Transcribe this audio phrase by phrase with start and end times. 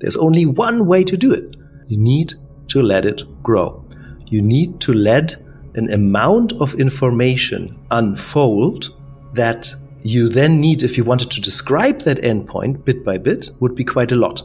[0.00, 1.56] There's only one way to do it.
[1.86, 2.34] You need
[2.68, 3.84] to let it grow.
[4.26, 5.36] You need to let
[5.74, 8.90] an amount of information unfold
[9.34, 13.74] that you then need, if you wanted to describe that endpoint bit by bit, would
[13.74, 14.42] be quite a lot.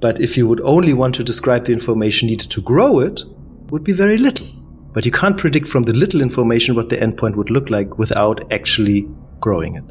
[0.00, 3.22] But if you would only want to describe the information needed to grow it,
[3.70, 4.46] would be very little.
[4.92, 8.52] But you can't predict from the little information what the endpoint would look like without
[8.52, 9.84] actually growing it.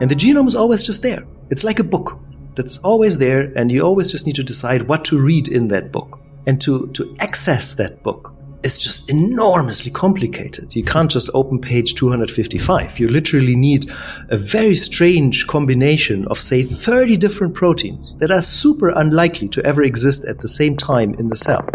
[0.00, 1.26] And the genome is always just there.
[1.50, 2.18] It's like a book
[2.58, 5.90] that's always there, and you always just need to decide what to read in that
[5.90, 6.20] book.
[6.46, 10.74] And to, to access that book is just enormously complicated.
[10.74, 12.98] You can't just open page 255.
[12.98, 13.90] You literally need
[14.28, 19.82] a very strange combination of, say, 30 different proteins that are super unlikely to ever
[19.82, 21.66] exist at the same time in the cell.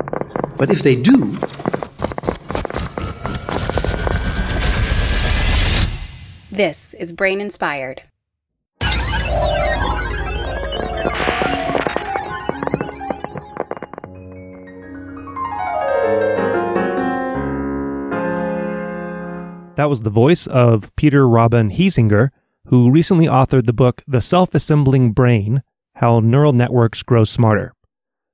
[0.57, 1.37] But if they do,
[6.53, 8.03] This is Brain Inspired.
[19.75, 22.29] That was the voice of Peter Robin Hiesinger,
[22.67, 25.63] who recently authored the book The Self Assembling Brain
[25.95, 27.73] How Neural Networks Grow Smarter.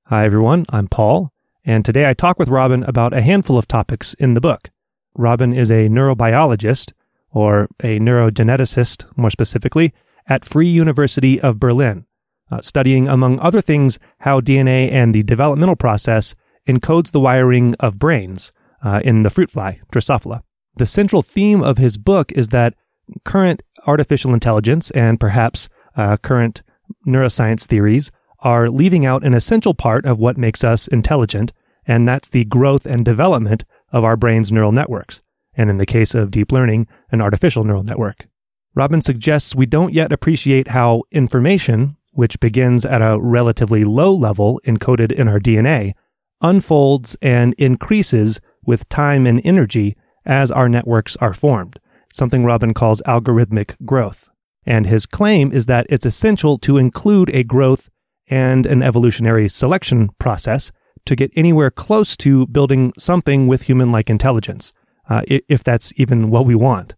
[0.08, 0.66] Hi, everyone.
[0.70, 1.32] I'm Paul,
[1.64, 4.70] and today I talk with Robin about a handful of topics in the book.
[5.16, 6.92] Robin is a neurobiologist,
[7.32, 9.94] or a neurogeneticist, more specifically,
[10.28, 12.06] at Free University of Berlin,
[12.52, 16.36] uh, studying, among other things, how DNA and the developmental process
[16.68, 18.52] encodes the wiring of brains
[18.84, 20.42] uh, in the fruit fly, Drosophila.
[20.76, 22.76] The central theme of his book is that
[23.24, 26.62] current artificial intelligence and perhaps uh, current
[27.08, 31.52] neuroscience theories are leaving out an essential part of what makes us intelligent,
[31.86, 35.22] and that's the growth and development of our brain's neural networks,
[35.56, 38.28] and in the case of deep learning, an artificial neural network.
[38.76, 44.62] Robin suggests we don't yet appreciate how information, which begins at a relatively low level
[44.66, 45.94] encoded in our DNA,
[46.42, 49.98] unfolds and increases with time and energy
[50.30, 51.80] as our networks are formed,
[52.14, 54.30] something Robin calls algorithmic growth.
[54.66, 57.90] And his claim is that it's essential to include a growth
[58.30, 60.72] and an evolutionary selection process
[61.06, 64.72] to get anywhere close to building something with human like intelligence,
[65.10, 66.94] uh, if that's even what we want.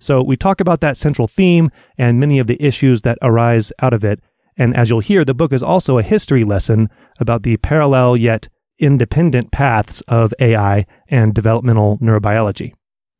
[0.00, 3.94] So we talk about that central theme and many of the issues that arise out
[3.94, 4.20] of it.
[4.56, 8.48] And as you'll hear, the book is also a history lesson about the parallel yet
[8.78, 12.72] independent paths of AI and developmental neurobiology.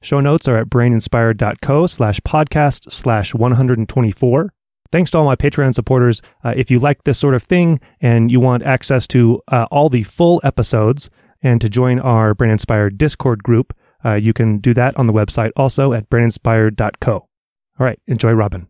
[0.03, 4.53] Show notes are at braininspired.co slash podcast slash 124.
[4.91, 6.21] Thanks to all my Patreon supporters.
[6.45, 9.89] Uh, if you like this sort of thing and you want access to uh, all
[9.89, 11.09] the full episodes
[11.43, 13.75] and to join our Brain Inspired Discord group,
[14.05, 17.13] uh, you can do that on the website also at braininspired.co.
[17.15, 17.29] All
[17.79, 18.67] right, enjoy Robin.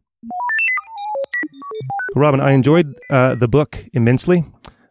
[2.15, 4.45] Robin, I enjoyed uh, the book immensely.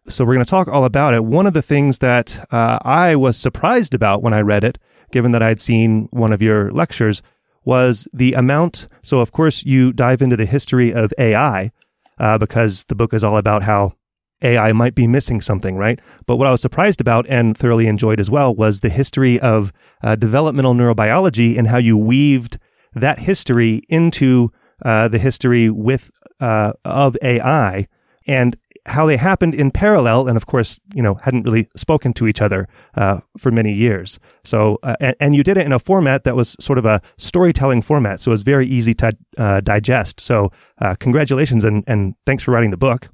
[0.08, 1.24] So we're going to talk all about it.
[1.24, 4.78] One of the things that uh, I was surprised about when I read it,
[5.12, 7.22] given that I'd seen one of your lectures,
[7.64, 8.88] was the amount.
[9.04, 11.72] So, of course, you dive into the history of AI
[12.18, 13.94] uh, because the book is all about how
[14.42, 16.00] AI might be missing something, right?
[16.26, 19.72] But what I was surprised about and thoroughly enjoyed as well was the history of
[20.04, 22.58] uh, developmental neurobiology and how you weaved
[22.96, 24.52] that history into
[24.84, 27.88] uh, the history with uh, of AI
[28.28, 32.28] and how they happened in parallel, and of course, you know, hadn't really spoken to
[32.28, 34.20] each other uh, for many years.
[34.44, 37.02] So, uh, and, and, you did it in a format that was sort of a
[37.18, 40.20] storytelling format, so it was very easy to uh, digest.
[40.20, 43.10] So, uh, congratulations and and thanks for writing the book.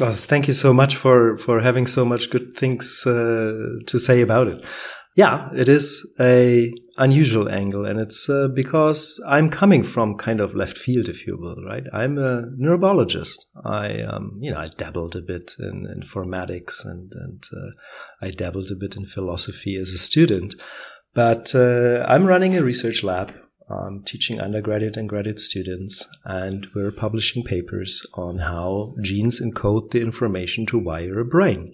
[0.00, 4.20] Oh, thank you so much for for having so much good things uh, to say
[4.20, 4.64] about it.
[5.16, 10.54] Yeah, it is a unusual angle, and it's uh, because I'm coming from kind of
[10.54, 11.84] left field, if you will, right?
[11.92, 13.46] I'm a neurobiologist.
[13.64, 17.70] I, um, you know, I dabbled a bit in informatics, and and uh,
[18.22, 20.54] I dabbled a bit in philosophy as a student,
[21.14, 23.34] but uh, I'm running a research lab.
[23.70, 30.02] I'm teaching undergraduate and graduate students, and we're publishing papers on how genes encode the
[30.02, 31.72] information to wire a brain.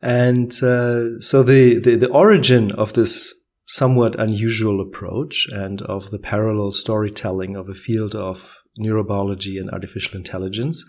[0.00, 3.37] And uh, so the, the, the origin of this
[3.68, 10.16] somewhat unusual approach and of the parallel storytelling of a field of neurobiology and artificial
[10.16, 10.84] intelligence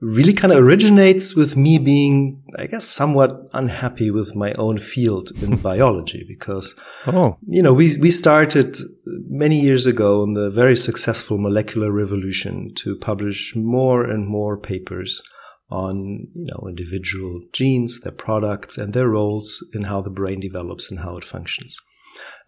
[0.00, 5.30] really kind of originates with me being, I guess, somewhat unhappy with my own field
[5.42, 6.76] in biology because,
[7.08, 7.34] oh.
[7.46, 8.76] you know, we, we started
[9.06, 15.22] many years ago in the very successful molecular revolution to publish more and more papers
[15.70, 20.90] on you know individual genes, their products, and their roles in how the brain develops
[20.90, 21.78] and how it functions.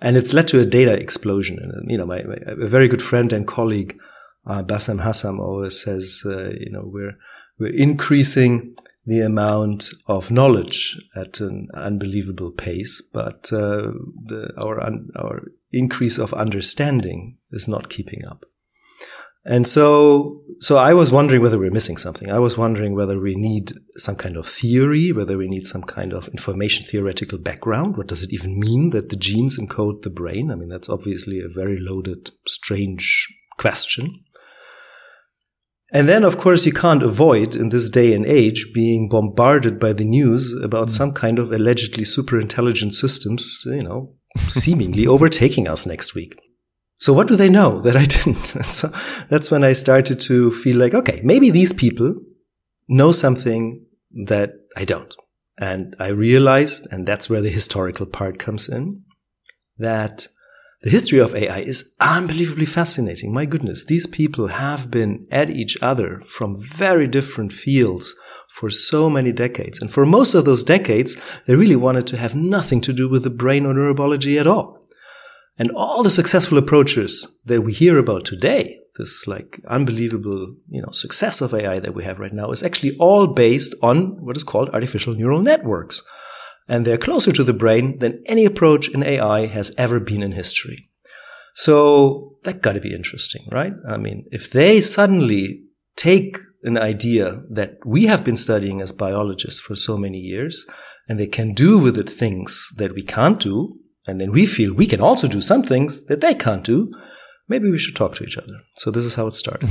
[0.01, 1.59] And it's led to a data explosion.
[1.61, 3.99] And you know, my, my a very good friend and colleague,
[4.47, 7.17] uh, Bassem Hassan, always says, uh, you know, we're
[7.59, 8.75] we're increasing
[9.07, 13.93] the amount of knowledge at an unbelievable pace, but uh,
[14.25, 14.81] the, our
[15.17, 15.43] our
[15.73, 18.45] increase of understanding is not keeping up.
[19.45, 22.31] And so, so I was wondering whether we're missing something.
[22.31, 26.13] I was wondering whether we need some kind of theory, whether we need some kind
[26.13, 27.97] of information theoretical background.
[27.97, 30.51] What does it even mean that the genes encode the brain?
[30.51, 34.25] I mean, that's obviously a very loaded, strange question.
[35.93, 39.93] And then, of course, you can't avoid in this day and age being bombarded by
[39.93, 40.91] the news about mm.
[40.91, 46.39] some kind of allegedly super intelligent systems, you know, seemingly overtaking us next week.
[47.01, 48.45] So what do they know that I didn't?
[48.45, 48.89] so
[49.29, 52.15] that's when I started to feel like, okay, maybe these people
[52.89, 53.85] know something
[54.27, 55.15] that I don't.
[55.59, 59.03] And I realized, and that's where the historical part comes in,
[59.79, 60.29] that
[60.83, 63.35] the history of AI is unbelievably fascinating.
[63.35, 68.15] My goodness, these people have been at each other from very different fields
[68.49, 69.81] for so many decades.
[69.81, 73.25] And for most of those decades, they really wanted to have nothing to do with
[73.25, 74.80] the brain or neurobiology at all.
[75.61, 80.91] And all the successful approaches that we hear about today, this like unbelievable, you know,
[80.91, 84.43] success of AI that we have right now is actually all based on what is
[84.43, 86.03] called artificial neural networks
[86.71, 90.33] and they're closer to the brain than any approach in AI has ever been in
[90.33, 90.89] history.
[91.55, 93.73] So that got to be interesting, right?
[93.87, 95.65] I mean, if they suddenly
[95.97, 100.65] take an idea that we have been studying as biologists for so many years
[101.09, 104.75] and they can do with it things that we can't do, and then we feel
[104.75, 106.93] we can also do some things that they can't do,
[107.49, 108.61] maybe we should talk to each other.
[108.75, 109.71] So this is how it started.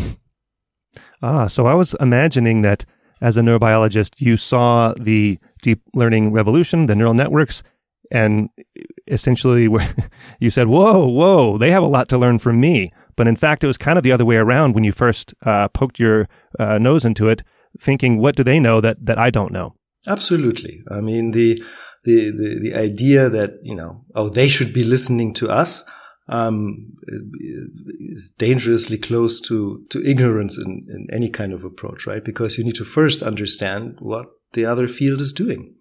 [1.23, 2.85] ah, so I was imagining that
[3.21, 7.63] as a neurobiologist, you saw the deep learning revolution, the neural networks,
[8.11, 8.49] and
[9.07, 9.67] essentially
[10.39, 12.91] you said, whoa, whoa, they have a lot to learn from me.
[13.15, 15.67] But in fact, it was kind of the other way around when you first uh,
[15.67, 17.43] poked your uh, nose into it,
[17.79, 19.75] thinking, what do they know that, that I don't know?
[20.07, 20.81] Absolutely.
[20.89, 21.61] I mean, the,
[22.09, 25.83] the, the, the idea that, you know, oh, they should be listening to us
[26.27, 26.93] um,
[27.99, 32.23] is dangerously close to, to ignorance in, in any kind of approach, right?
[32.23, 35.75] Because you need to first understand what the other field is doing.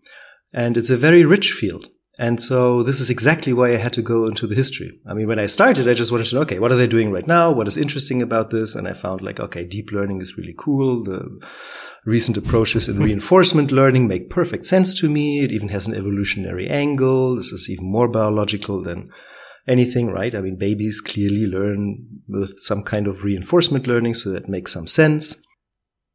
[0.52, 1.88] And it's a very rich field.
[2.20, 4.98] And so this is exactly why I had to go into the history.
[5.06, 7.12] I mean, when I started, I just wanted to know, okay, what are they doing
[7.12, 7.52] right now?
[7.52, 8.74] What is interesting about this?
[8.74, 11.04] And I found like, okay, deep learning is really cool.
[11.04, 11.40] The
[12.04, 15.44] recent approaches in reinforcement learning make perfect sense to me.
[15.44, 17.36] It even has an evolutionary angle.
[17.36, 19.12] This is even more biological than
[19.68, 20.34] anything, right?
[20.34, 24.14] I mean, babies clearly learn with some kind of reinforcement learning.
[24.14, 25.40] So that makes some sense.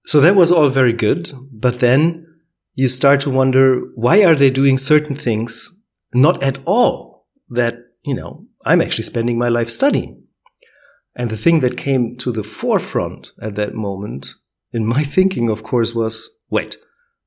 [0.06, 1.32] So that was all very good.
[1.50, 2.28] But then
[2.74, 5.80] you start to wonder, why are they doing certain things
[6.14, 10.24] not at all that, you know, I'm actually spending my life studying.
[11.16, 14.36] And the thing that came to the forefront at that moment
[14.72, 16.78] in my thinking, of course, was, wait,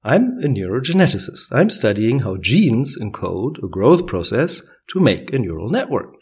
[0.03, 1.49] I'm a neurogeneticist.
[1.53, 6.15] I'm studying how genes encode a growth process to make a neural network.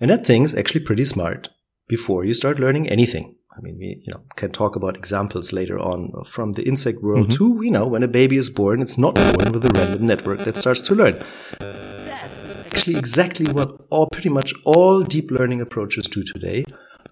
[0.00, 1.48] And that thing's actually pretty smart
[1.88, 3.34] before you start learning anything.
[3.54, 7.28] I mean, we, you know, can talk about examples later on from the insect world
[7.28, 7.58] mm-hmm.
[7.58, 7.64] too.
[7.64, 10.56] You know, when a baby is born, it's not born with a random network that
[10.56, 11.22] starts to learn
[12.78, 16.64] actually exactly what all pretty much all deep learning approaches do today.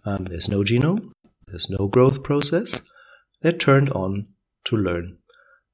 [0.04, 1.10] Um, there's no genome,
[1.48, 2.88] there's no growth process.
[3.42, 4.26] They're turned on
[4.66, 5.18] to learn.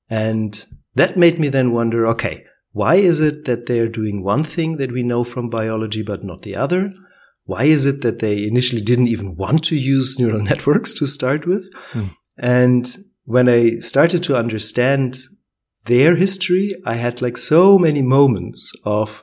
[0.09, 4.79] And that made me then wonder, okay, why is it that they're doing one thing
[4.79, 6.95] that we know from biology, but not the other?
[7.45, 11.47] Why is it that they initially didn't even want to use neural networks to start
[11.47, 11.69] with?
[11.93, 12.07] Hmm.
[12.39, 15.19] And when I started to understand
[15.85, 19.23] their history, I had like so many moments of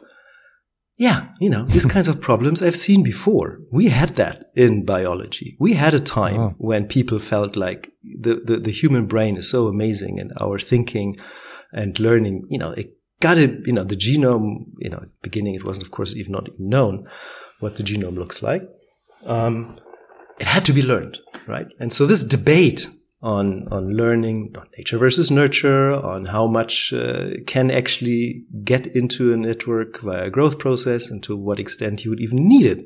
[1.00, 3.62] yeah, you know, these kinds of problems I've seen before.
[3.72, 5.56] We had that in biology.
[5.58, 6.56] We had a time oh.
[6.58, 11.16] when people felt like the, the, the, human brain is so amazing and our thinking
[11.72, 15.64] and learning, you know, it got to, you know, the genome, you know, beginning it
[15.64, 17.08] wasn't, of course, even not even known
[17.62, 18.64] what the genome looks like.
[19.26, 19.80] Um,
[20.38, 21.68] it had to be learned, right?
[21.80, 22.90] And so this debate
[23.22, 29.34] on on learning on nature versus nurture on how much uh, can actually get into
[29.34, 32.86] a network via a growth process and to what extent you would even need it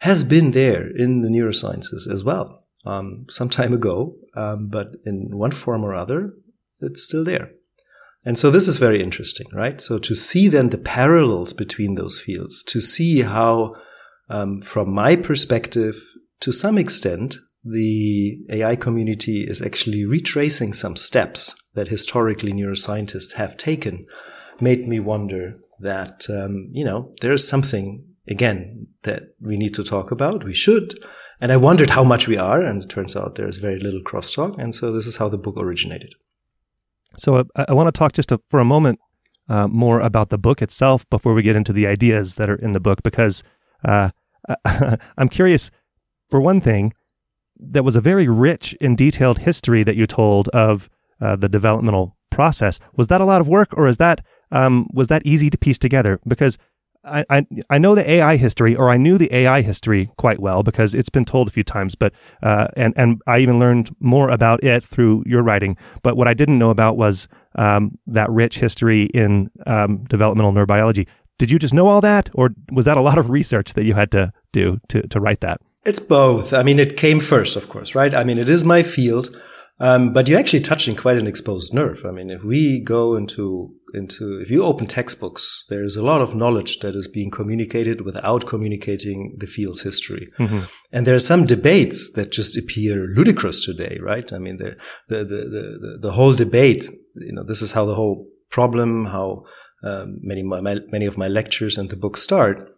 [0.00, 5.36] has been there in the neurosciences as well um, some time ago um, but in
[5.36, 6.32] one form or other
[6.80, 7.50] it's still there.
[8.24, 9.80] And so this is very interesting right?
[9.80, 13.74] So to see then the parallels between those fields to see how
[14.28, 15.96] um, from my perspective
[16.40, 23.56] to some extent the AI community is actually retracing some steps that historically neuroscientists have
[23.56, 24.06] taken
[24.60, 30.10] made me wonder that, um, you know, there's something again that we need to talk
[30.10, 30.44] about.
[30.44, 30.94] We should.
[31.40, 34.58] And I wondered how much we are, and it turns out there's very little crosstalk.
[34.58, 36.14] And so this is how the book originated.
[37.16, 39.00] So uh, I, I want to talk just a, for a moment
[39.48, 42.72] uh, more about the book itself before we get into the ideas that are in
[42.72, 43.42] the book, because
[43.84, 44.10] uh,
[45.18, 45.70] I'm curious.
[46.30, 46.92] For one thing,
[47.58, 50.88] that was a very rich and detailed history that you told of
[51.20, 52.78] uh, the developmental process.
[52.96, 55.78] Was that a lot of work, or is that um, was that easy to piece
[55.78, 56.20] together?
[56.26, 56.58] Because
[57.04, 60.62] I, I, I know the AI history, or I knew the AI history quite well
[60.62, 61.94] because it's been told a few times.
[61.94, 65.76] But uh, and and I even learned more about it through your writing.
[66.02, 71.06] But what I didn't know about was um, that rich history in um, developmental neurobiology.
[71.38, 73.94] Did you just know all that, or was that a lot of research that you
[73.94, 75.60] had to do to to write that?
[75.84, 76.54] It's both.
[76.54, 78.14] I mean, it came first, of course, right?
[78.14, 79.34] I mean, it is my field.
[79.80, 82.04] Um, but you're actually touching quite an exposed nerve.
[82.04, 86.34] I mean, if we go into into if you open textbooks, there's a lot of
[86.34, 90.30] knowledge that is being communicated without communicating the field's history.
[90.38, 90.60] Mm-hmm.
[90.92, 94.32] And there are some debates that just appear ludicrous today, right?
[94.32, 94.76] I mean, the
[95.08, 96.86] the the the, the whole debate.
[97.16, 99.44] You know, this is how the whole problem, how
[99.82, 102.73] um, many my, many of my lectures and the book start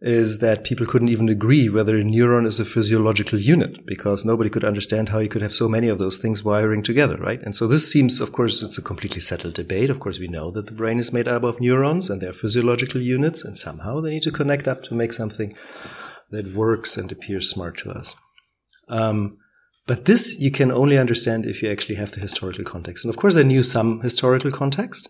[0.00, 4.50] is that people couldn't even agree whether a neuron is a physiological unit because nobody
[4.50, 7.42] could understand how you could have so many of those things wiring together, right?
[7.42, 9.88] And so this seems, of course, it's a completely settled debate.
[9.88, 13.00] Of course, we know that the brain is made up of neurons and they're physiological
[13.00, 15.56] units and somehow they need to connect up to make something
[16.30, 18.14] that works and appears smart to us.
[18.88, 19.38] Um,
[19.86, 23.04] but this you can only understand if you actually have the historical context.
[23.04, 25.08] And of course, I knew some historical context,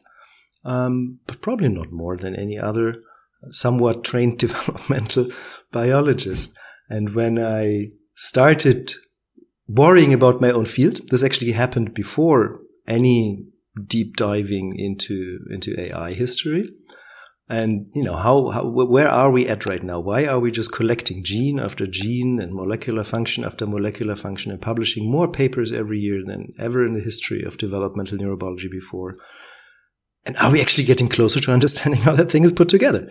[0.65, 3.03] um, but probably not more than any other
[3.51, 5.29] somewhat trained developmental
[5.73, 6.57] biologist.
[6.89, 8.93] And when I started
[9.69, 13.47] worrying about my own field, this actually happened before any
[13.87, 16.65] deep diving into, into AI history.
[17.49, 20.01] And, you know, how, how, where are we at right now?
[20.01, 24.61] Why are we just collecting gene after gene and molecular function after molecular function and
[24.61, 29.15] publishing more papers every year than ever in the history of developmental neurobiology before?
[30.27, 33.11] And are we actually getting closer to understanding how that thing is put together?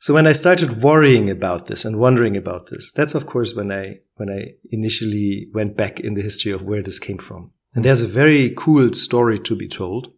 [0.00, 3.72] So when I started worrying about this and wondering about this, that's of course when
[3.72, 7.52] I, when I initially went back in the history of where this came from.
[7.74, 10.12] And there's a very cool story to be told.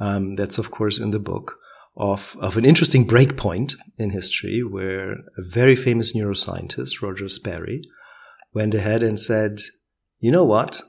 [0.00, 1.56] Um, that's of course in the book
[1.96, 7.82] of, of an interesting breakpoint in history where a very famous neuroscientist, Roger Sperry,
[8.52, 9.60] went ahead and said,
[10.18, 10.82] you know what?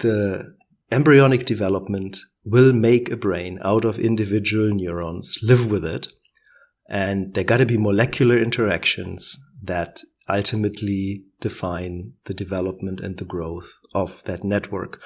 [0.00, 0.54] The
[0.92, 6.08] embryonic development will make a brain out of individual neurons, live with it.
[6.88, 13.78] And there got to be molecular interactions that ultimately define the development and the growth
[13.94, 15.00] of that network.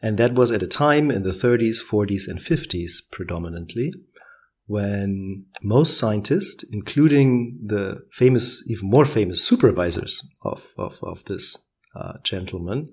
[0.00, 3.92] And that was at a time in the 30s, 40s, and 50s predominantly
[4.66, 12.14] when most scientists, including the famous, even more famous supervisors of, of, of this uh,
[12.22, 12.90] gentleman,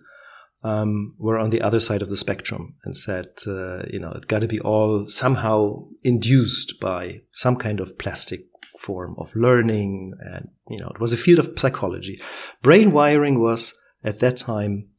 [0.64, 4.28] um, were on the other side of the spectrum and said, uh, you know, it
[4.28, 8.42] got to be all somehow induced by some kind of plastic
[8.78, 10.14] form of learning.
[10.20, 12.22] And, you know, it was a field of psychology.
[12.62, 14.90] Brain wiring was at that time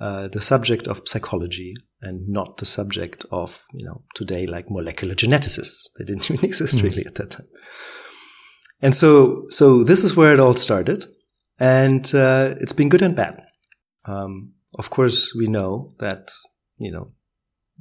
[0.00, 5.14] uh, the subject of psychology and not the subject of, you know, today like molecular
[5.14, 5.88] geneticists.
[5.98, 7.46] They didn't even exist really at that time.
[8.82, 11.06] And so, so this is where it all started.
[11.58, 13.42] And uh, it's been good and bad.
[14.04, 16.30] Um, of course, we know that,
[16.78, 17.12] you know,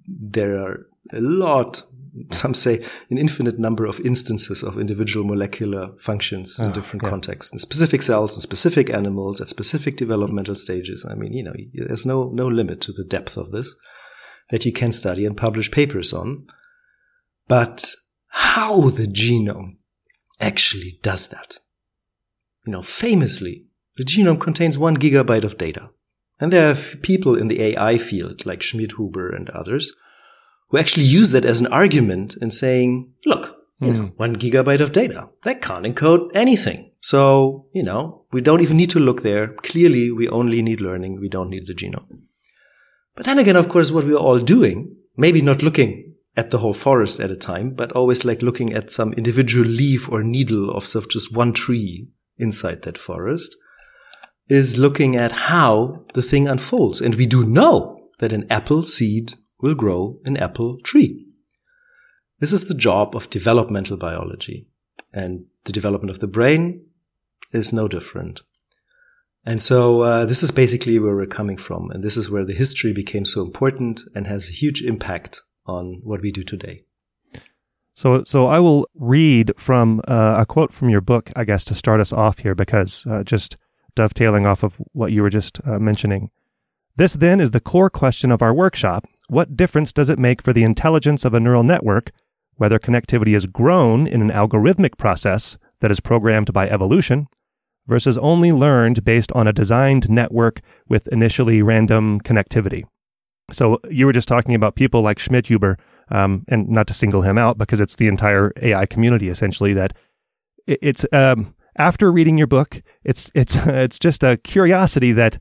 [0.07, 1.83] there are a lot,
[2.31, 7.09] some say an infinite number of instances of individual molecular functions in oh, different yeah.
[7.09, 11.05] contexts, in specific cells, in specific animals, at specific developmental stages.
[11.09, 13.75] I mean, you know, there's no, no limit to the depth of this
[14.49, 16.47] that you can study and publish papers on.
[17.47, 17.85] But
[18.27, 19.77] how the genome
[20.39, 21.59] actually does that?
[22.65, 23.65] You know, famously,
[23.97, 25.89] the genome contains one gigabyte of data.
[26.39, 29.95] And there are people in the AI field, like Schmidhuber and others,
[30.69, 34.15] who actually use that as an argument in saying, look, you know, hmm.
[34.17, 36.91] one gigabyte of data, that can't encode anything.
[37.01, 39.49] So, you know, we don't even need to look there.
[39.49, 41.19] Clearly, we only need learning.
[41.19, 42.23] We don't need the genome.
[43.15, 46.73] But then again, of course, what we're all doing, maybe not looking at the whole
[46.73, 50.85] forest at a time, but always like looking at some individual leaf or needle of
[51.09, 53.55] just one tree inside that forest
[54.47, 57.01] is looking at how the thing unfolds.
[57.01, 61.25] And we do know that an apple seed will grow an apple tree.
[62.39, 64.67] This is the job of developmental biology.
[65.13, 66.85] And the development of the brain
[67.51, 68.41] is no different.
[69.45, 71.91] And so uh, this is basically where we're coming from.
[71.91, 76.01] And this is where the history became so important and has a huge impact on
[76.03, 76.81] what we do today.
[77.93, 81.73] So, so I will read from uh, a quote from your book, I guess, to
[81.73, 83.55] start us off here, because uh, just
[83.95, 86.29] dovetailing off of what you were just uh, mentioning.
[86.97, 89.05] This then is the core question of our workshop.
[89.27, 92.11] What difference does it make for the intelligence of a neural network
[92.57, 97.27] whether connectivity is grown in an algorithmic process that is programmed by evolution
[97.85, 102.83] versus only learned based on a designed network with initially random connectivity?
[103.51, 105.77] So you were just talking about people like Schmidhuber,
[106.09, 109.93] um, and not to single him out because it's the entire AI community essentially that
[110.67, 115.39] it's um, after reading your book, it's it's it's just a curiosity that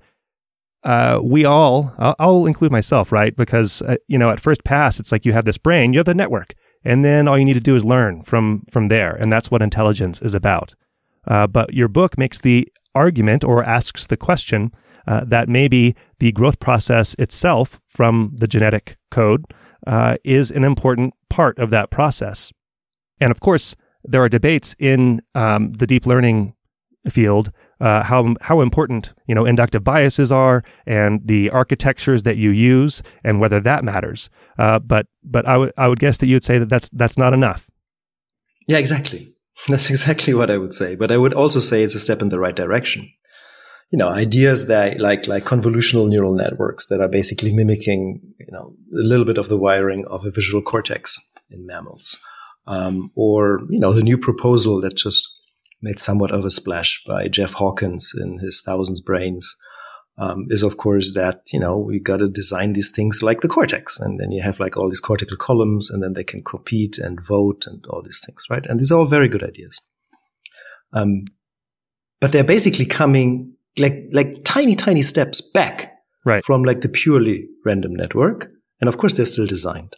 [0.85, 3.35] uh, we all, I'll, I'll, include myself, right?
[3.35, 6.07] Because uh, you know, at first pass, it's like you have this brain, you have
[6.07, 6.55] the network,
[6.85, 9.63] and then all you need to do is learn from from there, and that's what
[9.63, 10.75] intelligence is about.
[11.27, 14.71] Uh, but your book makes the argument or asks the question
[15.07, 19.45] uh, that maybe the growth process itself from the genetic code
[19.87, 22.53] uh, is an important part of that process.
[23.21, 26.55] And of course, there are debates in um, the deep learning
[27.09, 32.51] field uh, how how important you know inductive biases are and the architectures that you
[32.51, 34.31] use and whether that matters.
[34.59, 37.35] Uh, but but I would I would guess that you'd say that that's that's not
[37.35, 37.69] enough.
[38.69, 39.31] Yeah, exactly.
[39.69, 40.97] That's exactly what I would say.
[40.97, 43.09] But I would also say it's a step in the right direction.
[43.93, 48.75] You know, ideas that like like convolutional neural networks that are basically mimicking you know
[48.93, 52.19] a little bit of the wiring of a visual cortex in mammals,
[52.67, 55.33] um, or you know the new proposal that just
[55.85, 59.55] made somewhat of a splash by Jeff Hawkins in his Thousands Brains,
[60.17, 63.49] um, is of course that, you know, we got to design these things like the
[63.49, 64.01] cortex.
[64.01, 67.25] And then you have like all these cortical columns and then they can compete and
[67.25, 68.65] vote and all these things, right?
[68.67, 69.81] And these are all very good ideas.
[70.93, 71.27] Um,
[72.21, 75.93] but they're basically coming like, like tiny, tiny steps back
[76.25, 76.45] right.
[76.45, 78.51] from like the purely random network.
[78.81, 79.97] And of course, they're still designed.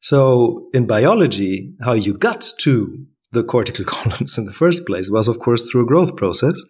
[0.00, 5.28] So in biology, how you got to the cortical columns in the first place was,
[5.28, 6.64] of course, through a growth process.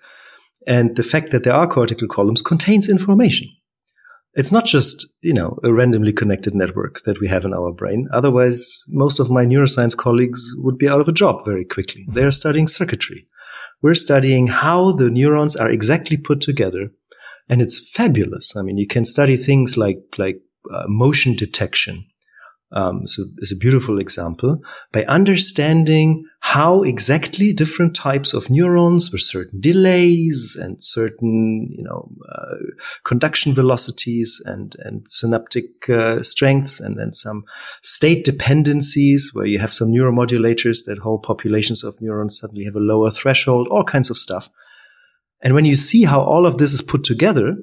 [0.67, 3.49] And the fact that there are cortical columns contains information.
[4.35, 8.09] It's not just, you know, a randomly connected network that we have in our brain.
[8.13, 12.07] Otherwise, most of my neuroscience colleagues would be out of a job very quickly.
[12.09, 13.27] They're studying circuitry.
[13.83, 16.93] We're studying how the neurons are exactly put together.
[17.51, 18.57] And it's fabulous.
[18.57, 20.41] I mean, you can study things like, like
[20.73, 22.07] uh, motion detection
[22.73, 29.21] um, so is a beautiful example by understanding how exactly different types of neurons with
[29.21, 32.57] certain delays and certain, you know, uh,
[33.05, 37.45] conduction velocities and, and synaptic uh, strengths and then some
[37.83, 42.81] state dependencies where you have some neuromodulators that whole populations of neurons suddenly have a
[42.81, 44.49] lower threshold, all kinds of stuff.
[45.43, 47.55] And when you see how all of this is put together,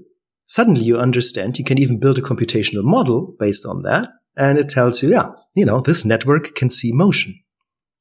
[0.45, 4.09] suddenly you understand you can even build a computational model based on that
[4.39, 7.37] and it tells you, yeah, you know, this network can see motion.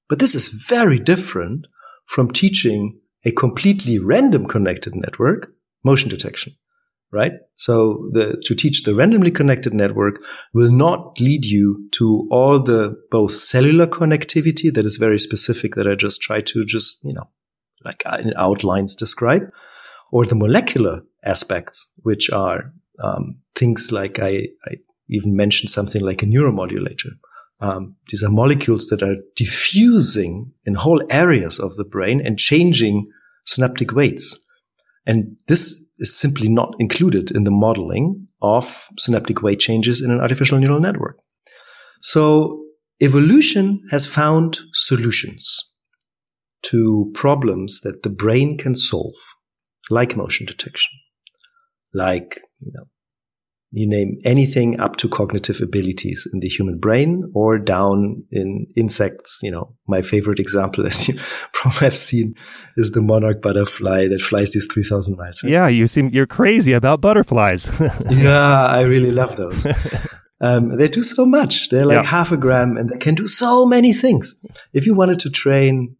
[0.09, 1.66] But this is very different
[2.07, 5.51] from teaching a completely random connected network
[5.85, 6.55] motion detection,
[7.12, 7.33] right?
[7.55, 10.22] So the, to teach the randomly connected network
[10.55, 15.88] will not lead you to all the both cellular connectivity that is very specific that
[15.88, 17.29] I just try to just, you know,
[17.85, 19.42] like in outlines describe,
[20.12, 22.72] or the molecular aspects, which are
[23.03, 24.77] um, things like I, I
[25.08, 27.10] even mentioned something like a neuromodulator.
[27.60, 33.10] Um, these are molecules that are diffusing in whole areas of the brain and changing
[33.46, 34.40] synaptic weights.
[35.06, 40.20] And this is simply not included in the modeling of synaptic weight changes in an
[40.20, 41.18] artificial neural network.
[42.02, 42.62] So
[43.00, 45.72] evolution has found solutions
[46.62, 49.14] to problems that the brain can solve,
[49.90, 50.90] like motion detection,
[51.94, 52.84] like, you know,
[53.70, 59.40] you name anything up to cognitive abilities in the human brain or down in insects.
[59.42, 61.14] You know, my favorite example, as you
[61.52, 62.35] probably have seen,
[62.76, 65.42] is the monarch butterfly that flies these 3000 miles.
[65.42, 65.52] Right?
[65.52, 65.68] Yeah.
[65.68, 67.70] You seem, you're crazy about butterflies.
[68.11, 68.66] yeah.
[68.66, 69.66] I really love those.
[70.40, 71.68] Um, they do so much.
[71.68, 72.02] They're like yeah.
[72.04, 74.37] half a gram and they can do so many things.
[74.72, 75.96] If you wanted to train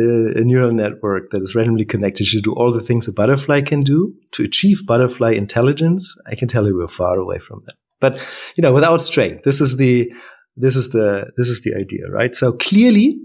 [0.00, 3.82] a neural network that is randomly connected to do all the things a butterfly can
[3.82, 7.74] do to achieve butterfly intelligence, I can tell you we're far away from that.
[8.00, 8.16] But
[8.56, 10.12] you know, without strain, this is the
[10.56, 12.34] this is the this is the idea, right?
[12.34, 13.18] So clearly,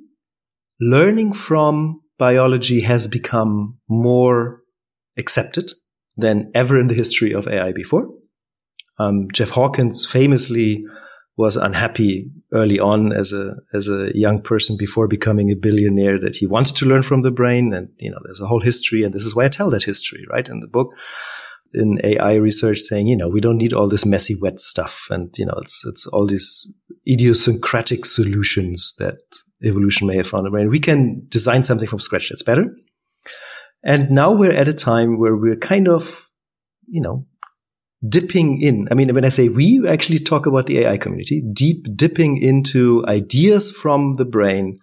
[0.79, 4.61] learning from biology has become more
[5.17, 5.71] accepted
[6.17, 8.09] than ever in the history of AI before.
[8.99, 10.85] Um, Jeff Hawkins famously
[11.37, 16.35] was unhappy early on as a as a young person before becoming a billionaire that
[16.35, 17.73] he wanted to learn from the brain.
[17.73, 20.25] And you know there's a whole history and this is why I tell that history
[20.29, 20.93] right in the book.
[21.73, 25.07] In AI research saying you know we don't need all this messy wet stuff.
[25.09, 26.73] And you know it's it's all these
[27.07, 29.19] idiosyncratic solutions that
[29.63, 30.69] evolution may have found in the brain.
[30.69, 32.29] We can design something from scratch.
[32.29, 32.73] That's better.
[33.83, 36.27] And now we're at a time where we're kind of,
[36.87, 37.27] you know,
[38.07, 38.87] dipping in.
[38.91, 43.03] I mean, when I say we, actually talk about the AI community, deep dipping into
[43.07, 44.79] ideas from the brain,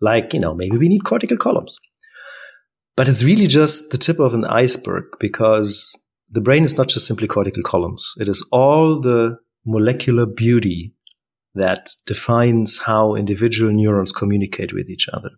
[0.00, 1.78] like, you know, maybe we need cortical columns.
[2.96, 5.96] But it's really just the tip of an iceberg because
[6.30, 8.14] the brain is not just simply cortical columns.
[8.18, 10.94] It is all the molecular beauty
[11.54, 15.30] that defines how individual neurons communicate with each other.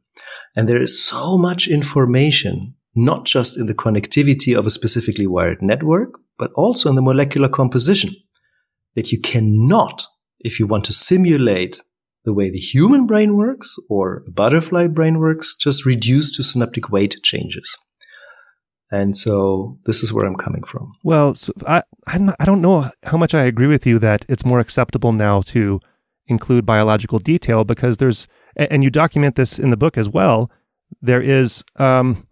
[0.57, 5.63] And there is so much information, not just in the connectivity of a specifically wired
[5.63, 8.11] network, but also in the molecular composition
[8.95, 10.07] that you cannot,
[10.41, 11.83] if you want to simulate
[12.25, 16.91] the way the human brain works or a butterfly brain works, just reduce to synaptic
[16.91, 17.79] weight changes.
[18.91, 20.93] And so this is where I'm coming from.
[21.05, 24.61] Well, so I I don't know how much I agree with you that it's more
[24.61, 25.81] acceptable now to
[26.27, 30.51] include biological detail because there's and you document this in the book as well.
[31.03, 32.27] There is um,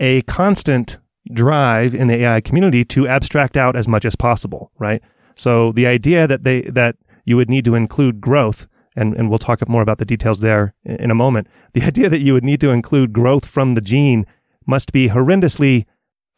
[0.00, 0.98] a constant
[1.32, 5.02] drive in the AI community to abstract out as much as possible, right?
[5.36, 9.38] So the idea that they that you would need to include growth, and, and we'll
[9.38, 11.46] talk more about the details there in a moment.
[11.74, 14.26] The idea that you would need to include growth from the gene
[14.66, 15.84] must be horrendously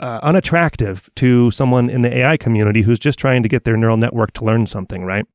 [0.01, 3.97] uh, unattractive to someone in the AI community who's just trying to get their neural
[3.97, 5.27] network to learn something, right?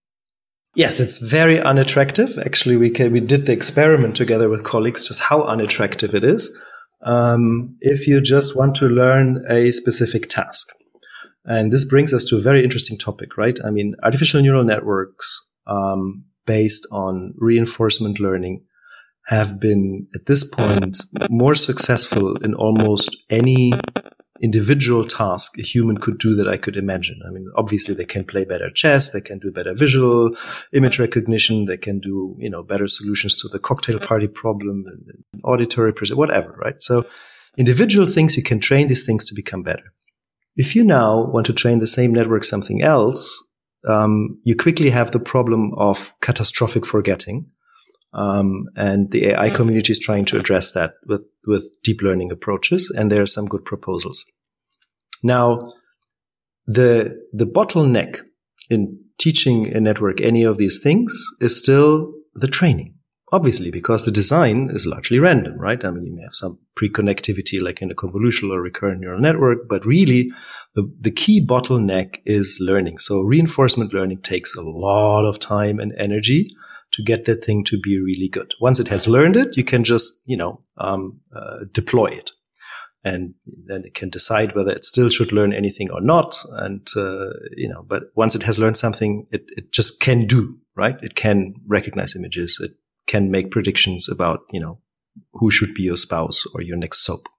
[0.75, 2.37] Yes, it's very unattractive.
[2.39, 6.57] Actually, we can, we did the experiment together with colleagues just how unattractive it is
[7.05, 10.67] um, if you just want to learn a specific task.
[11.45, 13.57] And this brings us to a very interesting topic, right?
[13.63, 18.63] I mean, artificial neural networks um, based on reinforcement learning
[19.27, 20.97] have been at this point
[21.29, 23.73] more successful in almost any
[24.41, 27.19] individual task a human could do that I could imagine.
[27.25, 30.35] I mean, obviously they can play better chess, they can do better visual
[30.73, 34.85] image recognition, they can do, you know, better solutions to the cocktail party problem,
[35.43, 36.81] auditory, whatever, right?
[36.81, 37.05] So
[37.57, 39.93] individual things, you can train these things to become better.
[40.57, 43.43] If you now want to train the same network something else,
[43.87, 47.51] um, you quickly have the problem of catastrophic forgetting.
[48.15, 52.89] Um, and the AI community is trying to address that with, with deep learning approaches,
[52.89, 54.25] and there are some good proposals.
[55.21, 55.73] Now,
[56.65, 58.21] the the bottleneck
[58.69, 62.93] in teaching a network any of these things is still the training.
[63.31, 65.83] Obviously, because the design is largely random, right?
[65.83, 69.67] I mean, you may have some pre-connectivity like in a convolutional or recurrent neural network,
[69.67, 70.31] but really
[70.75, 72.97] the, the key bottleneck is learning.
[72.99, 76.55] So reinforcement learning takes a lot of time and energy
[76.95, 78.53] to get that thing to be really good.
[78.59, 82.31] Once it has learned it, you can just, you know, um, uh, deploy it.
[83.03, 83.35] And
[83.67, 86.37] then it can decide whether it still should learn anything or not.
[86.53, 90.57] And, uh, you know, but once it has learned something, it, it just can do,
[90.75, 90.97] right?
[91.03, 92.59] It can recognize images.
[92.61, 92.71] It
[93.07, 94.79] can make predictions about, you know,
[95.33, 97.29] who should be your spouse or your next soap.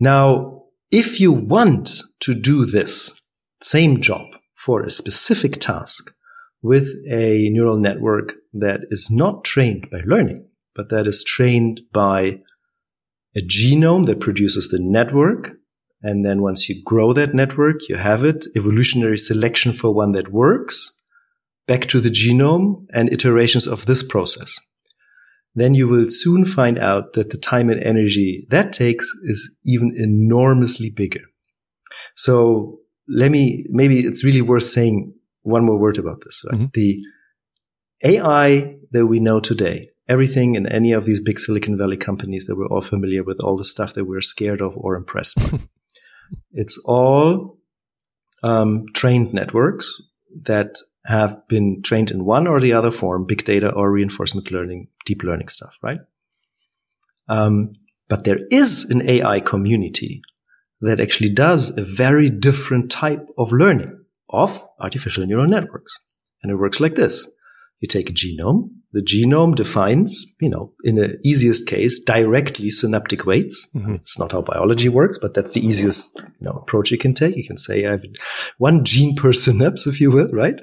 [0.00, 3.22] Now, if you want to do this
[3.60, 6.14] same job for a specific task,
[6.62, 12.40] with a neural network that is not trained by learning, but that is trained by
[13.36, 15.52] a genome that produces the network.
[16.02, 20.32] And then once you grow that network, you have it, evolutionary selection for one that
[20.32, 21.02] works,
[21.66, 24.58] back to the genome and iterations of this process.
[25.54, 29.94] Then you will soon find out that the time and energy that takes is even
[29.96, 31.22] enormously bigger.
[32.14, 35.14] So let me, maybe it's really worth saying
[35.48, 36.44] one more word about this.
[36.50, 36.60] Right?
[36.60, 36.66] Mm-hmm.
[36.74, 37.02] The
[38.04, 42.56] AI that we know today, everything in any of these big Silicon Valley companies that
[42.56, 45.58] we're all familiar with, all the stuff that we're scared of or impressed by,
[46.52, 47.58] it's all
[48.42, 50.00] um, trained networks
[50.42, 54.88] that have been trained in one or the other form, big data or reinforcement learning,
[55.06, 56.00] deep learning stuff, right?
[57.28, 57.72] Um,
[58.08, 60.22] but there is an AI community
[60.80, 63.98] that actually does a very different type of learning
[64.30, 65.98] of artificial neural networks.
[66.42, 67.30] And it works like this.
[67.80, 68.70] You take a genome.
[68.92, 73.70] The genome defines, you know, in the easiest case, directly synaptic weights.
[73.74, 73.96] Mm-hmm.
[73.96, 77.36] It's not how biology works, but that's the easiest, you know, approach you can take.
[77.36, 78.04] You can say I have
[78.56, 80.60] one gene per synapse, if you will, right?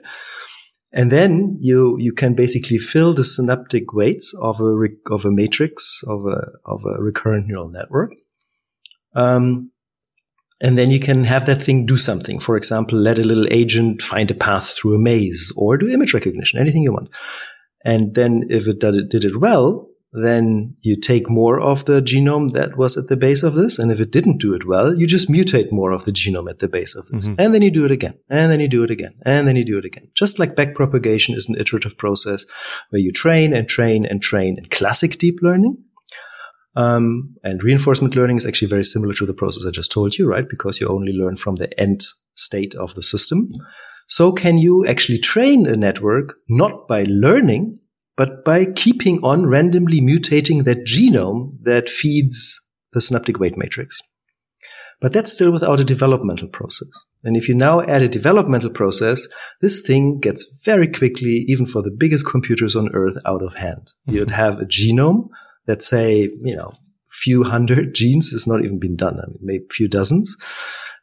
[0.92, 4.76] And then you, you can basically fill the synaptic weights of a,
[5.12, 8.14] of a matrix of a, of a recurrent neural network.
[9.14, 9.72] Um,
[10.62, 12.40] and then you can have that thing do something.
[12.40, 16.14] For example, let a little agent find a path through a maze or do image
[16.14, 17.10] recognition, anything you want.
[17.84, 22.02] And then if it did it, did it well, then you take more of the
[22.02, 23.78] genome that was at the base of this.
[23.78, 26.60] And if it didn't do it well, you just mutate more of the genome at
[26.60, 27.28] the base of this.
[27.28, 27.42] Mm-hmm.
[27.42, 28.18] And then you do it again.
[28.30, 29.14] And then you do it again.
[29.24, 30.10] And then you do it again.
[30.16, 32.46] Just like backpropagation is an iterative process
[32.90, 35.84] where you train and train and train in classic deep learning.
[36.76, 40.28] Um, and reinforcement learning is actually very similar to the process I just told you,
[40.28, 40.48] right?
[40.48, 42.02] Because you only learn from the end
[42.36, 43.50] state of the system.
[44.08, 47.80] So can you actually train a network not by learning,
[48.18, 54.00] but by keeping on randomly mutating that genome that feeds the synaptic weight matrix?
[55.02, 56.90] But that's still without a developmental process.
[57.26, 59.28] And if you now add a developmental process,
[59.62, 63.92] this thing gets very quickly, even for the biggest computers on earth, out of hand.
[64.06, 65.30] You'd have a genome
[65.68, 66.72] let's say, you know,
[67.08, 69.16] few hundred genes has not even been done.
[69.16, 70.36] I mean, maybe few dozens.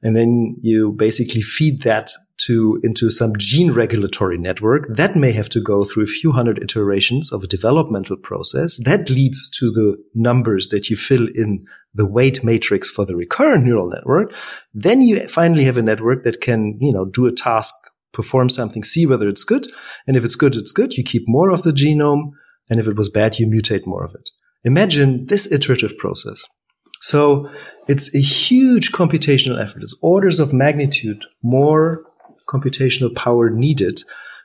[0.02, 2.10] And then you basically feed that
[2.46, 6.60] to into some gene regulatory network that may have to go through a few hundred
[6.60, 12.08] iterations of a developmental process that leads to the numbers that you fill in the
[12.08, 14.32] weight matrix for the recurrent neural network.
[14.74, 17.74] Then you finally have a network that can you know do a task
[18.12, 19.66] perform something see whether it's good.
[20.08, 20.94] And if it's good it's good.
[20.94, 22.30] You keep more of the genome.
[22.70, 24.30] And if it was bad you mutate more of it
[24.64, 26.46] Imagine this iterative process.
[27.00, 27.50] So
[27.88, 29.82] it's a huge computational effort.
[29.82, 32.04] It's orders of magnitude more
[32.48, 34.02] computational power needed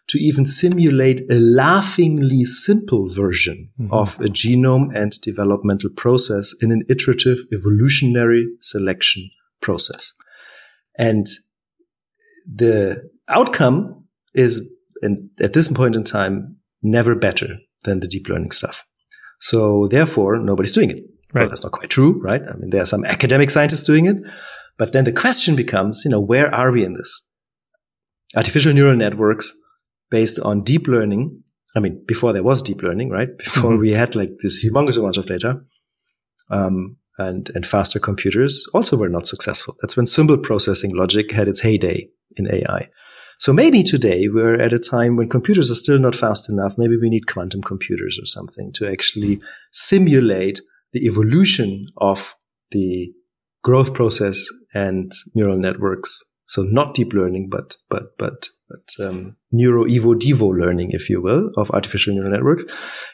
[0.08, 3.94] to even simulate a laughingly simple version mm-hmm.
[3.94, 9.30] of a genome and developmental process in an iterative evolutionary selection
[9.62, 10.14] process.
[10.98, 11.26] And
[12.52, 14.68] the outcome is,
[15.02, 18.86] and at this point in time, never better than the deep learning stuff.
[19.39, 21.00] So therefore, nobody's doing it.
[21.34, 21.41] Right.
[21.41, 22.41] Well, that's not quite true, right?
[22.41, 24.17] I mean, there are some academic scientists doing it,
[24.78, 27.23] but then the question becomes, you know, where are we in this?
[28.36, 29.54] Artificial neural networks
[30.10, 31.43] based on deep learning.
[31.76, 33.30] I mean, before there was deep learning, right?
[33.38, 33.82] Before mm-hmm.
[33.82, 35.62] we had like this humongous amount of data,
[36.50, 39.76] um, and, and faster computers also were not successful.
[39.82, 42.89] That's when symbol processing logic had its heyday in AI.
[43.39, 46.78] So maybe today we're at a time when computers are still not fast enough.
[46.78, 49.39] Maybe we need quantum computers or something to actually
[49.71, 50.60] simulate
[50.93, 52.36] the evolution of
[52.71, 53.12] the
[53.63, 56.23] growth process and neural networks.
[56.45, 61.21] So not deep learning, but but but but um, neuro evo devo learning, if you
[61.21, 62.65] will, of artificial neural networks,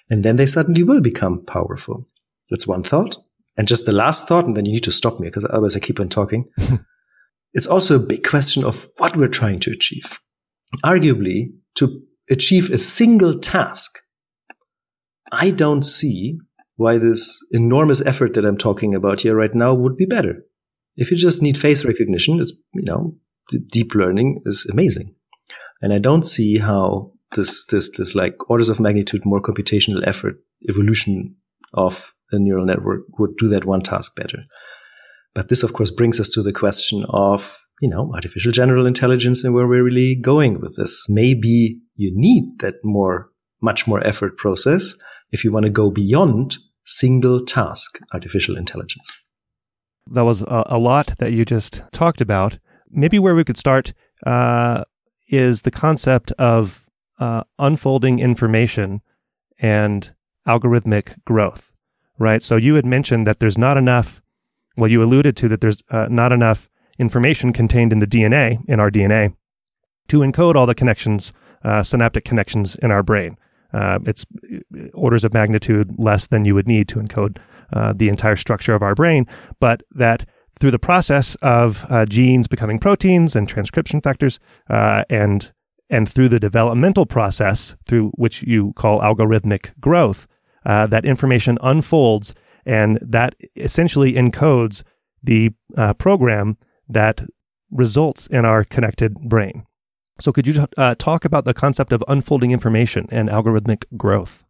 [0.09, 2.07] and then they suddenly will become powerful.
[2.49, 3.17] That's one thought.
[3.57, 5.79] And just the last thought, and then you need to stop me because otherwise I
[5.79, 6.45] keep on talking.
[7.53, 10.19] It's also a big question of what we're trying to achieve.
[10.83, 13.99] Arguably, to achieve a single task,
[15.31, 16.37] I don't see
[16.75, 20.43] why this enormous effort that I'm talking about here right now would be better.
[20.95, 23.15] If you just need face recognition, it's, you know,
[23.67, 25.15] deep learning is amazing.
[25.81, 30.37] And I don't see how this, this, this like orders of magnitude more computational effort
[30.69, 31.35] evolution
[31.73, 34.39] of a neural network would do that one task better.
[35.35, 39.43] But this, of course, brings us to the question of, you know, artificial general intelligence
[39.43, 41.07] and where we're really going with this.
[41.09, 43.29] Maybe you need that more,
[43.61, 44.93] much more effort process
[45.31, 49.23] if you want to go beyond single task artificial intelligence.
[50.11, 52.59] That was a, a lot that you just talked about.
[52.89, 53.93] Maybe where we could start
[54.25, 54.83] uh,
[55.29, 56.87] is the concept of
[57.19, 59.01] uh, unfolding information
[59.59, 60.13] and
[60.47, 61.71] algorithmic growth,
[62.19, 62.43] right?
[62.43, 64.21] So you had mentioned that there's not enough
[64.75, 68.79] well, you alluded to that there's uh, not enough information contained in the DNA, in
[68.79, 69.35] our DNA,
[70.07, 71.33] to encode all the connections,
[71.63, 73.37] uh, synaptic connections in our brain.
[73.73, 77.37] Uh, it's uh, orders of magnitude less than you would need to encode
[77.71, 79.25] uh, the entire structure of our brain,
[79.59, 80.25] but that
[80.59, 85.51] through the process of uh, genes becoming proteins and transcription factors, and
[85.89, 90.27] and through the developmental process through which you call algorithmic growth,
[90.63, 94.83] that information unfolds and that essentially encodes
[95.21, 97.23] the uh, program that
[97.71, 99.65] results in our connected brain.
[100.19, 104.43] So, could you uh, talk about the concept of unfolding information and algorithmic growth?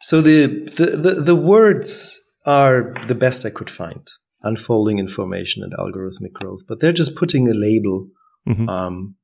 [0.00, 4.06] So, the, the, the, the words are the best I could find
[4.42, 8.08] unfolding information and algorithmic growth, but they're just putting a label
[8.48, 8.68] mm-hmm.
[8.68, 9.16] um,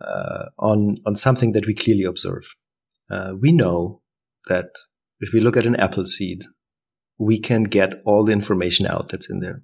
[0.00, 2.44] uh, on, on something that we clearly observe.
[3.10, 4.00] Uh, we know
[4.48, 4.70] that
[5.20, 6.42] if we look at an apple seed,
[7.18, 9.62] we can get all the information out that's in there.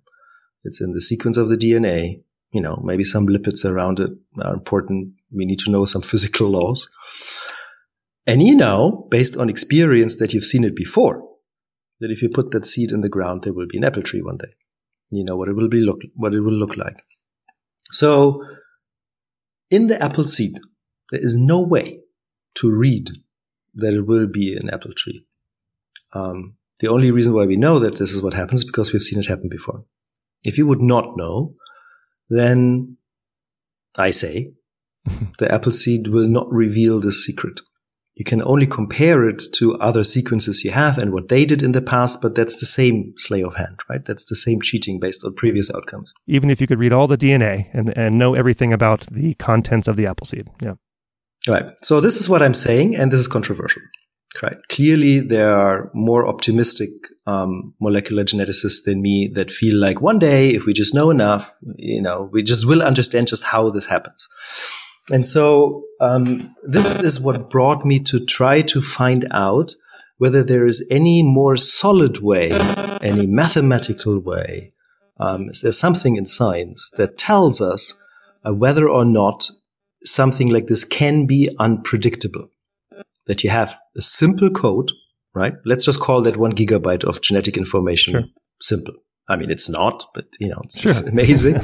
[0.65, 2.23] It's in the sequence of the DNA.
[2.53, 4.11] You know, maybe some lipids around it
[4.43, 5.15] are important.
[5.33, 6.89] We need to know some physical laws.
[8.27, 11.27] And you know, based on experience that you've seen it before,
[12.01, 14.23] that if you put that seed in the ground, there will be an apple tree
[14.23, 14.53] one day.
[15.11, 17.03] You know what it will be look, what it will look like.
[17.91, 18.45] So
[19.71, 20.61] in the apple seed,
[21.11, 22.01] there is no way
[22.57, 23.11] to read
[23.75, 25.25] that it will be an apple tree.
[26.15, 29.03] Um, the only reason why we know that this is what happens is because we've
[29.03, 29.85] seen it happen before.
[30.45, 31.55] If you would not know,
[32.29, 32.97] then
[33.97, 34.53] I say
[35.39, 37.61] the apple seed will not reveal the secret.
[38.15, 41.73] You can only compare it to other sequences you have and what they did in
[41.73, 44.05] the past, but that's the same slay of hand, right?
[44.05, 46.13] That's the same cheating based on previous outcomes.
[46.27, 49.89] Even if you could read all the DNA and, and know everything about the contents
[49.89, 50.49] of the apple seed.
[50.61, 50.75] Yeah.
[51.49, 51.73] Right.
[51.83, 53.83] So this is what I'm saying, and this is controversial.
[54.43, 54.57] Right.
[54.69, 56.89] Clearly, there are more optimistic
[57.27, 61.53] um, molecular geneticists than me that feel like one day, if we just know enough,
[61.77, 64.29] you know, we just will understand just how this happens.
[65.11, 69.75] And so um, this is what brought me to try to find out
[70.19, 72.53] whether there is any more solid way,
[73.03, 74.73] any mathematical way.
[75.19, 78.01] Um, is there something in science that tells us
[78.47, 79.51] uh, whether or not
[80.05, 82.49] something like this can be unpredictable?
[83.31, 84.91] That you have a simple code,
[85.35, 85.55] right?
[85.65, 88.25] Let's just call that one gigabyte of genetic information sure.
[88.61, 88.95] simple.
[89.31, 90.91] I mean, it's not, but you know, it's, sure.
[90.91, 91.61] it's amazing.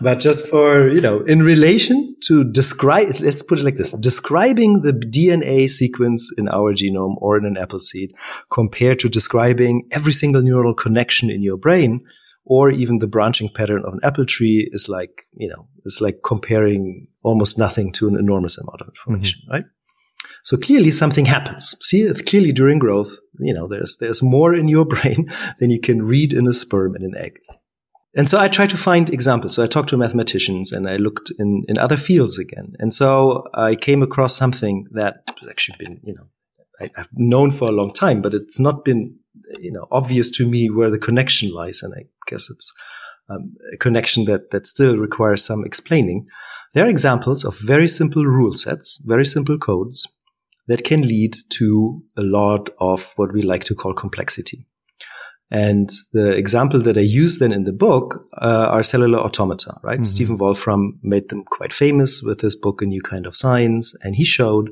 [0.00, 4.82] but just for, you know, in relation to describe, let's put it like this, describing
[4.82, 8.12] the DNA sequence in our genome or in an apple seed
[8.50, 11.98] compared to describing every single neural connection in your brain
[12.44, 16.20] or even the branching pattern of an apple tree is like, you know, it's like
[16.24, 19.54] comparing almost nothing to an enormous amount of information, mm-hmm.
[19.54, 19.64] right?
[20.44, 21.76] So clearly something happens.
[21.80, 25.80] See, it's clearly during growth, you know, there's, there's more in your brain than you
[25.80, 27.38] can read in a sperm and an egg.
[28.16, 29.54] And so I try to find examples.
[29.54, 32.74] So I talked to mathematicians and I looked in, in other fields again.
[32.80, 36.26] And so I came across something that has actually been, you know,
[36.80, 39.16] I, have known for a long time, but it's not been,
[39.60, 41.82] you know, obvious to me where the connection lies.
[41.82, 42.72] And I guess it's
[43.28, 46.26] um, a connection that, that still requires some explaining.
[46.74, 50.08] There are examples of very simple rule sets, very simple codes
[50.70, 54.66] that can lead to a lot of what we like to call complexity.
[55.50, 59.96] And the example that I use then in the book uh, are cellular automata, right?
[59.96, 60.04] Mm-hmm.
[60.04, 63.96] Stephen Wolfram made them quite famous with his book, A New Kind of Science.
[64.04, 64.70] And he showed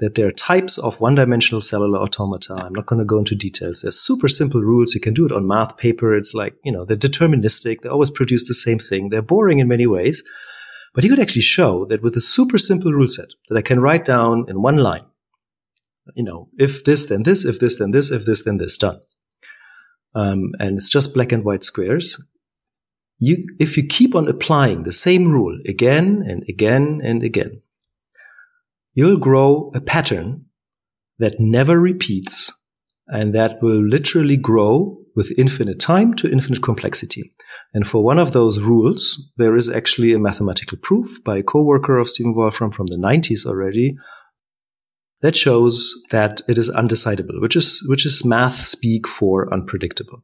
[0.00, 2.52] that there are types of one-dimensional cellular automata.
[2.52, 3.80] I'm not going to go into details.
[3.80, 4.94] There's super simple rules.
[4.94, 6.14] You can do it on math paper.
[6.14, 7.80] It's like, you know, they're deterministic.
[7.80, 9.08] They always produce the same thing.
[9.08, 10.22] They're boring in many ways.
[10.94, 13.80] But he could actually show that with a super simple rule set that I can
[13.80, 15.06] write down in one line,
[16.14, 19.00] you know, if this, then this, if this, then this, if this, then this, done.
[20.14, 22.22] Um, and it's just black and white squares.
[23.18, 27.62] You, if you keep on applying the same rule again and again and again,
[28.94, 30.46] you'll grow a pattern
[31.18, 32.52] that never repeats
[33.08, 37.32] and that will literally grow with infinite time to infinite complexity.
[37.74, 41.98] And for one of those rules, there is actually a mathematical proof by a coworker
[41.98, 43.96] of Stephen Wolfram from the 90s already
[45.20, 50.22] that shows that it is undecidable, which is which is math speak for unpredictable.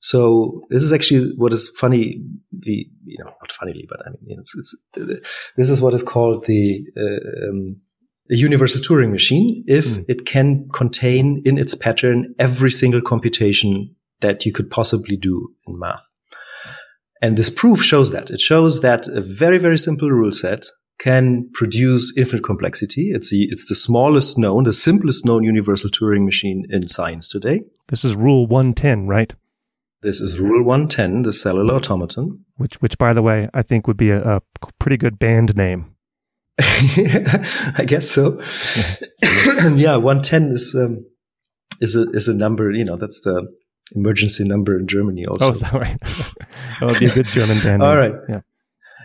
[0.00, 2.22] So this is actually what is funny,
[2.62, 4.74] you know, not funnily, but I mean, it's, it's
[5.56, 7.76] this is what is called the uh, um,
[8.30, 10.04] a universal Turing machine if mm.
[10.08, 15.78] it can contain in its pattern every single computation that you could possibly do in
[15.78, 16.08] math.
[17.22, 18.30] And this proof shows that.
[18.30, 20.66] It shows that a very, very simple rule set
[21.00, 23.10] can produce infinite complexity.
[23.10, 27.62] It's the, it's the smallest known, the simplest known universal Turing machine in science today.
[27.88, 29.32] This is rule 110, right?
[30.02, 32.44] This is rule 110, the cellular automaton.
[32.56, 34.40] Which, which by the way, I think would be a, a
[34.78, 35.94] pretty good band name.
[36.60, 38.40] I guess so.
[39.42, 41.06] Yeah, yeah 110 is, um,
[41.80, 43.46] is a, is a number, you know, that's the
[43.94, 45.48] emergency number in Germany also.
[45.48, 46.00] Oh, that
[46.80, 47.82] that would be a good German band.
[47.82, 48.12] All right.
[48.28, 48.40] Yeah.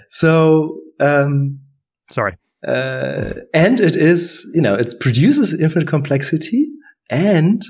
[0.10, 1.65] So, um,
[2.10, 2.38] Sorry.
[2.66, 6.68] Uh, and it is, you know, it produces infinite complexity
[7.10, 7.62] and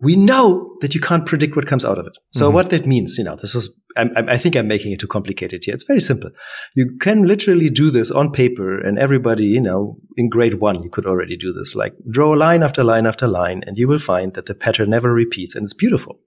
[0.00, 2.12] we know that you can't predict what comes out of it.
[2.32, 2.54] So mm-hmm.
[2.54, 5.62] what that means, you know, this was, I, I think I'm making it too complicated
[5.64, 5.74] here.
[5.74, 6.30] It's very simple.
[6.74, 10.90] You can literally do this on paper and everybody, you know, in grade one, you
[10.90, 14.34] could already do this, like draw line after line after line and you will find
[14.34, 16.18] that the pattern never repeats and it's beautiful.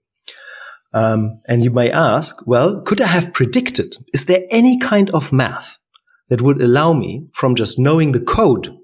[0.92, 3.94] Um, and you may ask, well, could I have predicted?
[4.12, 5.78] Is there any kind of math
[6.30, 8.74] that would allow me from just knowing the code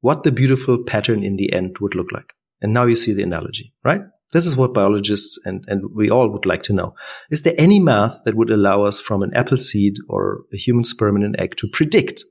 [0.00, 2.34] what the beautiful pattern in the end would look like.
[2.60, 4.02] And now you see the analogy, right?
[4.32, 6.94] This is what biologists and, and we all would like to know.
[7.30, 10.84] Is there any math that would allow us from an apple seed or a human
[10.84, 12.24] sperm and an egg to predict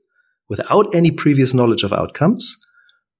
[0.48, 2.56] without any previous knowledge of outcomes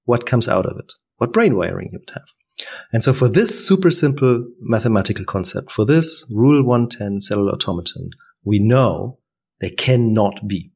[0.04, 0.92] what comes out of it?
[1.16, 2.68] What brain wiring you would have?
[2.92, 8.10] And so for this super simple mathematical concept, for this rule 110 cellular automaton,
[8.44, 9.18] we know
[9.60, 10.71] there cannot be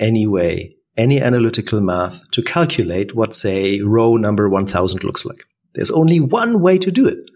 [0.00, 5.44] any way, any analytical math to calculate what, say, row number 1000 looks like.
[5.74, 7.30] There's only one way to do it.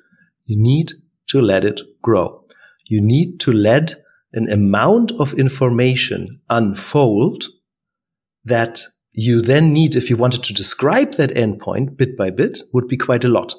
[0.47, 0.93] You need
[1.29, 2.45] to let it grow.
[2.87, 3.95] You need to let
[4.33, 7.45] an amount of information unfold
[8.45, 12.89] that you then need, if you wanted to describe that endpoint bit by bit, would
[12.89, 13.55] be quite a lot.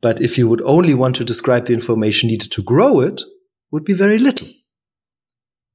[0.00, 3.22] But if you would only want to describe the information needed to grow it,
[3.70, 4.48] would be very little.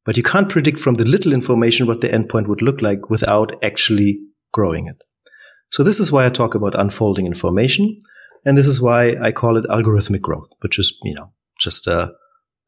[0.08, 3.62] But you can't predict from the little information what the endpoint would look like without
[3.62, 4.22] actually
[4.54, 5.04] growing it.
[5.70, 8.00] So this is why I talk about unfolding information.
[8.46, 12.14] And this is why I call it algorithmic growth, which is, you know, just a,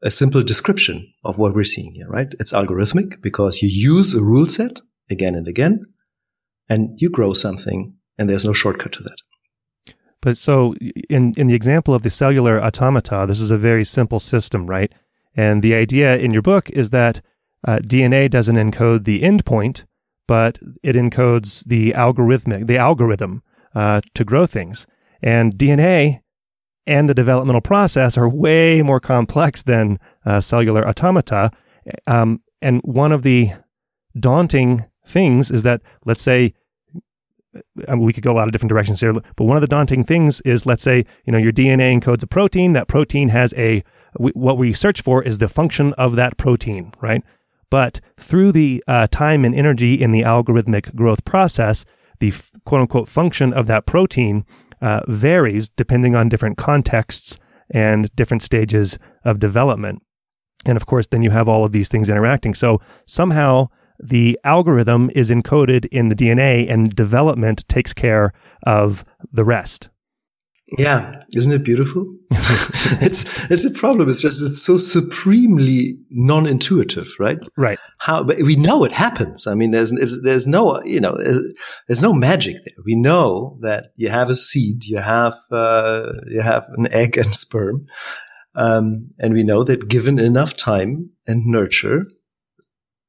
[0.02, 2.26] a simple description of what we're seeing here, right?
[2.40, 5.86] It's algorithmic because you use a rule set again and again
[6.68, 9.16] and you grow something and there's no shortcut to that.
[10.20, 10.74] But so
[11.08, 14.92] in, in the example of the cellular automata, this is a very simple system, right?
[15.34, 17.22] And the idea in your book is that
[17.66, 19.84] uh, DNA doesn't encode the endpoint,
[20.26, 23.42] but it encodes the algorithmic, the algorithm
[23.74, 24.86] uh, to grow things.
[25.22, 26.20] And DNA
[26.86, 31.50] and the developmental process are way more complex than uh, cellular automata.
[32.06, 33.50] Um, and one of the
[34.18, 36.54] daunting things is that, let's say,
[37.88, 39.66] I mean, we could go a lot of different directions here, but one of the
[39.66, 42.72] daunting things is, let's say, you know, your DNA encodes a protein.
[42.74, 43.82] That protein has a,
[44.14, 47.24] what we search for is the function of that protein, right?
[47.70, 51.84] But through the uh, time and energy in the algorithmic growth process,
[52.18, 52.32] the
[52.64, 54.44] quote unquote function of that protein
[54.80, 57.38] uh, varies depending on different contexts
[57.70, 60.02] and different stages of development.
[60.66, 62.54] And of course, then you have all of these things interacting.
[62.54, 63.68] So somehow
[63.98, 68.32] the algorithm is encoded in the DNA and development takes care
[68.64, 69.89] of the rest.
[70.78, 72.04] Yeah, isn't it beautiful?
[73.00, 74.08] it's it's a problem.
[74.08, 77.38] It's just it's so supremely non-intuitive, right?
[77.56, 77.78] Right.
[77.98, 79.46] How but we know it happens.
[79.46, 79.92] I mean, there's
[80.22, 81.40] there's no you know there's,
[81.88, 82.84] there's, no magic there.
[82.84, 87.34] We know that you have a seed, you have uh, you have an egg and
[87.34, 87.86] sperm,
[88.54, 92.06] um, and we know that given enough time and nurture,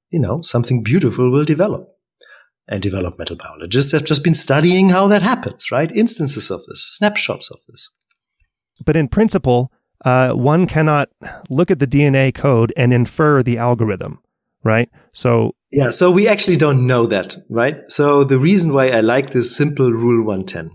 [0.09, 1.87] you know, something beautiful will develop.
[2.67, 5.91] And developmental biologists have just been studying how that happens, right?
[5.91, 7.89] Instances of this, snapshots of this.
[8.85, 9.71] But in principle,
[10.05, 11.09] uh, one cannot
[11.49, 14.19] look at the DNA code and infer the algorithm,
[14.63, 14.89] right?
[15.13, 17.77] So yeah, so we actually don't know that, right?
[17.87, 20.69] So the reason why I like this simple rule 110,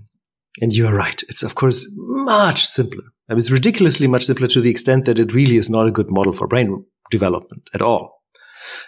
[0.62, 3.04] and you're right, it's of course much simpler.
[3.28, 6.32] It's ridiculously much simpler to the extent that it really is not a good model
[6.32, 8.22] for brain development at all.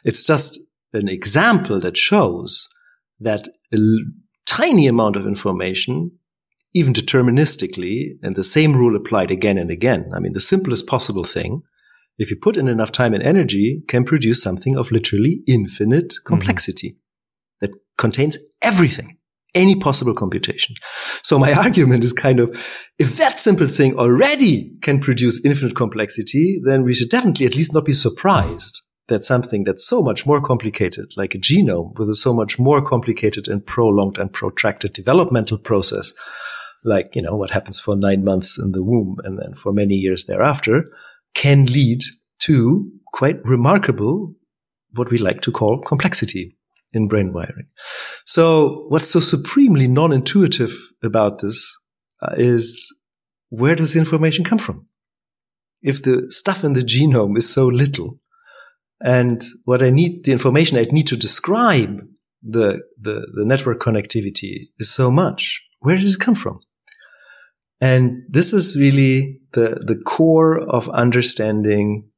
[0.05, 0.59] It's just
[0.93, 2.69] an example that shows
[3.21, 3.79] that a
[4.47, 6.11] tiny amount of information,
[6.75, 10.11] even deterministically, and the same rule applied again and again.
[10.15, 11.63] I mean, the simplest possible thing,
[12.19, 16.35] if you put in enough time and energy, can produce something of literally infinite mm-hmm.
[16.35, 17.67] complexity mm-hmm.
[17.67, 19.19] that contains everything
[19.55, 20.75] any possible computation.
[21.23, 22.51] So my argument is kind of,
[22.99, 27.75] if that simple thing already can produce infinite complexity, then we should definitely at least
[27.75, 32.15] not be surprised that something that's so much more complicated, like a genome with a
[32.15, 36.13] so much more complicated and prolonged and protracted developmental process,
[36.85, 39.95] like, you know, what happens for nine months in the womb and then for many
[39.95, 40.85] years thereafter,
[41.35, 42.01] can lead
[42.41, 44.35] to quite remarkable,
[44.95, 46.57] what we like to call complexity
[46.93, 47.67] in brain wiring.
[48.25, 51.77] So what's so supremely non-intuitive about this
[52.23, 52.95] uh, is
[53.51, 54.87] where does the information come from?
[55.83, 58.19] If the stuff in the genome is so little,
[59.01, 62.01] and what I need, the information I need to describe
[62.43, 65.65] the, the, the network connectivity is so much.
[65.81, 66.61] Where did it come from?
[67.81, 72.09] And this is really the, the core of understanding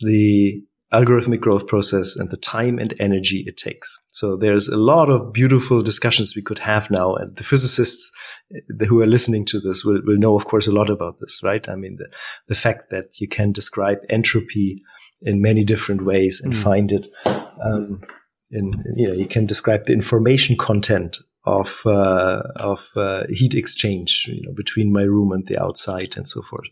[0.00, 0.62] the
[0.92, 4.04] algorithmic growth process and the time and energy it takes.
[4.08, 7.14] So there's a lot of beautiful discussions we could have now.
[7.14, 8.10] And the physicists
[8.54, 11.42] eh, who are listening to this will, will know, of course, a lot about this,
[11.44, 11.68] right?
[11.68, 12.08] I mean, the,
[12.48, 14.82] the fact that you can describe entropy
[15.22, 16.62] in many different ways and mm.
[16.62, 17.08] find it.
[17.24, 18.02] Um,
[18.50, 24.26] in, you know, you can describe the information content of uh, of uh, heat exchange,
[24.28, 26.68] you know, between my room and the outside, and so forth.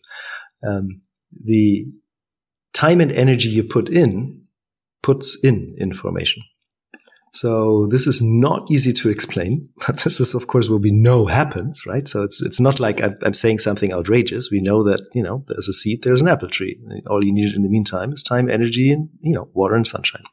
[0.66, 1.02] Um,
[1.44, 1.86] the
[2.72, 4.44] time and energy you put in
[5.02, 6.42] puts in information.
[7.32, 11.26] So this is not easy to explain, but this is, of course, what we know
[11.26, 12.08] happens, right?
[12.08, 14.50] So it's, it's not like I'm, I'm, saying something outrageous.
[14.50, 16.78] We know that, you know, there's a seed, there's an apple tree.
[17.06, 20.24] All you need in the meantime is time, energy, and, you know, water and sunshine.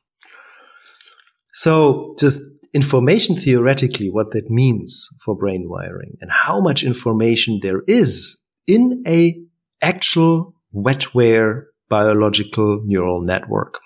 [1.53, 2.41] So just
[2.73, 9.03] information theoretically, what that means for brain wiring and how much information there is in
[9.07, 9.41] a
[9.81, 13.79] actual wetware biological neural network.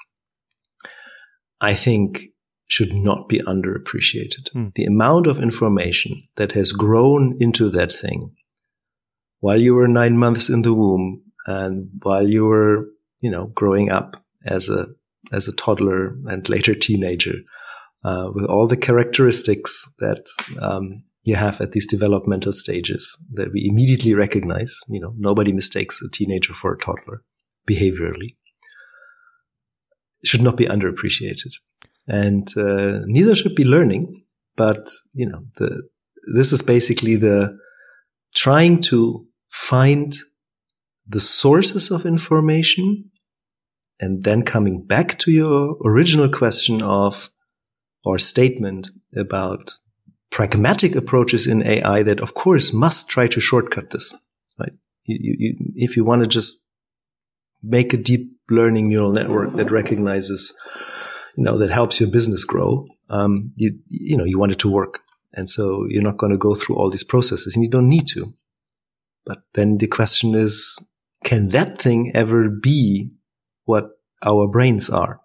[1.62, 2.22] I think
[2.70, 4.52] should not be underappreciated.
[4.56, 4.74] Mm.
[4.76, 8.32] The amount of information that has grown into that thing
[9.40, 12.88] while you were nine months in the womb and while you were,
[13.22, 14.88] you know, growing up as a,
[15.32, 17.36] as a toddler and later teenager,
[18.04, 20.26] uh, with all the characteristics that
[20.62, 24.80] um, you have at these developmental stages that we immediately recognize.
[24.88, 27.24] You know, nobody mistakes a teenager for a toddler
[27.70, 28.36] behaviorally.
[30.24, 31.54] Should not be underappreciated,
[32.10, 34.24] and uh, neither should be learning.
[34.58, 35.84] But you know, the
[36.34, 37.58] this is basically the
[38.36, 40.16] trying to find
[41.08, 43.10] the sources of information
[44.00, 47.30] and then coming back to your original question of
[48.06, 49.72] or statement about
[50.32, 54.14] pragmatic approaches in AI that of course must try to shortcut this,
[54.60, 54.72] right?
[55.06, 56.66] You, you, you, if you want to just
[57.64, 60.58] make a deep learning neural network that recognizes,
[61.40, 64.70] you know, that helps your business grow, um, you, you know, you want it to
[64.70, 65.00] work.
[65.32, 68.08] And so you're not going to go through all these processes and you don't need
[68.08, 68.34] to.
[69.26, 70.86] But then the question is,
[71.24, 73.12] can that thing ever be
[73.64, 75.22] what our brains are?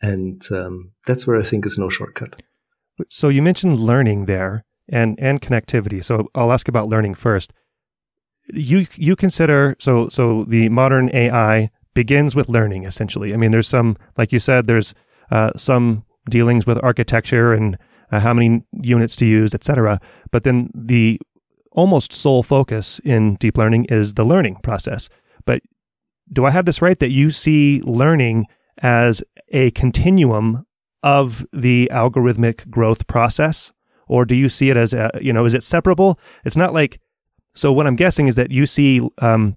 [0.00, 2.40] And um, that's where I think is no shortcut.
[3.08, 6.02] So you mentioned learning there and and connectivity.
[6.04, 7.52] So I'll ask about learning first.
[8.52, 13.34] You you consider so so the modern AI begins with learning essentially.
[13.34, 14.94] I mean, there's some like you said, there's
[15.30, 17.78] uh, some dealings with architecture and
[18.10, 20.00] uh, how many units to use, etc.
[20.30, 21.20] But then the
[21.72, 25.08] almost sole focus in deep learning is the learning process.
[25.44, 25.62] But
[26.32, 28.46] do I have this right that you see learning
[28.78, 30.66] as a continuum
[31.02, 33.72] of the algorithmic growth process?
[34.06, 36.18] Or do you see it as a, you know, is it separable?
[36.44, 37.00] It's not like,
[37.54, 39.56] so what I'm guessing is that you see um,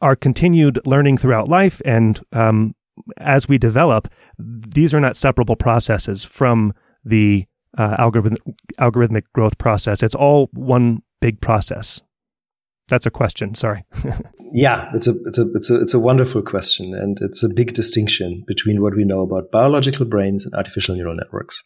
[0.00, 2.74] our continued learning throughout life and um,
[3.18, 4.08] as we develop,
[4.38, 6.72] these are not separable processes from
[7.04, 7.46] the
[7.78, 8.36] uh, algorithm,
[8.78, 10.02] algorithmic growth process.
[10.02, 12.02] It's all one big process.
[12.88, 13.54] That's a question.
[13.54, 13.84] Sorry.
[14.52, 17.74] yeah, it's a it's a it's a it's a wonderful question, and it's a big
[17.74, 21.64] distinction between what we know about biological brains and artificial neural networks.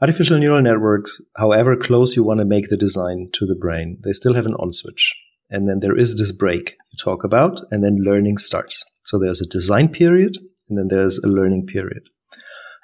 [0.00, 4.12] Artificial neural networks, however close you want to make the design to the brain, they
[4.12, 5.14] still have an on switch,
[5.54, 8.84] and then there is this break you talk about, and then learning starts.
[9.02, 10.36] So there's a design period,
[10.68, 12.02] and then there's a learning period.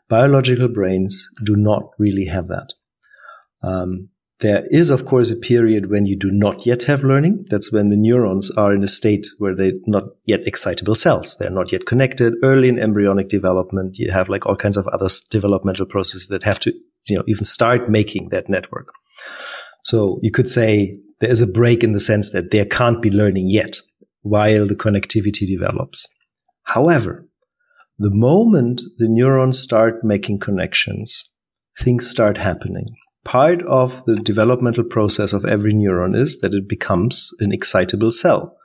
[0.09, 2.73] Biological brains do not really have that.
[3.62, 4.09] Um,
[4.41, 7.45] there is, of course, a period when you do not yet have learning.
[7.51, 11.37] That's when the neurons are in a state where they're not yet excitable cells.
[11.37, 12.35] They're not yet connected.
[12.43, 16.59] Early in embryonic development, you have like all kinds of other developmental processes that have
[16.61, 16.73] to,
[17.07, 18.93] you know, even start making that network.
[19.85, 23.11] So you could say there is a break in the sense that there can't be
[23.11, 23.81] learning yet
[24.23, 26.09] while the connectivity develops.
[26.64, 27.27] However,
[27.99, 31.31] the moment the neurons start making connections,
[31.79, 32.87] things start happening.
[33.25, 38.57] Part of the developmental process of every neuron is that it becomes an excitable cell.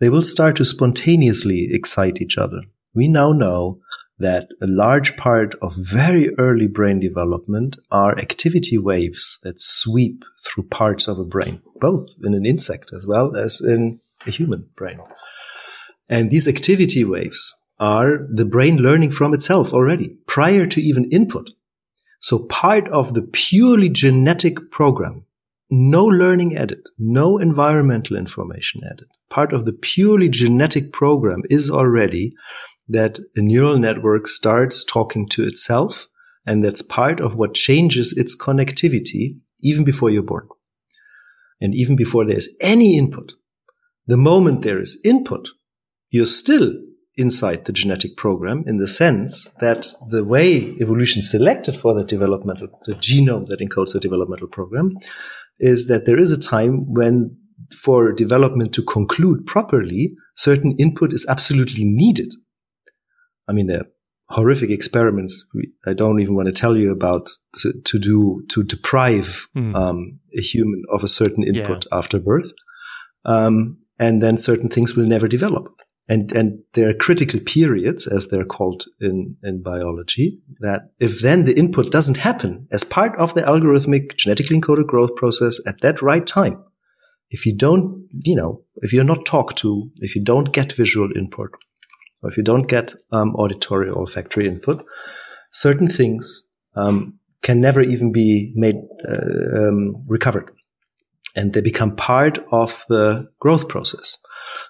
[0.00, 2.60] They will start to spontaneously excite each other.
[2.94, 3.80] We now know
[4.18, 10.64] that a large part of very early brain development are activity waves that sweep through
[10.64, 15.00] parts of a brain, both in an insect as well as in a human brain.
[16.08, 21.50] And these activity waves are the brain learning from itself already prior to even input.
[22.20, 25.24] So part of the purely genetic program,
[25.70, 29.08] no learning added, no environmental information added.
[29.30, 32.34] Part of the purely genetic program is already
[32.88, 36.08] that a neural network starts talking to itself.
[36.46, 40.48] And that's part of what changes its connectivity even before you're born.
[41.60, 43.32] And even before there's any input.
[44.06, 45.48] The moment there is input,
[46.10, 46.72] you're still
[47.16, 52.68] inside the genetic program in the sense that the way evolution selected for the developmental,
[52.86, 54.90] the genome that encodes the developmental program
[55.60, 57.36] is that there is a time when
[57.76, 62.32] for development to conclude properly, certain input is absolutely needed.
[63.48, 63.86] I mean, are
[64.28, 65.46] horrific experiments
[65.86, 67.28] I don't even want to tell you about
[67.62, 69.74] to do to deprive mm.
[69.74, 71.98] um, a human of a certain input yeah.
[71.98, 72.52] after birth.
[73.24, 75.68] Um, and then certain things will never develop.
[76.08, 81.44] And, and there are critical periods, as they're called in, in biology, that if then
[81.44, 86.02] the input doesn't happen as part of the algorithmic genetically encoded growth process at that
[86.02, 86.64] right time,
[87.30, 91.08] if you don't, you know, if you're not talked to, if you don't get visual
[91.16, 91.50] input,
[92.22, 94.84] or if you don't get um, auditory or olfactory input,
[95.50, 98.76] certain things um, can never even be made
[99.08, 100.50] uh, um, recovered,
[101.34, 104.18] and they become part of the growth process.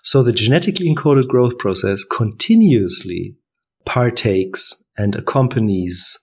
[0.03, 3.37] So the genetically encoded growth process continuously
[3.85, 6.19] partakes and accompanies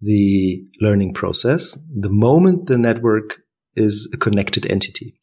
[0.00, 3.36] the learning process the moment the network
[3.76, 5.18] is a connected entity.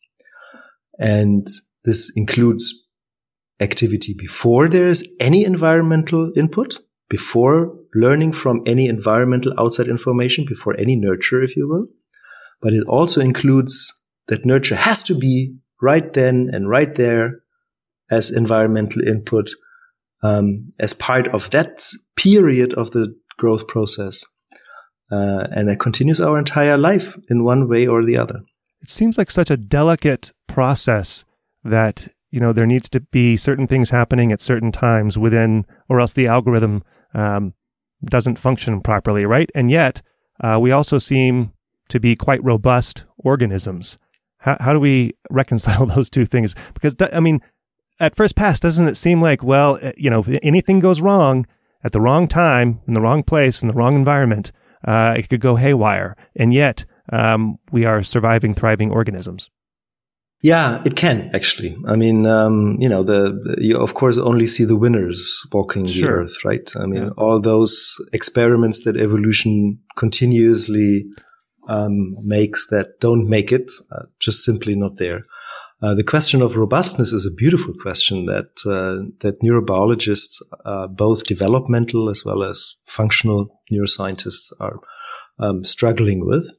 [0.97, 1.45] And
[1.84, 2.89] this includes
[3.60, 6.80] activity before there is any environmental input,
[7.10, 11.88] before learning from any environmental outside information, before any nurture, if you will.
[12.62, 17.41] But it also includes that nurture has to be right then and right there
[18.12, 19.49] as environmental input
[20.24, 21.82] um, as part of that
[22.16, 24.26] period of the growth process.
[25.12, 28.41] Uh, and that continues our entire life in one way or the other.
[28.82, 31.26] It seems like such a delicate process
[31.64, 36.00] that, you know, there needs to be certain things happening at certain times within, or
[36.00, 37.54] else the algorithm um,
[38.06, 39.50] doesn't function properly, right?
[39.56, 40.02] And yet,
[40.42, 41.54] uh, we also seem
[41.90, 43.98] to be quite robust organisms.
[44.38, 46.56] How, how do we reconcile those two things?
[46.74, 47.42] Because, I mean,
[48.00, 51.46] at first pass, doesn't it seem like, well, eh, you know, if anything goes wrong
[51.84, 54.52] at the wrong time, in the wrong place, in the wrong environment,
[54.86, 56.16] uh, it could go haywire.
[56.36, 59.50] And yet, um, we are surviving, thriving organisms.
[60.42, 61.78] Yeah, it can actually.
[61.86, 65.86] I mean, um, you know, the, the, you of course only see the winners walking
[65.86, 66.10] sure.
[66.10, 66.72] the earth, right?
[66.80, 67.10] I mean, yeah.
[67.18, 71.06] all those experiments that evolution continuously
[71.68, 75.24] um, makes that don't make it, uh, just simply not there.
[75.82, 81.24] Uh, the question of robustness is a beautiful question that uh, that neurobiologists, uh, both
[81.24, 84.80] developmental as well as functional neuroscientists, are
[85.40, 86.50] um, struggling with.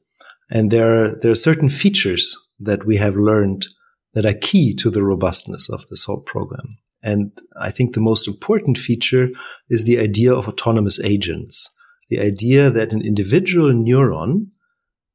[0.49, 3.65] And there are, there are certain features that we have learned
[4.13, 6.77] that are key to the robustness of this whole program.
[7.03, 9.29] And I think the most important feature
[9.69, 11.73] is the idea of autonomous agents.
[12.09, 14.47] The idea that an individual neuron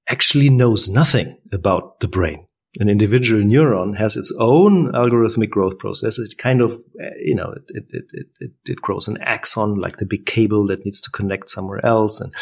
[0.09, 2.47] actually knows nothing about the brain
[2.78, 6.18] an individual neuron has its own algorithmic growth process.
[6.18, 6.72] It kind of,
[7.22, 8.05] you know, it, it,
[8.40, 12.20] it, it, grows an axon like the big cable that needs to connect somewhere else.
[12.20, 12.34] And,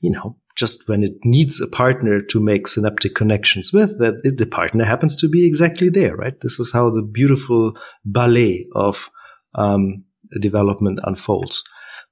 [0.00, 4.38] you know, just when it needs a partner to make synaptic connections with, that it,
[4.38, 6.40] the partner happens to be exactly there, right?
[6.40, 9.10] This is how the beautiful ballet of
[9.54, 10.04] um,
[10.40, 11.62] development unfolds.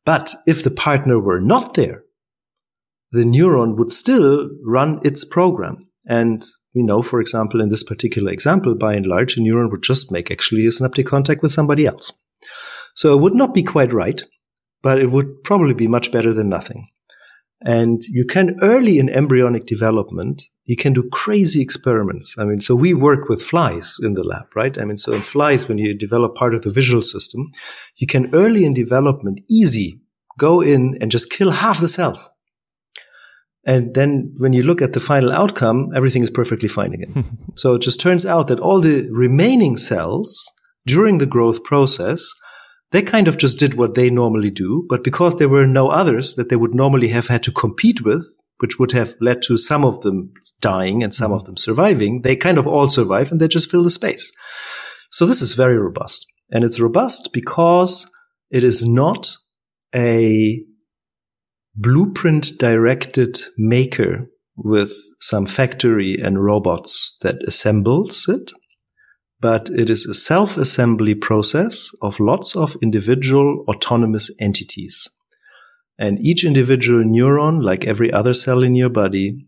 [0.04, 2.02] But if the partner were not there,
[3.12, 5.78] the neuron would still run its program.
[6.08, 6.44] And
[6.74, 10.12] we know, for example, in this particular example, by and large, a neuron would just
[10.12, 12.12] make actually a synaptic contact with somebody else.
[12.94, 14.22] So it would not be quite right,
[14.82, 16.88] but it would probably be much better than nothing.
[17.64, 22.36] And you can early in embryonic development, you can do crazy experiments.
[22.38, 24.76] I mean, so we work with flies in the lab, right?
[24.76, 27.50] I mean, so in flies, when you develop part of the visual system,
[27.96, 30.00] you can early in development, easy,
[30.38, 32.30] go in and just kill half the cells.
[33.66, 37.38] And then when you look at the final outcome, everything is perfectly fine again.
[37.54, 40.52] so it just turns out that all the remaining cells
[40.86, 42.32] during the growth process,
[42.96, 44.86] they kind of just did what they normally do.
[44.88, 48.24] But because there were no others that they would normally have had to compete with,
[48.60, 51.40] which would have led to some of them dying and some mm-hmm.
[51.40, 54.32] of them surviving, they kind of all survive and they just fill the space.
[55.10, 56.24] So this is very robust.
[56.50, 58.10] And it's robust because
[58.50, 59.28] it is not
[59.94, 60.64] a
[61.74, 64.90] blueprint directed maker with
[65.20, 68.52] some factory and robots that assembles it,
[69.46, 75.08] but it is a self assembly process of lots of individual autonomous entities.
[76.00, 79.46] And each individual neuron, like every other cell in your body,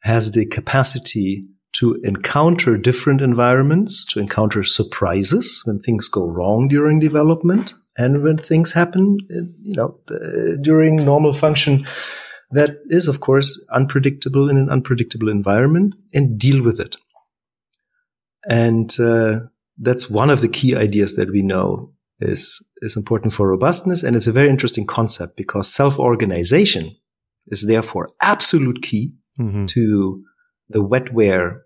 [0.00, 1.46] has the capacity
[1.78, 8.36] to encounter different environments, to encounter surprises when things go wrong during development, and when
[8.36, 11.86] things happen, uh, you know, uh, during normal function,
[12.50, 16.96] that is, of course, unpredictable in an unpredictable environment, and deal with it.
[18.48, 19.40] And uh,
[19.78, 24.16] that's one of the key ideas that we know is is important for robustness, and
[24.16, 26.96] it's a very interesting concept because self-organization
[27.48, 29.66] is therefore absolute key mm-hmm.
[29.66, 30.22] to
[30.68, 31.60] the wetware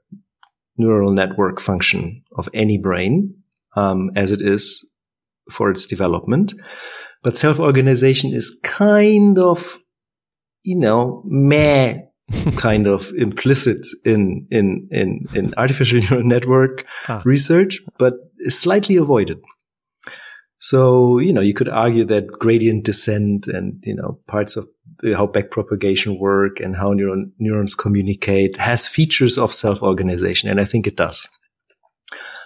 [0.78, 3.32] neural network function of any brain,
[3.76, 4.90] um, as it is
[5.50, 6.54] for its development.
[7.22, 9.78] But self-organization is kind of,
[10.64, 11.98] you know, meh,
[12.56, 17.22] kind of implicit in, in, in, in artificial neural network ah.
[17.24, 19.38] research, but is slightly avoided.
[20.58, 24.66] So, you know, you could argue that gradient descent and, you know, parts of
[25.14, 30.48] how backpropagation work and how neuron, neurons communicate has features of self-organization.
[30.48, 31.28] And I think it does.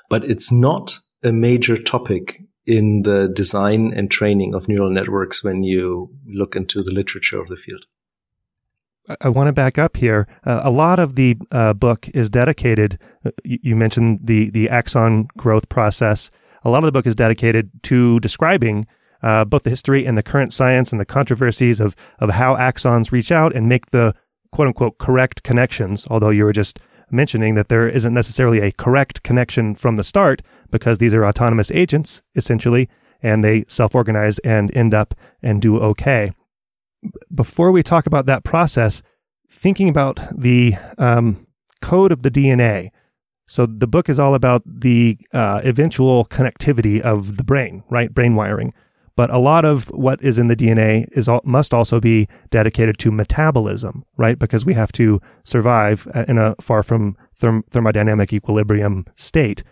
[0.09, 5.63] But it's not a major topic in the design and training of neural networks when
[5.63, 7.87] you look into the literature of the field.
[9.21, 10.27] I want to back up here.
[10.45, 12.99] Uh, a lot of the uh, book is dedicated.
[13.25, 16.31] Uh, you, you, mentioned the the axon growth process.
[16.65, 18.87] A lot of the book is dedicated to describing
[19.23, 23.13] uh, both the history and the current science and the controversies of of how axons
[23.13, 24.15] reach out and make the
[24.53, 26.07] quote unquote correct connections.
[26.11, 26.79] Although you were just
[27.11, 31.71] mentioning that there isn't necessarily a correct connection from the start because these are autonomous
[31.73, 32.89] agents, essentially.
[33.23, 36.33] and they self organize and end up and do okay.
[37.35, 39.03] Before we talk about that process,
[39.51, 41.47] thinking about the um,
[41.81, 42.91] code of the DNA.
[43.47, 48.13] So the book is all about the uh, eventual connectivity of the brain, right?
[48.13, 48.73] Brain wiring.
[49.17, 52.97] But a lot of what is in the DNA is all, must also be dedicated
[53.01, 54.39] to metabolism, right?
[54.39, 59.63] Because we have to survive in a far from therm- thermodynamic equilibrium state.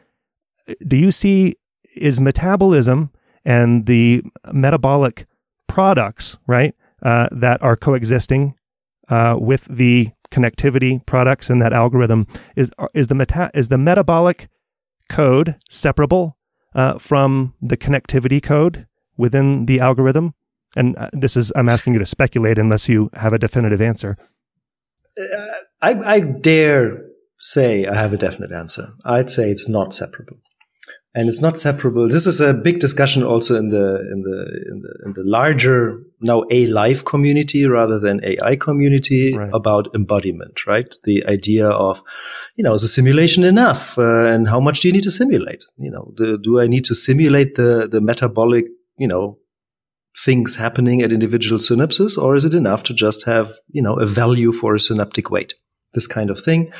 [0.86, 1.54] Do you see
[1.96, 3.10] is metabolism
[3.44, 4.22] and the
[4.52, 5.26] metabolic
[5.66, 8.54] products, right, uh, that are coexisting
[9.08, 14.48] uh, with the connectivity products in that algorithm is is the meta is the metabolic
[15.08, 16.36] code separable
[16.74, 18.86] uh, from the connectivity code
[19.16, 20.34] within the algorithm?
[20.76, 24.16] And uh, this is I'm asking you to speculate unless you have a definitive answer.
[25.18, 25.46] Uh,
[25.80, 27.04] I, I dare
[27.40, 28.88] say I have a definite answer.
[29.04, 30.38] I'd say it's not separable
[31.14, 32.06] and it's not separable.
[32.08, 34.38] This is a big discussion also in the in the
[34.70, 39.50] in the, in the larger now A life community rather than AI community right.
[39.52, 40.94] about embodiment, right?
[41.04, 42.02] The idea of,
[42.56, 45.64] you know, is a simulation enough, uh, and how much do you need to simulate?
[45.76, 48.66] You know, the, do I need to simulate the the metabolic,
[48.98, 49.38] you know,
[50.24, 54.06] things happening at individual synapses, or is it enough to just have, you know, a
[54.06, 55.54] value for a synaptic weight?
[55.98, 56.70] This kind of thing.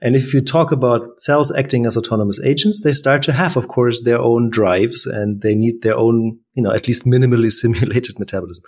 [0.00, 3.68] And if you talk about cells acting as autonomous agents, they start to have, of
[3.68, 8.18] course, their own drives and they need their own, you know, at least minimally simulated
[8.18, 8.64] metabolism.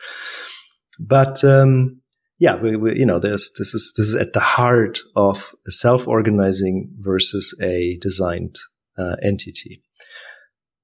[1.00, 2.02] But, um,
[2.38, 6.90] yeah, we, we, you know, this is, this is at the heart of a self-organizing
[7.00, 8.56] versus a designed
[8.98, 9.82] uh, entity.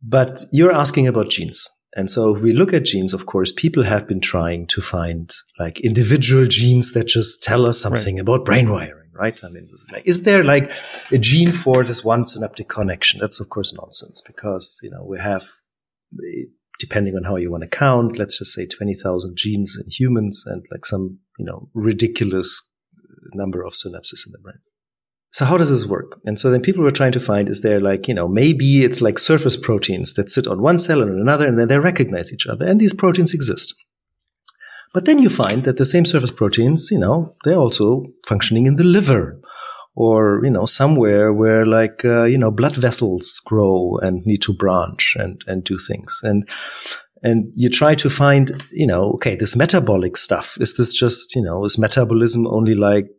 [0.02, 1.68] But you're asking about genes.
[1.94, 5.30] And so if we look at genes, of course, people have been trying to find
[5.58, 8.22] like individual genes that just tell us something right.
[8.22, 9.38] about brain wiring right?
[9.44, 10.72] I mean, like, is there like
[11.12, 13.20] a gene for this one synaptic connection?
[13.20, 15.44] That's of course nonsense because, you know, we have,
[16.78, 20.64] depending on how you want to count, let's just say 20,000 genes in humans and
[20.72, 22.66] like some, you know, ridiculous
[23.34, 24.58] number of synapses in the brain.
[25.32, 26.18] So how does this work?
[26.24, 29.00] And so then people were trying to find, is there like, you know, maybe it's
[29.00, 32.46] like surface proteins that sit on one cell and another and then they recognize each
[32.46, 32.66] other.
[32.66, 33.74] And these proteins exist.
[34.93, 38.76] But then you find that the same surface proteins, you know, they're also functioning in
[38.76, 39.41] the liver
[39.95, 44.53] or, you know, somewhere where like, uh, you know, blood vessels grow and need to
[44.53, 46.20] branch and, and do things.
[46.24, 46.49] And,
[47.22, 51.43] and you try to find, you know, okay, this metabolic stuff, is this just, you
[51.43, 53.11] know, is metabolism only like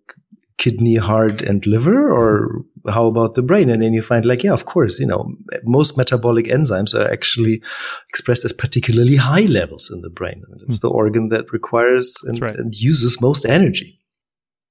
[0.61, 3.67] kidney, heart, and liver, or how about the brain?
[3.71, 5.33] And then you find like, yeah, of course, you know,
[5.63, 7.63] most metabolic enzymes are actually
[8.09, 10.43] expressed as particularly high levels in the brain.
[10.51, 10.81] And it's mm.
[10.81, 12.55] the organ that requires and, right.
[12.55, 13.99] and uses most energy.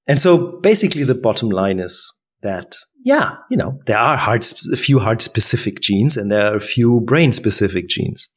[0.07, 2.13] And so basically the bottom line is
[2.43, 6.57] that, yeah, you know, there are heart, a few heart specific genes and there are
[6.57, 8.29] a few brain specific genes.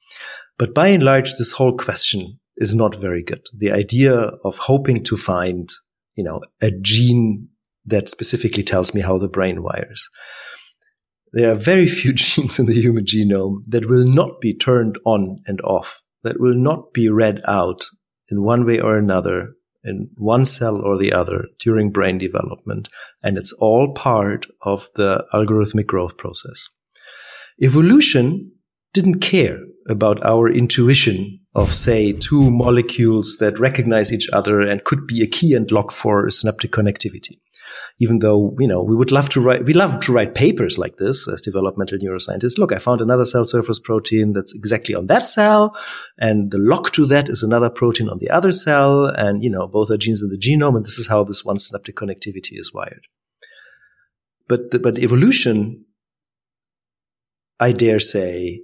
[0.58, 3.42] But by and large, this whole question is not very good.
[3.56, 5.70] The idea of hoping to find
[6.16, 7.50] you know, a gene
[7.86, 10.10] that specifically tells me how the brain wires.
[11.34, 15.40] There are very few genes in the human genome that will not be turned on
[15.48, 17.86] and off, that will not be read out
[18.30, 19.54] in one way or another
[19.84, 22.88] in one cell or the other during brain development.
[23.22, 26.70] And it's all part of the algorithmic growth process.
[27.62, 28.53] Evolution
[28.94, 35.06] didn't care about our intuition of, say, two molecules that recognize each other and could
[35.06, 37.36] be a key and lock for synaptic connectivity.
[38.00, 40.98] Even though, you know, we would love to write, we love to write papers like
[40.98, 42.58] this as developmental neuroscientists.
[42.58, 45.76] Look, I found another cell surface protein that's exactly on that cell.
[46.20, 49.06] And the lock to that is another protein on the other cell.
[49.06, 50.76] And, you know, both are genes in the genome.
[50.76, 53.06] And this is how this one synaptic connectivity is wired.
[54.48, 55.86] But, the, but evolution,
[57.60, 58.62] I dare say,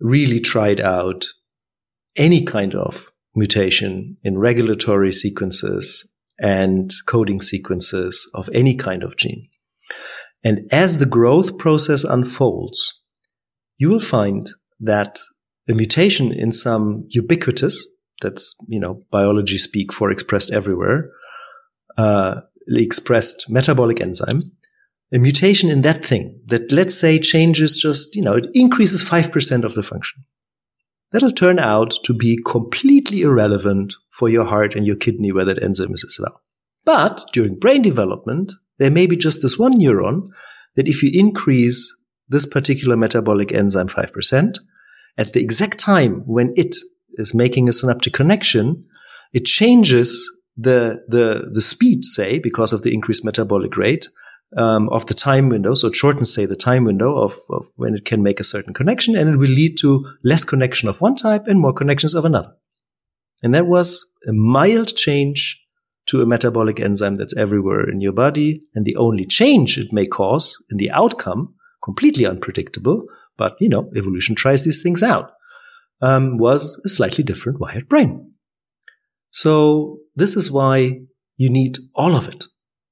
[0.00, 1.26] really tried out
[2.16, 9.48] any kind of mutation in regulatory sequences and coding sequences of any kind of gene.
[10.44, 13.00] And as the growth process unfolds,
[13.76, 14.48] you will find
[14.80, 15.18] that
[15.68, 17.88] a mutation in some ubiquitous,
[18.22, 21.10] that's, you know, biology speak for expressed everywhere,
[21.96, 24.52] uh, expressed metabolic enzyme,
[25.12, 29.64] a mutation in that thing that let's say changes just, you know, it increases 5%
[29.64, 30.24] of the function
[31.12, 35.62] that'll turn out to be completely irrelevant for your heart and your kidney where that
[35.62, 36.42] enzyme is as well.
[36.84, 40.30] But during brain development, there may be just this one neuron
[40.76, 41.94] that if you increase
[42.28, 44.58] this particular metabolic enzyme 5%,
[45.16, 46.76] at the exact time when it
[47.14, 48.84] is making a synaptic connection,
[49.32, 54.08] it changes the, the, the speed, say, because of the increased metabolic rate,
[54.56, 55.74] um, of the time window.
[55.74, 58.74] So it shortens, say, the time window of, of when it can make a certain
[58.74, 62.24] connection, and it will lead to less connection of one type and more connections of
[62.24, 62.54] another.
[63.42, 65.60] And that was a mild change
[66.06, 68.62] to a metabolic enzyme that's everywhere in your body.
[68.74, 73.90] And the only change it may cause in the outcome, completely unpredictable, but you know,
[73.94, 75.32] evolution tries these things out,
[76.00, 78.32] um, was a slightly different wired brain.
[79.30, 81.00] So this is why
[81.36, 82.46] you need all of it.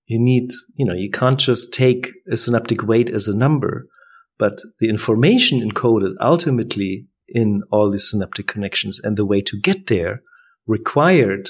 [0.07, 3.87] You need, you know, you can't just take a synaptic weight as a number,
[4.39, 9.87] but the information encoded ultimately in all these synaptic connections and the way to get
[9.89, 10.23] there
[10.67, 11.49] required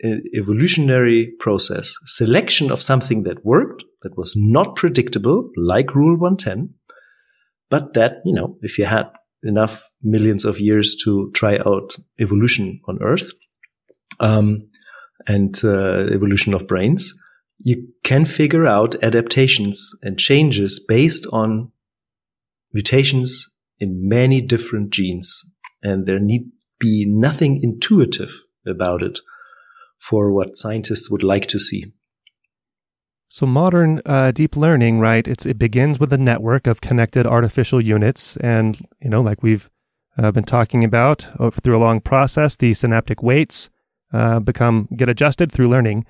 [0.00, 6.74] an evolutionary process, selection of something that worked, that was not predictable, like Rule 110,
[7.70, 9.08] but that, you know, if you had
[9.44, 13.30] enough millions of years to try out evolution on Earth,
[14.18, 14.68] um,
[15.28, 17.12] and uh, evolution of brains,
[17.64, 21.70] you can figure out adaptations and changes based on
[22.72, 25.54] mutations in many different genes.
[25.82, 29.20] And there need be nothing intuitive about it
[29.98, 31.92] for what scientists would like to see.
[33.28, 35.26] So modern uh, deep learning, right?
[35.26, 39.70] It's it begins with a network of connected artificial units, and you know, like we've
[40.18, 43.70] uh, been talking about uh, through a long process, the synaptic weights
[44.12, 46.04] uh, become get adjusted through learning.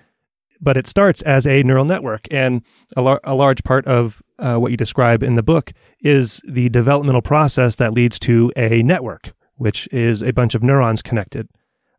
[0.62, 2.62] But it starts as a neural network, and
[2.96, 6.68] a, lar- a large part of uh, what you describe in the book is the
[6.68, 11.48] developmental process that leads to a network, which is a bunch of neurons connected.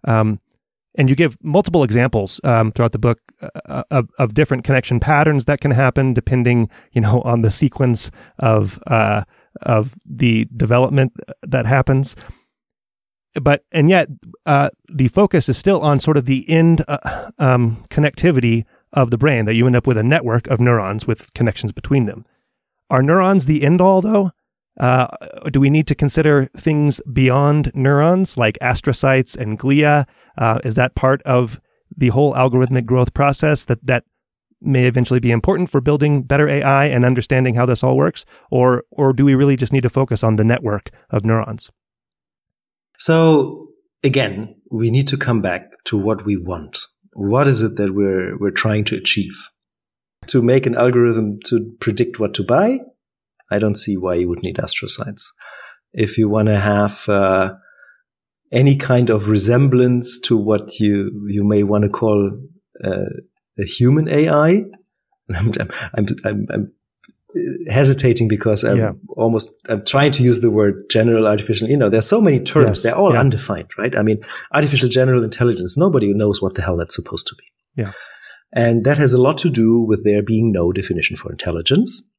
[0.05, 0.39] Um,
[0.95, 5.45] and you give multiple examples um, throughout the book uh, of, of, different connection patterns
[5.45, 9.23] that can happen depending, you know, on the sequence of uh,
[9.63, 12.15] of the development that happens
[13.41, 14.09] but and yet
[14.45, 19.17] uh, the focus is still on sort of the end uh, um, connectivity of the
[19.17, 22.25] brain that you end up with a network of neurons with connections between them.
[22.89, 24.31] Are neurons the end all though?
[24.79, 25.07] Uh,
[25.51, 30.05] do we need to consider things beyond neurons like astrocytes and glia?
[30.37, 31.59] Uh, is that part of
[31.95, 34.03] the whole algorithmic growth process that that
[34.61, 38.83] may eventually be important for building better AI and understanding how this all works, or
[38.91, 41.69] or do we really just need to focus on the network of neurons?
[43.05, 43.67] So
[44.01, 46.79] again, we need to come back to what we want.
[47.11, 49.35] What is it that we're, we're trying to achieve?
[50.27, 52.79] To make an algorithm to predict what to buy?
[53.51, 55.23] I don't see why you would need astrocytes.
[55.91, 57.55] If you want to have, uh,
[58.53, 62.31] any kind of resemblance to what you, you may want to call
[62.81, 63.11] uh,
[63.59, 64.63] a human AI,
[65.35, 65.51] I'm,
[65.93, 66.71] I'm, I'm,
[67.67, 68.91] hesitating because I'm yeah.
[69.09, 71.69] almost I'm trying to use the word general artificial.
[71.69, 72.83] You know, there's so many terms; yes.
[72.83, 73.19] they're all yeah.
[73.19, 73.95] undefined, right?
[73.95, 74.23] I mean,
[74.53, 75.77] artificial general intelligence.
[75.77, 77.45] Nobody knows what the hell that's supposed to be.
[77.75, 77.91] Yeah,
[78.53, 82.09] and that has a lot to do with there being no definition for intelligence.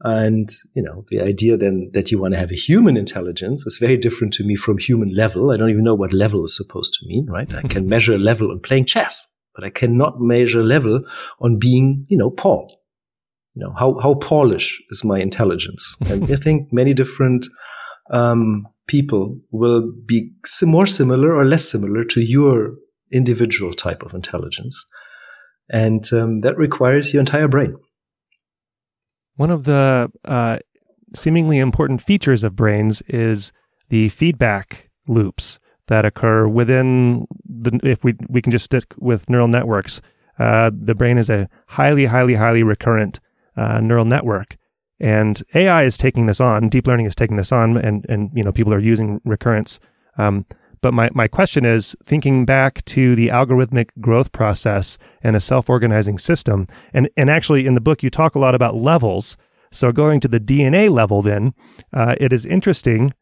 [0.00, 3.78] And you know, the idea then that you want to have a human intelligence is
[3.78, 5.50] very different to me from human level.
[5.50, 7.52] I don't even know what level is supposed to mean, right?
[7.54, 11.04] I can measure level on playing chess, but I cannot measure level
[11.40, 12.83] on being, you know, Paul
[13.54, 15.96] you know, how, how Polish is my intelligence?
[16.10, 17.46] And I think many different,
[18.10, 20.30] um, people will be
[20.62, 22.74] more similar or less similar to your
[23.12, 24.84] individual type of intelligence.
[25.70, 27.76] And, um, that requires your entire brain.
[29.36, 30.58] One of the, uh,
[31.14, 33.52] seemingly important features of brains is
[33.88, 39.48] the feedback loops that occur within the, if we, we can just stick with neural
[39.48, 40.00] networks.
[40.38, 43.20] Uh, the brain is a highly, highly, highly recurrent
[43.56, 44.56] uh, neural network.
[45.00, 48.44] And AI is taking this on, deep learning is taking this on, and, and you
[48.44, 49.80] know, people are using recurrence.
[50.18, 50.46] Um,
[50.80, 55.70] but my, my question is thinking back to the algorithmic growth process and a self
[55.70, 56.66] organizing system.
[56.92, 59.36] And, and actually, in the book, you talk a lot about levels.
[59.70, 61.54] So, going to the DNA level, then,
[61.92, 63.14] uh, it is interesting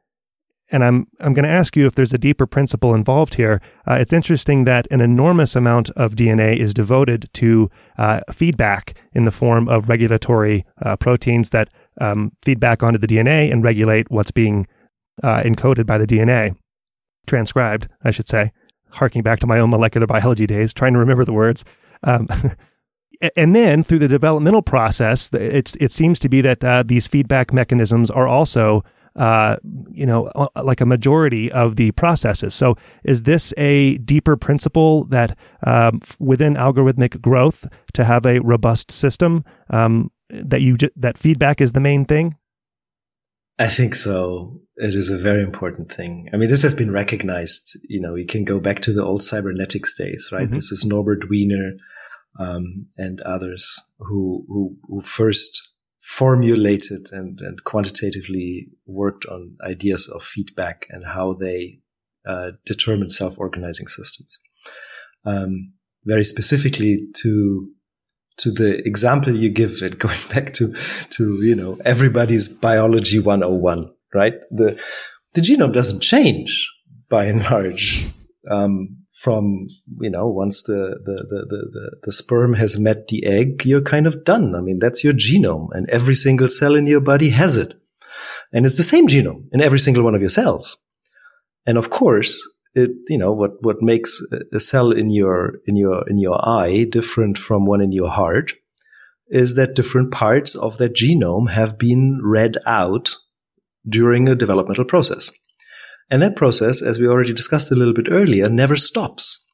[0.73, 3.61] and I'm I'm going to ask you if there's a deeper principle involved here.
[3.87, 9.25] Uh, it's interesting that an enormous amount of DNA is devoted to uh, feedback in
[9.25, 11.69] the form of regulatory uh, proteins that
[12.01, 14.67] um, feed back onto the DNA and regulate what's being
[15.23, 16.57] uh, encoded by the DNA,
[17.27, 18.51] transcribed, I should say.
[18.93, 21.65] Harking back to my own molecular biology days, trying to remember the words.
[22.03, 22.29] Um,
[23.37, 27.53] and then through the developmental process, it's, it seems to be that uh, these feedback
[27.53, 28.85] mechanisms are also
[29.17, 29.57] uh,
[29.91, 32.55] you know, uh, like a majority of the processes.
[32.55, 35.37] So, is this a deeper principle that
[35.67, 41.73] um, within algorithmic growth to have a robust system um, that you that feedback is
[41.73, 42.37] the main thing?
[43.59, 44.61] I think so.
[44.77, 46.29] It is a very important thing.
[46.33, 47.79] I mean, this has been recognized.
[47.89, 50.45] You know, you can go back to the old cybernetics days, right?
[50.45, 50.55] Mm-hmm.
[50.55, 51.73] This is Norbert Wiener
[52.39, 55.72] um, and others who, who, who first
[56.03, 61.79] formulated and, and quantitatively worked on ideas of feedback and how they
[62.27, 64.41] uh, determine self-organizing systems.
[65.25, 65.75] Um,
[66.05, 67.71] very specifically to
[68.39, 70.73] to the example you give it, going back to
[71.11, 74.35] to you know everybody's biology 101, right?
[74.51, 74.83] The
[75.35, 76.69] the genome doesn't change
[77.09, 78.07] by and large
[78.51, 79.69] um, from
[80.01, 84.07] you know once the, the the, the the sperm has met the egg, you're kind
[84.07, 84.55] of done.
[84.57, 87.75] I mean that's your genome, and every single cell in your body has it,
[88.53, 90.77] and it's the same genome in every single one of your cells.
[91.67, 92.43] And of course,
[92.75, 94.21] it you know what what makes
[94.53, 98.53] a cell in your in your in your eye different from one in your heart
[99.29, 103.17] is that different parts of that genome have been read out
[103.89, 105.33] during a developmental process.
[106.11, 109.51] And that process, as we already discussed a little bit earlier, never stops.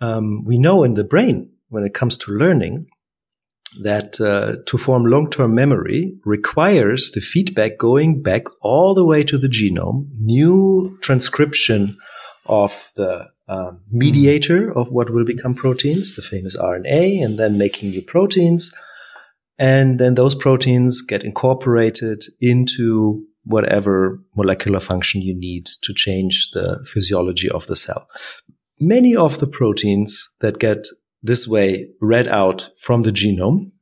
[0.00, 2.86] Um, we know in the brain, when it comes to learning,
[3.82, 9.38] that uh, to form long-term memory requires the feedback going back all the way to
[9.38, 11.94] the genome, new transcription
[12.46, 17.90] of the um, mediator of what will become proteins, the famous RNA, and then making
[17.90, 18.74] new proteins.
[19.58, 26.84] And then those proteins get incorporated into whatever molecular function you need to change the
[26.86, 28.08] physiology of the cell.
[28.78, 30.86] Many of the proteins that get
[31.22, 33.72] this way read out from the genome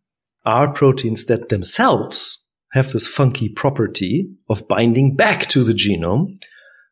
[0.44, 6.38] are proteins that themselves have this funky property of binding back to the genome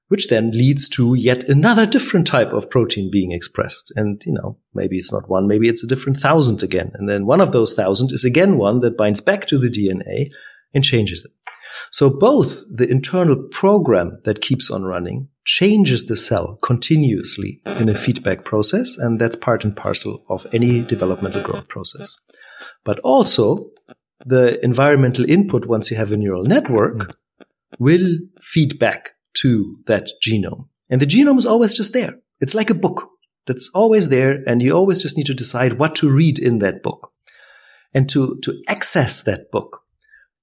[0.09, 3.93] which then leads to yet another different type of protein being expressed.
[3.97, 6.93] And, you know, maybe it's not one, maybe it's a different thousand again.
[6.95, 10.31] And then one of those thousand is again one that binds back to the DNA
[10.75, 11.33] and changes it.
[11.91, 17.95] So both the internal program that keeps on running changes the cell continuously in a
[17.95, 18.99] feedback process.
[18.99, 22.21] And that's part and parcel of any developmental growth process.
[22.85, 23.71] But also
[24.25, 27.15] the environmental input, once you have a neural network, mm.
[27.79, 30.69] will feed back to that genome.
[30.91, 32.15] And the genome is always just there.
[32.41, 33.09] It's like a book
[33.47, 34.43] that's always there.
[34.47, 37.13] And you always just need to decide what to read in that book.
[37.95, 39.83] And to, to access that book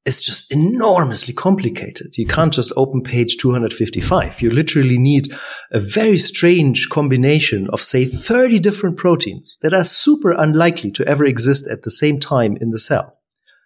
[0.06, 2.18] is just enormously complicated.
[2.18, 4.42] You can't just open page 255.
[4.42, 5.32] You literally need
[5.72, 11.26] a very strange combination of, say, 30 different proteins that are super unlikely to ever
[11.26, 13.18] exist at the same time in the cell.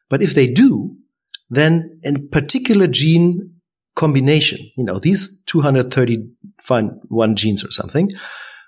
[0.10, 0.96] But if they do,
[1.50, 3.56] then a particular gene
[3.96, 8.12] combination, you know, these 231 genes or something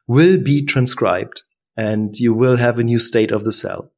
[0.08, 1.44] will be transcribed
[1.78, 3.92] and you will have a new state of the cell.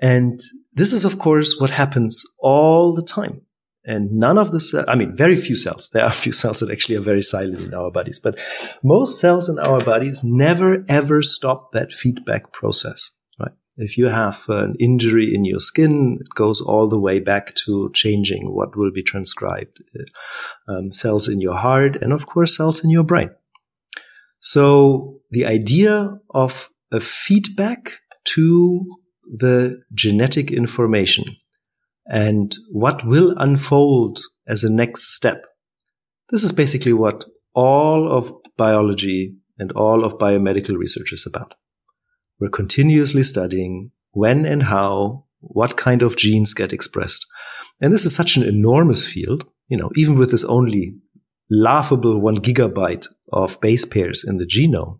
[0.00, 0.40] And
[0.72, 3.42] this is, of course, what happens all the time.
[3.84, 5.90] And none of the cells, I mean, very few cells.
[5.90, 8.38] There are a few cells that actually are very silent in our bodies, but
[8.82, 13.12] most cells in our bodies never ever stop that feedback process.
[13.38, 13.52] Right?
[13.76, 17.90] If you have an injury in your skin, it goes all the way back to
[17.94, 19.82] changing what will be transcribed,
[20.68, 23.30] um, cells in your heart, and of course, cells in your brain.
[24.40, 27.92] So the idea of a feedback
[28.24, 28.86] to
[29.30, 31.24] the genetic information
[32.06, 34.18] and what will unfold
[34.48, 35.46] as a next step.
[36.30, 37.24] This is basically what
[37.54, 41.54] all of biology and all of biomedical research is about.
[42.40, 47.26] We're continuously studying when and how, what kind of genes get expressed.
[47.80, 50.96] And this is such an enormous field, you know, even with this only
[51.50, 54.98] laughable one gigabyte of base pairs in the genome.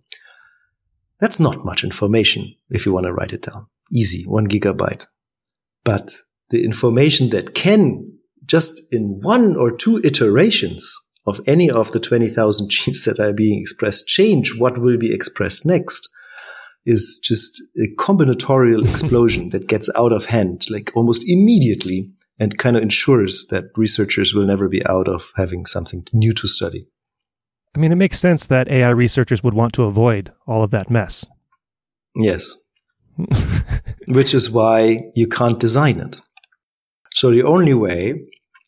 [1.19, 3.67] That's not much information if you want to write it down.
[3.93, 5.07] Easy, one gigabyte.
[5.85, 6.15] But
[6.51, 12.71] the information that can just in one or two iterations of any of the 20,000
[12.71, 16.09] genes that are being expressed change what will be expressed next
[16.87, 22.77] is just a combinatorial explosion that gets out of hand, like almost immediately, and kind
[22.77, 26.87] of ensures that researchers will never be out of having something new to study.
[27.77, 30.91] I mean, it makes sense that AI researchers would want to avoid all of that
[30.91, 31.27] mess.
[32.17, 32.57] Yes.
[34.09, 36.21] Which is why you can't design it.
[37.15, 38.15] So the only way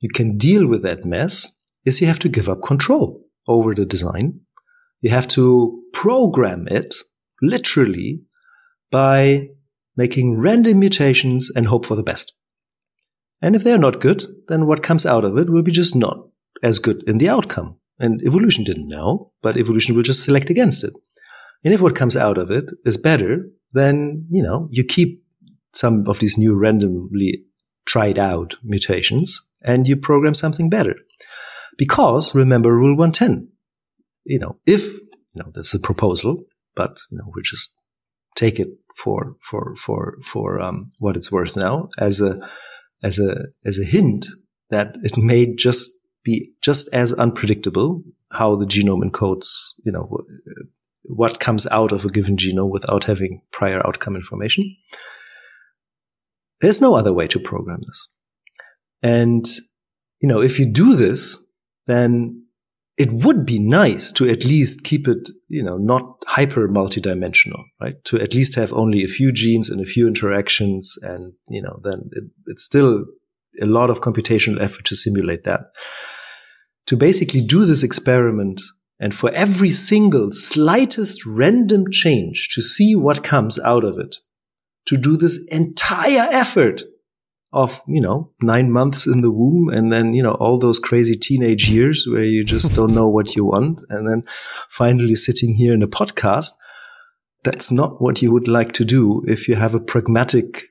[0.02, 3.86] you can deal with that mess is you have to give up control over the
[3.86, 4.40] design.
[5.00, 6.94] You have to program it
[7.40, 8.22] literally
[8.90, 9.48] by
[9.96, 12.32] making random mutations and hope for the best.
[13.40, 16.18] And if they're not good, then what comes out of it will be just not
[16.62, 17.76] as good in the outcome.
[17.98, 20.92] And evolution didn't know, but evolution will just select against it.
[21.64, 25.22] And if what comes out of it is better, then, you know, you keep
[25.72, 27.44] some of these new randomly
[27.86, 30.94] tried out mutations and you program something better.
[31.78, 33.48] Because remember rule 110,
[34.24, 36.44] you know, if, you know, that's a proposal,
[36.74, 37.80] but you know, we're just
[38.34, 42.38] take it for for for for um, what it's worth now as a
[43.02, 44.26] as a as a hint
[44.70, 45.90] that it may just
[46.24, 50.08] be just as unpredictable how the genome encodes, you know,
[51.04, 54.76] what comes out of a given genome without having prior outcome information.
[56.60, 58.08] There's no other way to program this.
[59.02, 59.44] And,
[60.20, 61.44] you know, if you do this,
[61.86, 62.44] then
[62.96, 67.96] it would be nice to at least keep it, you know, not hyper multidimensional, right?
[68.04, 70.96] To at least have only a few genes and a few interactions.
[71.02, 73.04] And, you know, then it, it's still
[73.60, 75.62] a lot of computational effort to simulate that.
[76.86, 78.60] To basically do this experiment
[79.02, 84.18] and for every single slightest random change to see what comes out of it,
[84.86, 86.84] to do this entire effort
[87.52, 91.16] of, you know, nine months in the womb and then, you know, all those crazy
[91.16, 93.82] teenage years where you just don't know what you want.
[93.88, 94.22] And then
[94.68, 96.52] finally sitting here in a podcast.
[97.42, 100.62] That's not what you would like to do if you have a pragmatic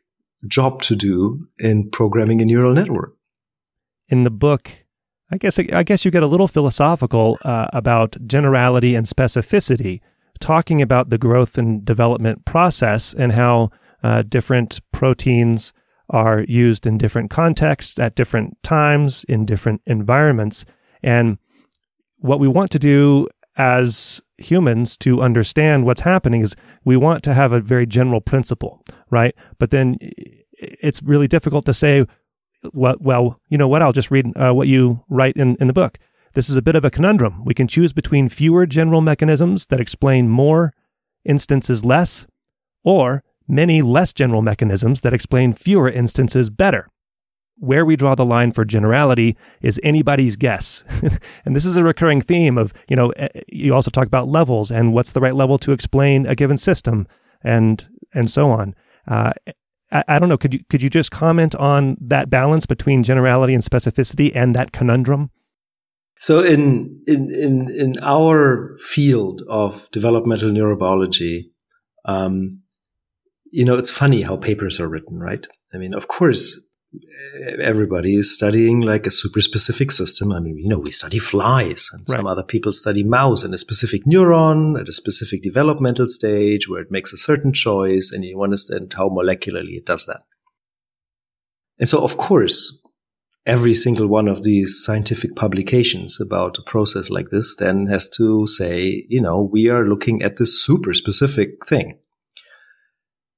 [0.47, 3.13] job to do in programming a neural network.
[4.07, 4.80] In the book,
[5.31, 10.01] I guess I guess you get a little philosophical uh, about generality and specificity,
[10.39, 13.71] talking about the growth and development process and how
[14.03, 15.73] uh, different proteins
[16.09, 20.65] are used in different contexts at different times in different environments,
[21.01, 21.37] and
[22.17, 23.27] what we want to do
[23.57, 28.83] as humans to understand what's happening is we want to have a very general principle,
[29.09, 29.35] right?
[29.59, 32.05] But then it's really difficult to say
[32.73, 33.81] well, well, you know what?
[33.81, 35.97] I'll just read uh, what you write in, in the book.
[36.33, 37.43] This is a bit of a conundrum.
[37.43, 40.73] We can choose between fewer general mechanisms that explain more
[41.25, 42.25] instances less,
[42.83, 46.87] or many less general mechanisms that explain fewer instances better.
[47.57, 50.83] Where we draw the line for generality is anybody's guess.
[51.45, 54.71] and this is a recurring theme of, you know, eh, you also talk about levels
[54.71, 57.07] and what's the right level to explain a given system
[57.43, 58.73] and, and so on.
[59.07, 59.33] Uh,
[59.91, 60.37] I, I don't know.
[60.37, 64.71] Could you could you just comment on that balance between generality and specificity and that
[64.71, 65.31] conundrum?
[66.17, 71.49] So in in in in our field of developmental neurobiology,
[72.05, 72.61] um,
[73.51, 75.45] you know, it's funny how papers are written, right?
[75.73, 76.59] I mean, of course,
[77.61, 80.31] everybody is studying like a super specific system.
[80.31, 82.17] I mean, you know, we study flies and right.
[82.17, 86.81] some other people study mouse and a specific neuron at a specific developmental stage where
[86.81, 90.23] it makes a certain choice and you understand how molecularly it does that.
[91.79, 92.79] And so, of course,
[93.45, 98.45] every single one of these scientific publications about a process like this then has to
[98.45, 101.97] say, you know, we are looking at this super specific thing.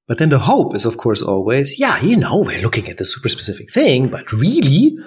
[0.07, 3.05] But then the hope is, of course, always, yeah, you know, we're looking at the
[3.05, 4.97] super specific thing, but really,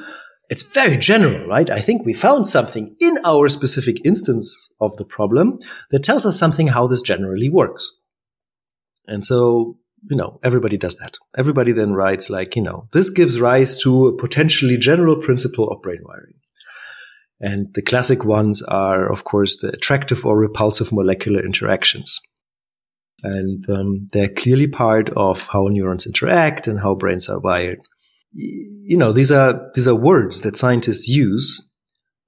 [0.48, 1.68] it's very general, right?
[1.68, 5.58] I think we found something in our specific instance of the problem
[5.90, 7.90] that tells us something how this generally works.
[9.06, 9.76] And so,
[10.08, 11.18] you know, everybody does that.
[11.36, 15.82] Everybody then writes like, you know, this gives rise to a potentially general principle of
[15.82, 16.34] brain wiring.
[17.40, 22.18] And the classic ones are, of course, the attractive or repulsive molecular interactions.
[23.22, 27.80] And um, they're clearly part of how neurons interact and how brains are wired.
[28.32, 31.70] You know, these are these are words that scientists use,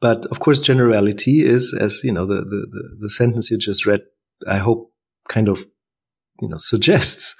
[0.01, 4.01] but of course, generality is, as you know, the the, the sentence you just read.
[4.49, 4.93] I hope
[5.29, 5.67] kind of
[6.41, 7.35] you know suggests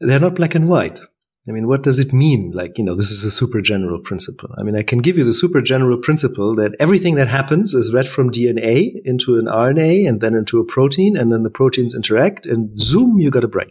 [0.00, 1.00] they're not black and white.
[1.46, 2.52] I mean, what does it mean?
[2.52, 4.48] Like, you know, this is a super general principle.
[4.56, 7.92] I mean, I can give you the super general principle that everything that happens is
[7.92, 11.94] read from DNA into an RNA and then into a protein, and then the proteins
[11.94, 13.70] interact, and zoom, you got a brain.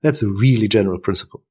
[0.00, 1.42] That's a really general principle.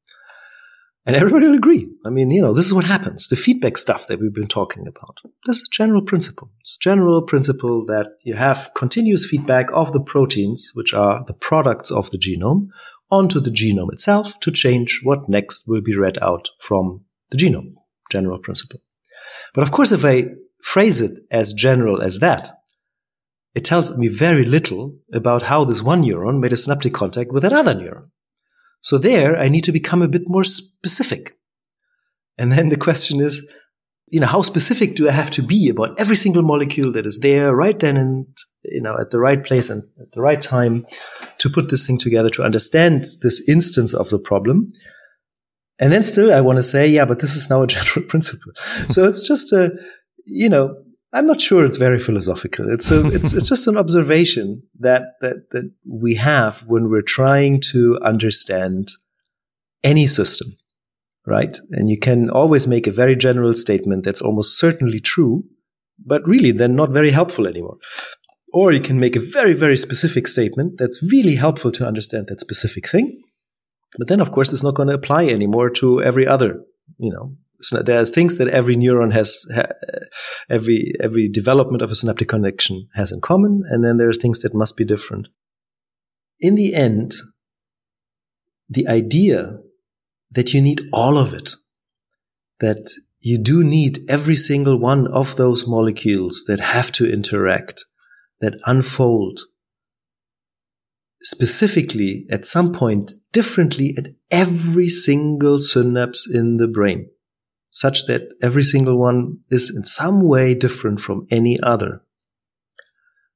[1.08, 1.88] And everybody will agree.
[2.04, 3.28] I mean, you know, this is what happens.
[3.28, 5.20] The feedback stuff that we've been talking about.
[5.46, 6.50] This is a general principle.
[6.62, 11.36] It's a general principle that you have continuous feedback of the proteins, which are the
[11.36, 12.70] products of the genome,
[13.10, 17.74] onto the genome itself to change what next will be read out from the genome.
[18.12, 18.82] General principle.
[19.54, 20.26] But of course, if I
[20.62, 22.50] phrase it as general as that,
[23.56, 27.46] it tells me very little about how this one neuron made a synaptic contact with
[27.46, 28.10] another neuron.
[28.82, 31.38] So there, I need to become a bit more specific.
[32.38, 33.48] And then the question is,
[34.08, 37.20] you know, how specific do I have to be about every single molecule that is
[37.20, 38.28] there right then and
[38.72, 40.86] you know, at the right place and at the right time
[41.40, 44.72] to put this thing together to understand this instance of the problem.
[45.80, 48.54] And then still I want to say, yeah, but this is now a general principle.
[48.88, 49.72] so it's just a,
[50.26, 50.76] you know,
[51.14, 52.70] I'm not sure it's very philosophical.
[52.70, 57.62] It's a, it's, it's just an observation that, that, that we have when we're trying
[57.72, 58.90] to understand
[59.82, 60.58] any system,
[61.26, 61.58] right?
[61.72, 65.46] And you can always make a very general statement that's almost certainly true,
[66.06, 67.78] but really then not very helpful anymore
[68.56, 72.40] Or you can make a very, very specific statement that's really helpful to understand that
[72.40, 73.22] specific thing.
[73.98, 76.62] But then, of course, it's not going to apply anymore to every other,
[76.98, 77.36] you know,
[77.84, 79.46] there are things that every neuron has,
[80.50, 83.64] every, every development of a synaptic connection has in common.
[83.70, 85.28] And then there are things that must be different.
[86.40, 87.14] In the end,
[88.70, 89.60] the idea
[90.32, 91.56] that you need all of it,
[92.62, 97.84] that you do need every single one of those molecules that have to interact,
[98.42, 99.40] that unfold
[101.22, 107.10] specifically at some point differently at every single synapse in the brain,
[107.72, 112.02] such that every single one is in some way different from any other,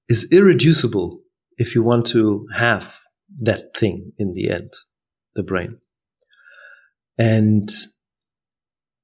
[0.07, 1.21] is irreducible
[1.57, 2.99] if you want to have
[3.37, 4.71] that thing in the end,
[5.35, 5.77] the brain.
[7.17, 7.69] And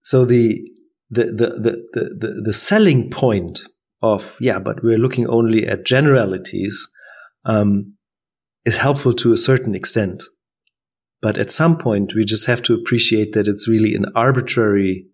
[0.03, 0.61] so the,
[1.09, 3.61] the, the, the, the, the selling point
[4.01, 6.87] of, yeah, but we're looking only at generalities,
[7.45, 7.93] um,
[8.65, 10.23] is helpful to a certain extent.
[11.21, 15.07] But at some point, we just have to appreciate that it's really an arbitrary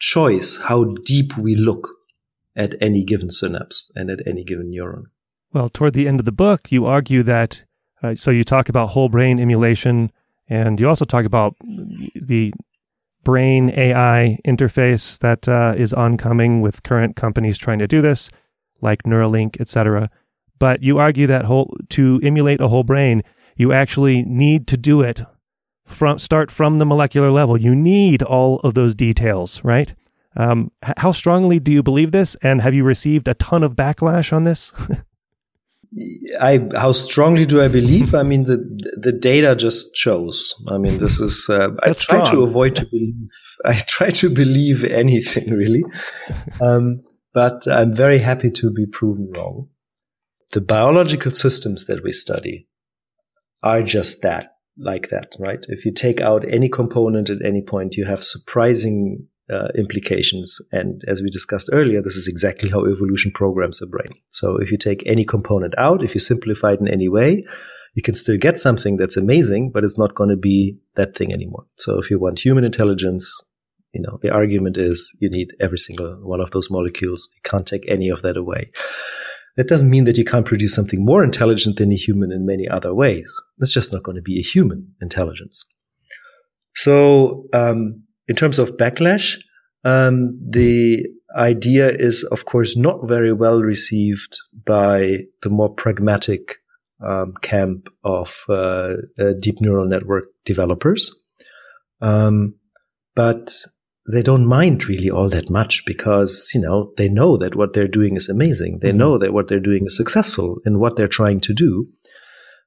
[0.00, 1.88] choice how deep we look
[2.56, 5.04] at any given synapse and at any given neuron.
[5.52, 7.64] Well, toward the end of the book, you argue that,
[8.02, 10.10] uh, so you talk about whole brain emulation,
[10.48, 11.54] and you also talk about
[12.14, 12.52] the
[13.24, 18.30] brain AI interface that uh, is oncoming with current companies trying to do this,
[18.80, 20.10] like Neuralink, etc.
[20.58, 23.22] But you argue that whole, to emulate a whole brain,
[23.56, 25.22] you actually need to do it
[25.84, 27.56] from start from the molecular level.
[27.56, 29.94] You need all of those details, right?
[30.36, 32.34] Um, how strongly do you believe this?
[32.36, 34.72] And have you received a ton of backlash on this?
[36.40, 38.14] I how strongly do I believe?
[38.14, 38.58] I mean, the
[38.96, 40.54] the data just shows.
[40.68, 41.48] I mean, this is.
[41.50, 42.24] Uh, I try strong.
[42.26, 43.14] to avoid to believe.
[43.64, 45.84] I try to believe anything really,
[46.62, 47.02] um,
[47.34, 49.68] but I'm very happy to be proven wrong.
[50.52, 52.68] The biological systems that we study
[53.62, 55.64] are just that, like that, right?
[55.68, 60.58] If you take out any component at any point, you have surprising uh, implications.
[60.70, 64.12] And as we discussed earlier, this is exactly how evolution programs a brain.
[64.28, 67.44] So if you take any component out, if you simplify it in any way,
[67.94, 71.32] you can still get something that's amazing, but it's not going to be that thing
[71.32, 71.64] anymore.
[71.76, 73.38] So if you want human intelligence,
[73.92, 77.28] you know, the argument is you need every single one of those molecules.
[77.36, 78.70] You can't take any of that away.
[79.56, 82.66] That doesn't mean that you can't produce something more intelligent than a human in many
[82.66, 83.30] other ways.
[83.58, 85.66] It's just not going to be a human intelligence.
[86.74, 89.38] So, um, in terms of backlash,
[89.84, 91.04] um, the
[91.36, 96.58] idea is, of course, not very well received by the more pragmatic
[97.00, 101.10] um, camp of uh, uh, deep neural network developers.
[102.00, 102.54] Um,
[103.14, 103.50] but
[104.10, 107.88] they don't mind really all that much because, you know, they know that what they're
[107.88, 108.80] doing is amazing.
[108.80, 108.98] They mm-hmm.
[108.98, 111.88] know that what they're doing is successful in what they're trying to do.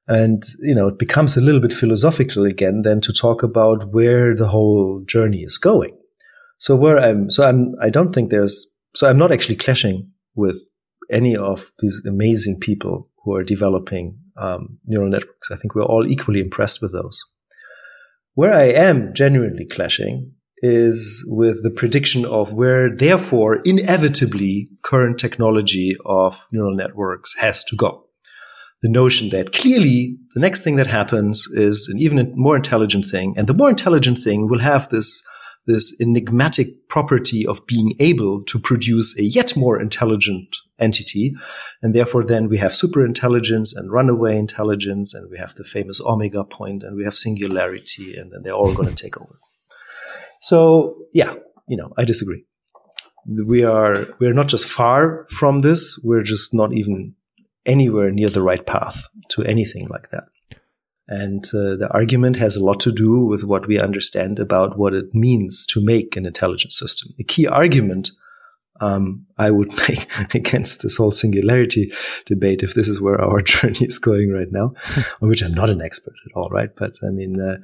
[0.08, 4.36] And, you know, it becomes a little bit philosophical again then to talk about where
[4.36, 5.96] the whole journey is going.
[6.58, 10.64] So where I'm, so I'm, I don't think there's, so I'm not actually clashing with
[11.10, 15.50] any of these amazing people who are developing um, neural networks.
[15.50, 17.20] I think we're all equally impressed with those.
[18.34, 25.96] Where I am genuinely clashing is with the prediction of where, therefore, inevitably current technology
[26.04, 28.05] of neural networks has to go
[28.86, 33.34] the notion that clearly the next thing that happens is an even more intelligent thing.
[33.36, 35.24] And the more intelligent thing will have this,
[35.66, 41.34] this enigmatic property of being able to produce a yet more intelligent entity.
[41.82, 46.00] And therefore then we have super intelligence and runaway intelligence and we have the famous
[46.00, 49.34] omega point and we have singularity and then they're all going to take over.
[50.40, 51.34] So yeah,
[51.66, 52.44] you know, I disagree.
[53.26, 55.98] We are, we're not just far from this.
[56.04, 57.15] We're just not even
[57.66, 60.24] anywhere near the right path to anything like that.
[61.08, 64.92] And uh, the argument has a lot to do with what we understand about what
[64.92, 67.12] it means to make an intelligent system.
[67.16, 68.10] The key argument
[68.80, 71.92] um, I would make against this whole singularity
[72.26, 74.74] debate, if this is where our journey is going right now,
[75.22, 76.70] on which I'm not an expert at all, right?
[76.76, 77.56] But I mean, uh,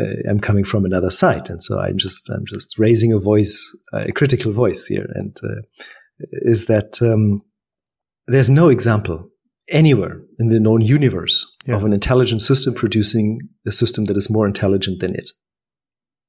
[0.00, 3.76] uh, I'm coming from another side, and so I'm just I'm just raising a voice,
[3.92, 5.62] a critical voice here, and uh,
[6.20, 7.42] is that um,
[8.26, 9.30] there's no example
[9.68, 11.76] anywhere in the known universe yeah.
[11.76, 15.30] of an intelligent system producing a system that is more intelligent than it.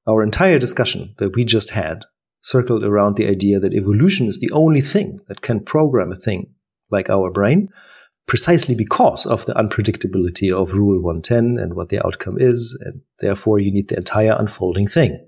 [0.07, 2.05] Our entire discussion that we just had
[2.41, 6.53] circled around the idea that evolution is the only thing that can program a thing
[6.89, 7.69] like our brain,
[8.25, 13.59] precisely because of the unpredictability of Rule 110 and what the outcome is, and therefore
[13.59, 15.27] you need the entire unfolding thing.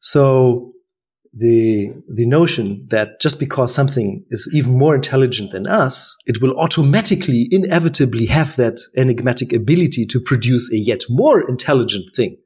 [0.00, 0.71] So
[1.34, 6.58] the the notion that just because something is even more intelligent than us, it will
[6.58, 12.36] automatically, inevitably have that enigmatic ability to produce a yet more intelligent thing.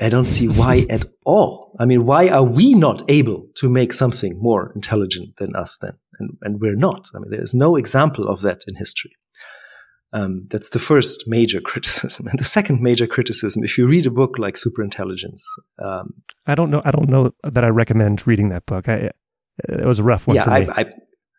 [0.00, 1.76] I don't see why at all.
[1.78, 5.92] I mean, why are we not able to make something more intelligent than us then?
[6.18, 7.08] And, and we're not.
[7.14, 9.12] I mean, there is no example of that in history.
[10.12, 12.26] Um, that's the first major criticism.
[12.26, 15.42] And the second major criticism, if you read a book like Superintelligence,
[15.78, 16.14] um,
[16.46, 16.82] I don't know.
[16.84, 18.88] I don't know that I recommend reading that book.
[18.88, 19.10] I,
[19.68, 20.36] it was a rough one.
[20.36, 20.66] Yeah, for I.
[20.76, 20.84] I,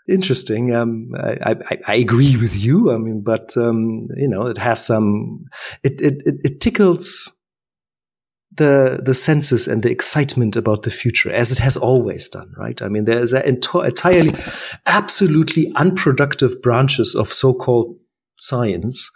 [0.07, 0.73] interesting.
[0.73, 2.91] Um, I, I, I agree with you.
[2.91, 5.45] I mean, but um, you know, it has some.
[5.83, 7.37] It it it, it tickles
[8.53, 12.81] the the senses and the excitement about the future as it has always done right
[12.81, 14.35] i mean there is an entirely
[14.87, 17.95] absolutely unproductive branches of so-called
[18.41, 19.09] science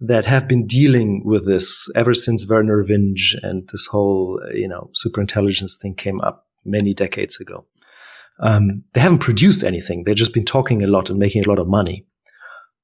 [0.00, 4.90] that have been dealing with this ever since Vernor Vinge and this whole, you know,
[4.92, 7.66] superintelligence thing came up many decades ago.
[8.40, 10.04] Um, they haven't produced anything.
[10.04, 12.06] They've just been talking a lot and making a lot of money.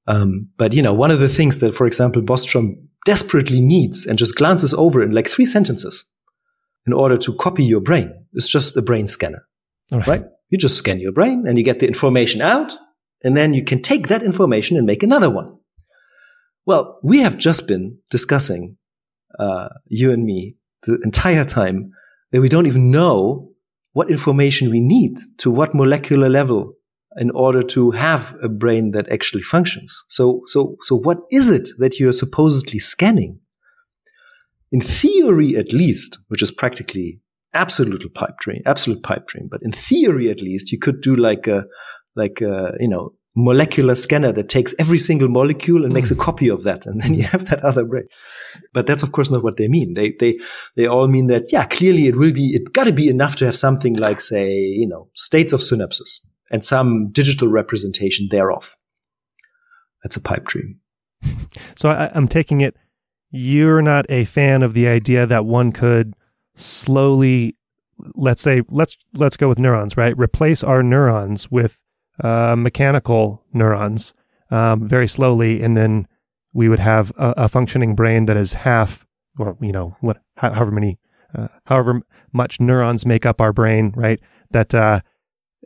[0.07, 4.19] Um, but you know, one of the things that, for example, Bostrom desperately needs and
[4.19, 6.11] just glances over in like three sentences
[6.87, 9.47] in order to copy your brain is just a brain scanner,
[9.91, 10.07] right.
[10.07, 10.25] right?
[10.51, 12.79] You just scan your brain and you get the information out,
[13.25, 15.58] and then you can take that information and make another one.
[16.69, 18.77] Well, we have just been discussing,
[19.39, 21.93] uh, you and me, the entire time
[22.31, 23.53] that we don't even know
[23.95, 26.75] what information we need to what molecular level
[27.17, 30.05] in order to have a brain that actually functions.
[30.09, 33.41] So, so, so what is it that you're supposedly scanning?
[34.71, 37.19] In theory, at least, which is practically
[37.55, 41.47] absolute pipe dream, absolute pipe dream, but in theory, at least, you could do like
[41.47, 41.65] a,
[42.15, 45.95] like a, you know, molecular scanner that takes every single molecule and mm.
[45.95, 46.21] makes a mm.
[46.21, 46.87] copy of that.
[46.87, 48.09] And then you have that other brain.
[48.73, 49.95] But that's of course not what they mean.
[49.95, 50.39] They, they,
[50.77, 53.57] they all mean that, yeah, clearly it will be, it gotta be enough to have
[53.57, 56.21] something like, say, you know, states of synapses
[56.51, 58.77] and some digital representation thereof.
[60.03, 60.81] That's a pipe dream.
[61.77, 62.77] So I, I'm taking it
[63.31, 66.15] you're not a fan of the idea that one could
[66.55, 67.57] slowly
[68.15, 71.83] let's say let's let's go with neurons right replace our neurons with
[72.23, 74.15] uh, mechanical neurons
[74.51, 76.07] um, very slowly, and then
[76.53, 79.07] we would have a, a, functioning brain that is half,
[79.39, 80.99] or you know, what, however many,
[81.37, 82.01] uh, however
[82.33, 84.21] much neurons make up our brain, right?
[84.51, 85.01] That uh,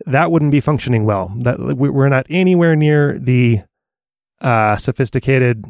[0.06, 1.32] that wouldn't be functioning well.
[1.40, 3.62] That we're not anywhere near the
[4.40, 5.64] uh, sophisticated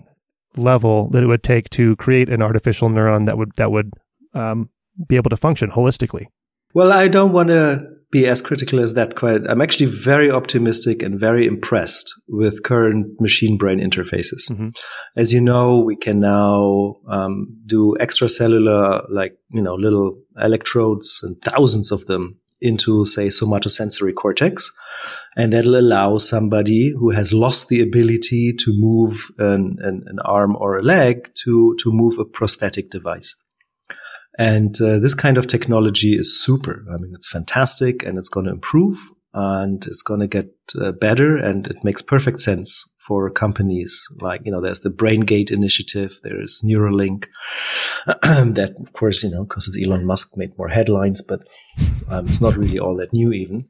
[0.57, 3.93] level that it would take to create an artificial neuron that would that would
[4.35, 4.71] um,
[5.07, 6.27] be able to function holistically.
[6.75, 9.41] Well, I don't want to be as critical as that quite.
[9.49, 14.51] I'm actually very optimistic and very impressed with current machine brain interfaces.
[14.51, 14.69] Mm-hmm.
[15.17, 21.41] As you know, we can now um, do extracellular, like, you know, little electrodes and
[21.43, 24.71] thousands of them into, say, somatosensory cortex.
[25.35, 30.55] And that'll allow somebody who has lost the ability to move an, an, an arm
[30.57, 33.35] or a leg to, to move a prosthetic device.
[34.39, 36.85] And uh, this kind of technology is super.
[36.91, 38.97] I mean, it's fantastic and it's going to improve
[39.35, 40.51] and it's going to get
[40.81, 41.37] uh, better.
[41.37, 46.19] And it makes perfect sense for companies like, you know, there's the BrainGate initiative.
[46.23, 47.27] There is Neuralink
[48.07, 51.43] that, of course, you know, because it's Elon Musk made more headlines, but
[52.09, 53.69] um, it's not really all that new even.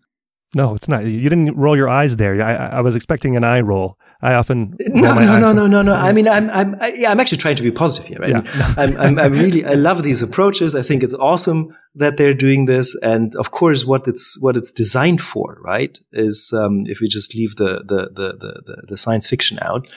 [0.55, 1.07] No, it's not.
[1.07, 2.41] You didn't roll your eyes there.
[2.43, 3.97] I, I was expecting an eye roll.
[4.23, 5.95] I often no no no no no no.
[5.95, 8.31] I mean, I'm I'm I, yeah, I'm actually trying to be positive here, right?
[8.31, 8.75] Yeah.
[8.77, 10.77] I'm, I'm I'm really I love these approaches.
[10.77, 14.71] I think it's awesome that they're doing this, and of course, what it's what it's
[14.71, 15.99] designed for, right?
[16.13, 19.89] Is um, if we just leave the the the the, the science fiction out,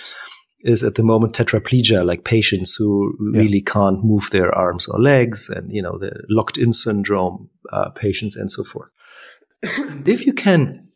[0.62, 3.42] is at the moment tetraplegia, like patients who yeah.
[3.42, 7.90] really can't move their arms or legs, and you know the locked in syndrome uh,
[7.90, 8.90] patients and so forth.
[10.08, 10.88] if you can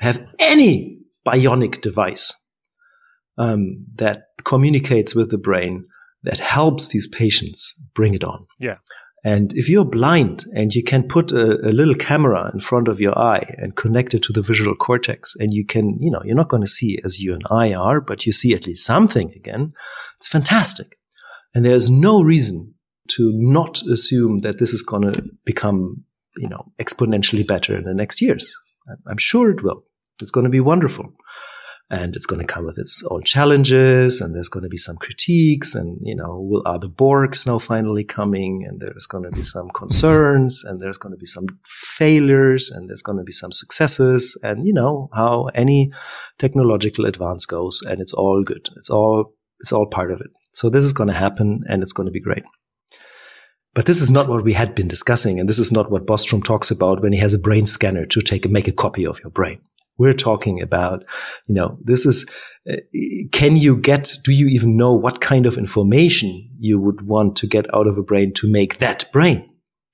[0.00, 2.32] have any bionic device
[3.38, 5.86] um, that communicates with the brain
[6.22, 8.46] that helps these patients bring it on.
[8.58, 8.78] Yeah.
[9.24, 13.00] And if you're blind and you can put a, a, little camera in front of
[13.00, 16.36] your eye and connect it to the visual cortex and you can, you know, you're
[16.36, 19.32] not going to see as you and I are, but you see at least something
[19.32, 19.72] again.
[20.18, 20.96] It's fantastic.
[21.54, 22.74] And there's no reason
[23.08, 26.04] to not assume that this is going to become,
[26.36, 28.56] you know, exponentially better in the next years.
[29.08, 29.82] I'm sure it will.
[30.22, 31.12] It's going to be wonderful
[31.88, 34.96] and it's going to come with its own challenges and there's going to be some
[34.96, 39.30] critiques and you know will are the borgs now finally coming and there's going to
[39.30, 43.32] be some concerns and there's going to be some failures and there's going to be
[43.32, 45.90] some successes and you know how any
[46.38, 50.68] technological advance goes and it's all good it's all it's all part of it so
[50.68, 52.44] this is going to happen and it's going to be great
[53.76, 55.38] But this is not what we had been discussing.
[55.38, 58.22] And this is not what Bostrom talks about when he has a brain scanner to
[58.22, 59.60] take and make a copy of your brain.
[59.98, 61.04] We're talking about,
[61.46, 62.28] you know, this is,
[62.68, 62.76] uh,
[63.32, 67.46] can you get, do you even know what kind of information you would want to
[67.46, 69.48] get out of a brain to make that brain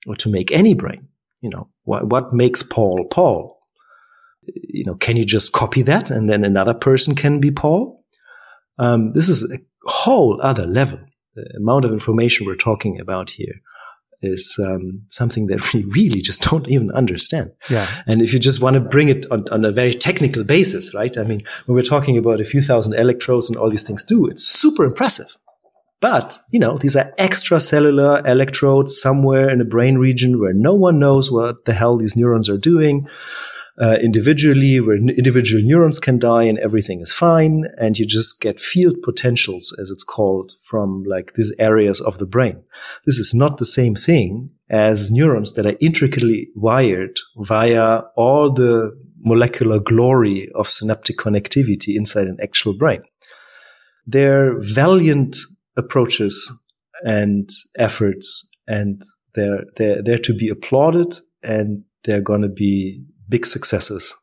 [0.07, 1.07] or to make any brain?
[1.41, 3.59] You know, what, what makes Paul Paul?
[4.45, 8.03] You know, can you just copy that and then another person can be Paul?
[8.77, 10.99] Um, this is a whole other level.
[11.35, 13.61] The amount of information we're talking about here
[14.23, 17.51] is um, something that we really just don't even understand.
[17.69, 17.87] Yeah.
[18.07, 21.17] And if you just want to bring it on, on, a very technical basis, right?
[21.17, 24.27] I mean, when we're talking about a few thousand electrodes and all these things do,
[24.27, 25.37] it's super impressive.
[26.01, 30.99] But, you know, these are extracellular electrodes somewhere in a brain region where no one
[30.99, 33.07] knows what the hell these neurons are doing
[33.79, 38.59] uh, individually, where individual neurons can die and everything is fine, and you just get
[38.59, 42.61] field potentials, as it's called, from like these areas of the brain.
[43.05, 48.91] This is not the same thing as neurons that are intricately wired via all the
[49.19, 53.01] molecular glory of synaptic connectivity inside an actual brain.
[54.05, 55.37] They're valiant
[55.77, 56.51] approaches
[57.03, 59.01] and efforts, and
[59.33, 63.03] they're they're they're to be applauded, and they're going to be
[63.33, 64.13] big successes,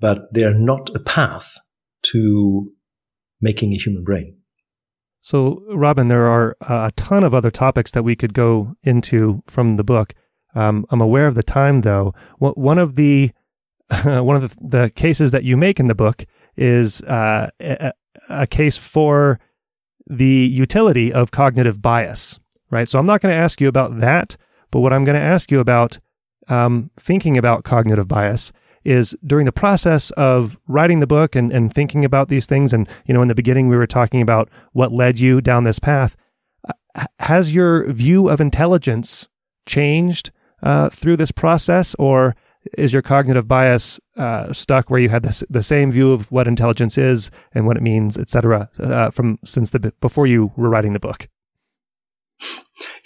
[0.00, 1.56] but they are not a path
[2.02, 2.70] to
[3.40, 4.36] making a human brain.
[5.22, 9.78] So, Robin, there are a ton of other topics that we could go into from
[9.78, 10.12] the book.
[10.54, 12.12] Um, I'm aware of the time, though.
[12.38, 13.30] One of the
[14.04, 17.92] one of the, the, cases that you make in the book is uh, a,
[18.28, 19.40] a, case for
[20.06, 22.38] the utility of cognitive bias,
[22.70, 22.86] right?
[22.86, 24.36] So I'm not going to ask you about that,
[24.70, 25.98] but what I'm going to ask you about
[26.48, 28.52] um, thinking about cognitive bias
[28.84, 32.72] is during the process of writing the book and, and thinking about these things.
[32.72, 35.78] And, you know, in the beginning, we were talking about what led you down this
[35.78, 36.16] path.
[36.94, 39.28] Uh, has your view of intelligence
[39.66, 40.30] changed
[40.62, 42.34] uh, through this process, or
[42.76, 46.48] is your cognitive bias uh, stuck where you had the, the same view of what
[46.48, 50.70] intelligence is and what it means, et cetera, uh, from since the before you were
[50.70, 51.28] writing the book?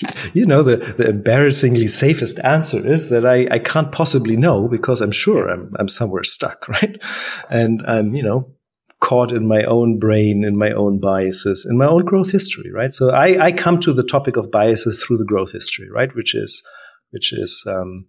[0.34, 5.00] you know, the, the embarrassingly safest answer is that I, I can't possibly know because
[5.00, 7.02] I'm sure I'm, I'm somewhere stuck, right?
[7.50, 8.52] And I'm, you know,
[9.00, 12.92] caught in my own brain, in my own biases, in my own growth history, right?
[12.92, 16.14] So I, I come to the topic of biases through the growth history, right?
[16.14, 16.66] Which is,
[17.10, 18.06] which is, um,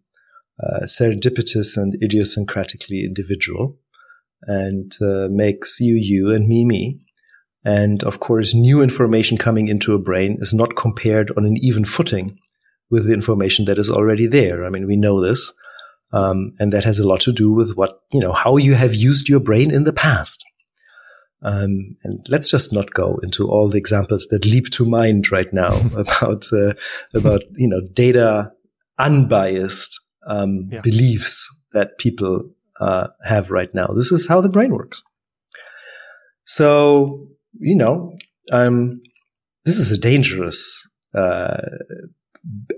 [0.62, 3.80] uh, serendipitous and idiosyncratically individual
[4.44, 7.00] and uh, makes you you and me me.
[7.66, 11.86] And of course, new information coming into a brain is not compared on an even
[11.86, 12.38] footing
[12.90, 14.66] with the information that is already there.
[14.66, 15.54] I mean, we know this.
[16.12, 18.94] Um, and that has a lot to do with what, you know, how you have
[18.94, 20.46] used your brain in the past.
[21.42, 25.52] Um, and let's just not go into all the examples that leap to mind right
[25.52, 26.74] now about, uh,
[27.16, 28.52] about, you know, data
[29.00, 30.82] unbiased, um, yeah.
[30.82, 33.88] beliefs that people, uh, have right now.
[33.88, 35.04] This is how the brain works.
[36.46, 37.28] So
[37.60, 38.18] you know,
[38.52, 39.02] um,
[39.66, 41.58] this is a dangerous uh,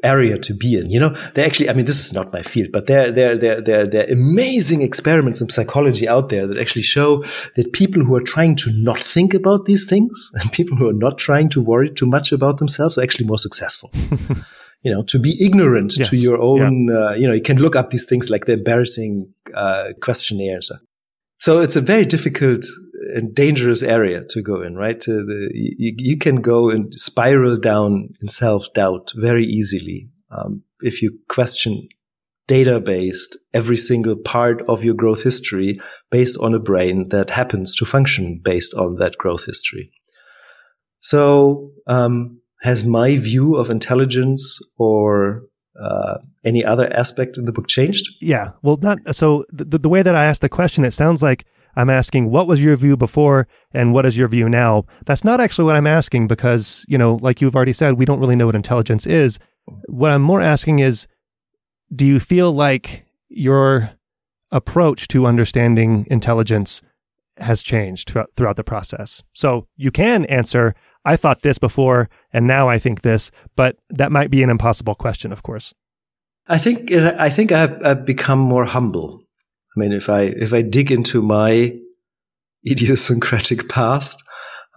[0.04, 0.90] area to be in.
[0.90, 3.62] You know, they actually, I mean, this is not my field, but there, there, there,
[3.62, 7.24] there, there are amazing experiments in psychology out there that actually show
[7.56, 10.94] that people who are trying to not think about these things and people who are
[10.94, 13.92] not trying to worry too much about themselves are actually more successful.
[14.84, 16.10] you know, to be ignorant yes.
[16.10, 16.96] to your own, yeah.
[16.96, 20.72] uh, you know, you can look up these things like the embarrassing uh, questionnaires.
[21.38, 22.64] So it's a very difficult
[23.14, 25.00] and dangerous area to go in, right?
[25.00, 31.02] The, you, you, can go and spiral down in self doubt very easily um, if
[31.02, 31.88] you question
[32.48, 35.78] data based every single part of your growth history
[36.12, 39.92] based on a brain that happens to function based on that growth history.
[41.00, 45.44] So, um, has my view of intelligence or
[45.80, 48.08] uh, any other aspect of the book changed?
[48.22, 48.52] Yeah.
[48.62, 49.44] Well, not so.
[49.52, 51.46] The, the way that I asked the question, it sounds like
[51.76, 54.86] I'm asking what was your view before and what is your view now.
[55.06, 58.20] That's not actually what I'm asking because you know, like you've already said, we don't
[58.20, 59.40] really know what intelligence is.
[59.88, 61.08] What I'm more asking is,
[61.94, 63.92] do you feel like your
[64.52, 66.82] approach to understanding intelligence
[67.38, 69.24] has changed throughout, the process?
[69.34, 74.12] So you can answer, I thought this before and now I think this, but that
[74.12, 75.74] might be an impossible question, of course.
[76.48, 79.25] I think I think I've, I've, become more humble.
[79.76, 81.74] I mean, if I if I dig into my
[82.70, 84.24] idiosyncratic past,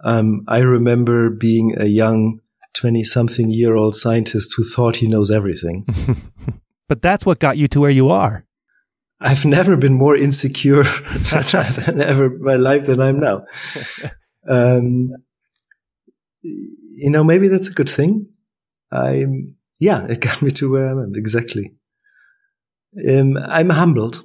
[0.03, 2.39] um, I remember being a young
[2.73, 5.85] twenty-something year old scientist who thought he knows everything.
[6.87, 8.45] but that's what got you to where you are.
[9.21, 10.83] I've never been more insecure
[11.83, 13.45] than ever in my life than I'm now.
[14.47, 15.11] Um,
[16.41, 18.29] you know, maybe that's a good thing.
[18.91, 21.73] I'm, yeah, it got me to where I am exactly.
[23.07, 24.23] Um, I'm humbled.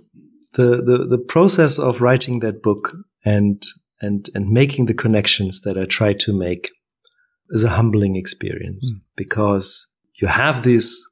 [0.54, 2.92] The, the the process of writing that book
[3.24, 3.62] and
[4.00, 6.70] and and making the connections that I try to make
[7.50, 9.00] is a humbling experience mm.
[9.16, 11.02] because you have these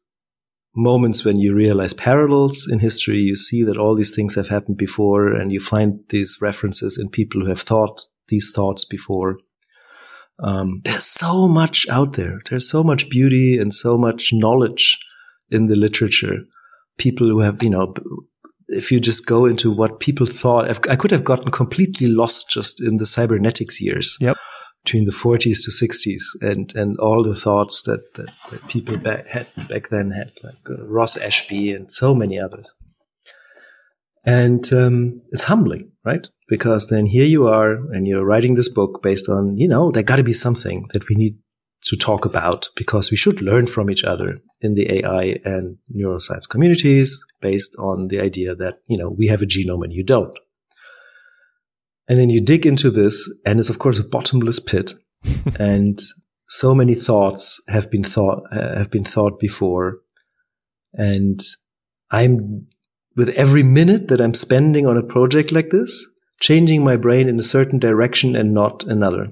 [0.75, 3.19] moments when you realize parallels in history.
[3.19, 7.11] You see that all these things have happened before, and you find these references in
[7.11, 9.39] people who have thought these thoughts before.
[10.39, 12.41] Um, there's so much out there.
[12.49, 14.99] There's so much beauty and so much knowledge
[15.51, 16.39] in the literature.
[16.99, 17.95] People who have, you know,
[18.73, 22.83] if you just go into what people thought, I could have gotten completely lost just
[22.83, 24.17] in the cybernetics years.
[24.21, 24.37] Yep.
[24.85, 29.29] Between the 40s to 60s and, and all the thoughts that, that, that people back,
[29.29, 32.75] had, back then had, like uh, Ross Ashby and so many others.
[34.25, 36.27] And um, it's humbling, right?
[36.49, 40.03] Because then here you are and you're writing this book based on, you know, there
[40.03, 41.39] got to be something that we need
[41.83, 46.49] to talk about because we should learn from each other in the AI and neuroscience
[46.49, 50.39] communities based on the idea that, you know, we have a genome and you don't.
[52.09, 54.95] And then you dig into this and it's of course a bottomless pit
[55.59, 55.99] and
[56.49, 59.99] so many thoughts have been thought, uh, have been thought before.
[60.93, 61.41] And
[62.11, 62.67] I'm
[63.17, 66.07] with every minute that I'm spending on a project like this,
[66.41, 69.29] changing my brain in a certain direction and not another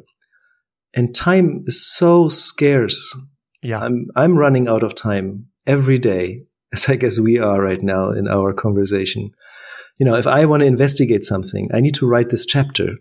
[0.94, 3.16] and time is so scarce.
[3.62, 3.80] Yeah.
[3.80, 8.10] I'm, I'm running out of time every day, as I guess we are right now
[8.10, 9.30] in our conversation.
[9.98, 12.94] You know, if I want to investigate something, I need to write this chapter.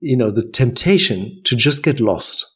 [0.00, 2.46] You know, the temptation to just get lost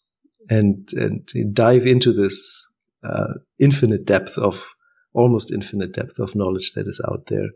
[0.51, 2.67] and, and dive into this
[3.05, 4.75] uh, infinite depth of,
[5.15, 7.49] almost infinite depth of knowledge that is out there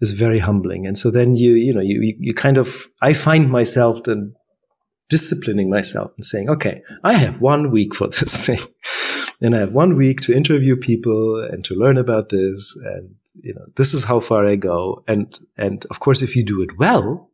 [0.00, 0.86] is very humbling.
[0.86, 4.34] And so then you, you know, you, you kind of, I find myself then
[5.08, 8.58] disciplining myself and saying, okay, I have one week for this thing.
[9.40, 12.76] and I have one week to interview people and to learn about this.
[12.84, 15.02] And, you know, this is how far I go.
[15.08, 17.30] And, and of course, if you do it well,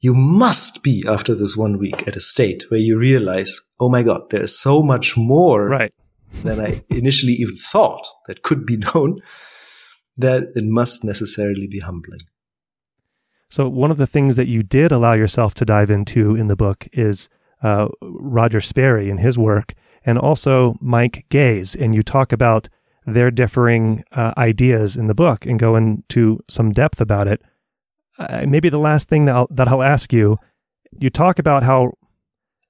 [0.00, 4.02] you must be after this one week at a state where you realize, oh my
[4.02, 5.92] God, there's so much more right.
[6.42, 9.16] than I initially even thought that could be known
[10.16, 12.20] that it must necessarily be humbling.
[13.48, 16.56] So, one of the things that you did allow yourself to dive into in the
[16.56, 17.28] book is
[17.62, 19.74] uh, Roger Sperry and his work,
[20.04, 21.74] and also Mike Gaze.
[21.74, 22.68] And you talk about
[23.06, 27.40] their differing uh, ideas in the book and go into some depth about it.
[28.18, 30.38] Uh, maybe the last thing that I'll, that I'll ask you
[30.98, 31.92] you talk about how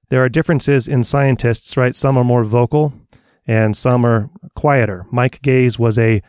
[0.09, 1.95] there are differences in scientists, right?
[1.95, 2.93] Some are more vocal
[3.45, 5.05] and some are quieter.
[5.11, 6.21] Mike Gaze was a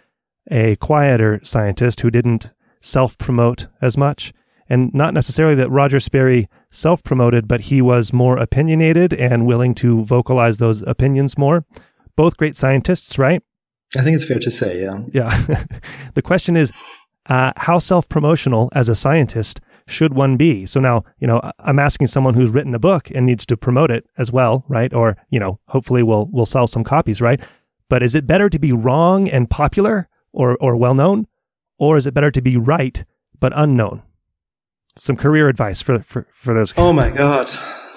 [0.50, 4.32] a quieter scientist who didn't self promote as much
[4.68, 9.74] and not necessarily that Roger Sperry self promoted, but he was more opinionated and willing
[9.76, 11.64] to vocalize those opinions more.
[12.16, 13.42] Both great scientists, right?
[13.96, 15.02] I think it's fair to say, yeah.
[15.12, 15.64] Yeah.
[16.14, 16.72] the question is,
[17.28, 20.66] uh, how self promotional as a scientist should one be?
[20.66, 23.90] So now, you know, I'm asking someone who's written a book and needs to promote
[23.90, 24.92] it as well, right?
[24.92, 27.40] Or, you know, hopefully we'll, we'll sell some copies, right?
[27.88, 31.26] But is it better to be wrong and popular or, or well known?
[31.78, 33.04] Or is it better to be right
[33.40, 34.02] but unknown?
[34.98, 36.74] Some career advice for for for those.
[36.76, 37.50] Oh my god,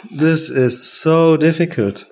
[0.09, 2.05] this is so difficult.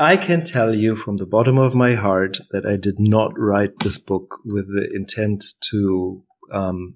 [0.00, 3.80] I can tell you from the bottom of my heart that I did not write
[3.80, 6.94] this book with the intent to, um,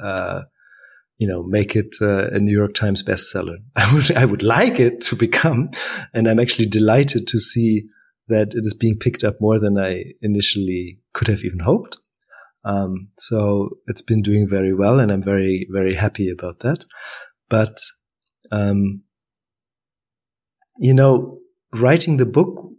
[0.00, 0.42] uh,
[1.18, 3.56] you know, make it uh, a New York Times bestseller.
[3.76, 5.70] I would, I would like it to become,
[6.14, 7.88] and I'm actually delighted to see
[8.28, 11.96] that it is being picked up more than I initially could have even hoped.
[12.64, 16.84] Um, so it's been doing very well, and I'm very, very happy about that.
[17.48, 17.76] But,
[18.50, 19.02] um,
[20.78, 21.40] you know,
[21.74, 22.70] writing the book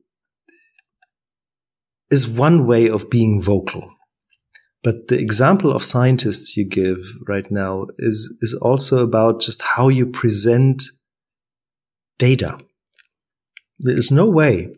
[2.09, 3.91] is one way of being vocal.
[4.83, 6.97] But the example of scientists you give
[7.27, 10.83] right now is, is also about just how you present
[12.19, 12.57] data.
[13.79, 14.73] There is no way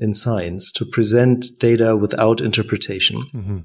[0.00, 3.22] in science to present data without interpretation.
[3.34, 3.58] Mm-hmm.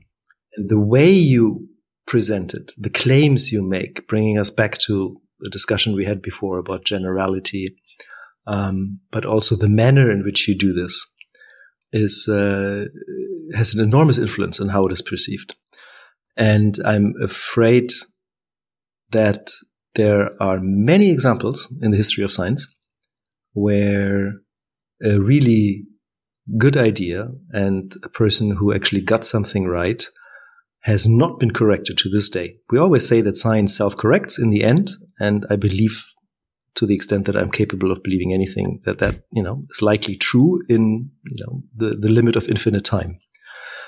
[0.56, 1.68] And the way you
[2.08, 6.60] present it, the claims you make, bringing us back to the discussion we had before
[6.60, 7.76] about generality,
[8.48, 11.08] um, but also the manner in which you do this
[11.94, 12.86] is uh,
[13.54, 15.56] has an enormous influence on how it is perceived.
[16.38, 17.92] And I'm afraid
[19.12, 19.52] that
[19.96, 22.74] there are many examples in the history of science
[23.54, 24.34] where
[25.04, 25.84] a really
[26.58, 30.06] good idea and a person who actually got something right
[30.82, 32.56] has not been corrected to this day.
[32.72, 36.04] We always say that science self corrects in the end, and I believe
[36.76, 40.16] to the extent that I'm capable of believing anything that that you know is likely
[40.16, 43.20] true in you know the the limit of infinite time.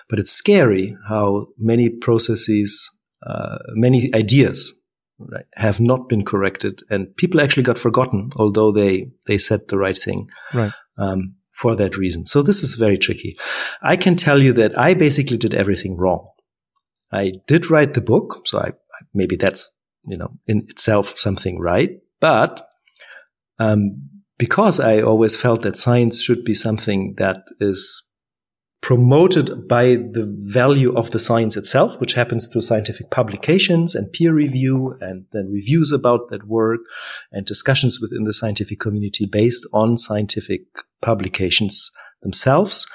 [0.10, 2.90] But it's scary how many processes,
[3.26, 4.86] uh, many ideas
[5.18, 9.78] right, have not been corrected and people actually got forgotten, although they, they said the
[9.78, 10.30] right thing.
[10.54, 10.72] Right.
[10.98, 12.26] Um, for that reason.
[12.26, 13.36] So this is very tricky.
[13.84, 16.28] I can tell you that I basically did everything wrong.
[17.14, 18.48] I did write the book.
[18.48, 18.72] So I,
[19.14, 22.00] maybe that's, you know, in itself something right.
[22.20, 22.68] But,
[23.60, 28.08] um, because I always felt that science should be something that is
[28.82, 34.34] promoted by the value of the science itself, which happens through scientific publications and peer
[34.34, 36.82] review and then reviews about that work
[37.32, 40.64] and discussions within the scientific community based on scientific
[41.02, 41.92] publications
[42.24, 42.86] themselves.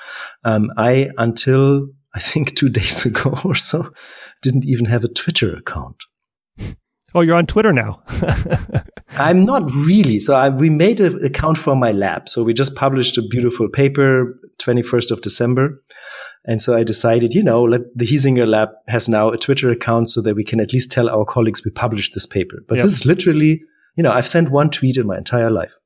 [0.44, 1.86] Um, I, until
[2.18, 3.92] I think two days ago or so,
[4.42, 5.96] didn't even have a Twitter account.
[7.14, 8.02] Oh, you're on Twitter now.
[9.10, 10.18] I'm not really.
[10.18, 12.28] So I, we made an account for my lab.
[12.28, 15.80] So we just published a beautiful paper, 21st of December.
[16.44, 20.10] And so I decided, you know, let the Hiesinger lab has now a Twitter account
[20.10, 22.64] so that we can at least tell our colleagues we published this paper.
[22.66, 22.84] But yep.
[22.84, 23.62] this is literally,
[23.96, 25.78] you know, I've sent one tweet in my entire life.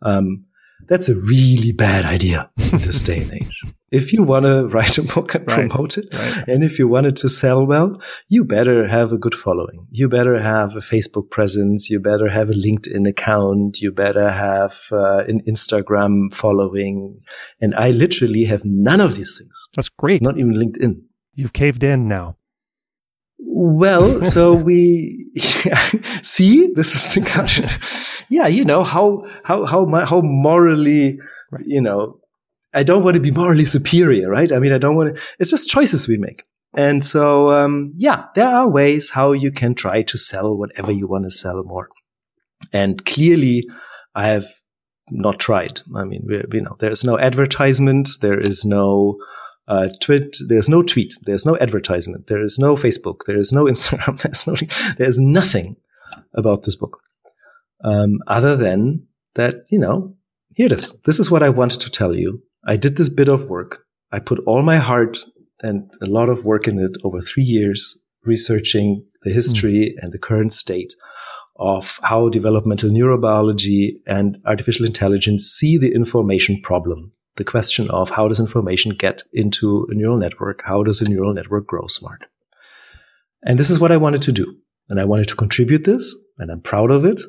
[0.00, 0.46] Um,
[0.88, 3.62] that's a really bad idea in this day and age.
[3.92, 6.48] If you want to write a book and right, promote it, right.
[6.48, 9.86] and if you want it to sell well, you better have a good following.
[9.90, 11.90] You better have a Facebook presence.
[11.90, 13.82] You better have a LinkedIn account.
[13.82, 17.20] You better have uh, an Instagram following.
[17.60, 19.68] And I literally have none of these things.
[19.76, 20.22] That's great.
[20.22, 21.02] Not even LinkedIn.
[21.34, 22.38] You've caved in now.
[23.44, 25.26] Well, so we
[26.22, 27.68] see this is the question.
[28.28, 31.18] yeah, you know how how how how morally,
[31.50, 31.64] right.
[31.66, 32.20] you know,
[32.72, 34.50] I don't want to be morally superior, right?
[34.52, 35.22] I mean, I don't want to.
[35.38, 36.44] It's just choices we make,
[36.74, 41.06] and so um, yeah, there are ways how you can try to sell whatever you
[41.06, 41.88] want to sell more,
[42.72, 43.64] and clearly,
[44.14, 44.46] I have
[45.10, 45.82] not tried.
[45.94, 49.18] I mean, you know, there is no advertisement, there is no
[49.68, 50.36] uh, tweet.
[50.48, 51.14] There's no tweet.
[51.22, 52.26] There's no advertisement.
[52.26, 53.20] There is no Facebook.
[53.26, 54.20] There is no Instagram.
[54.20, 54.56] There's no.
[54.96, 55.76] There's nothing
[56.34, 57.00] about this book,
[57.84, 59.64] um, other than that.
[59.70, 60.16] You know,
[60.54, 60.92] here it is.
[61.02, 62.42] This is what I wanted to tell you.
[62.64, 63.84] I did this bit of work.
[64.12, 65.18] I put all my heart
[65.62, 70.04] and a lot of work in it over three years, researching the history mm.
[70.04, 70.94] and the current state
[71.56, 78.28] of how developmental neurobiology and artificial intelligence see the information problem the question of how
[78.28, 80.62] does information get into a neural network?
[80.64, 82.24] How does a neural network grow smart?
[83.44, 84.56] And this is what I wanted to do.
[84.88, 87.20] And I wanted to contribute this and I'm proud of it.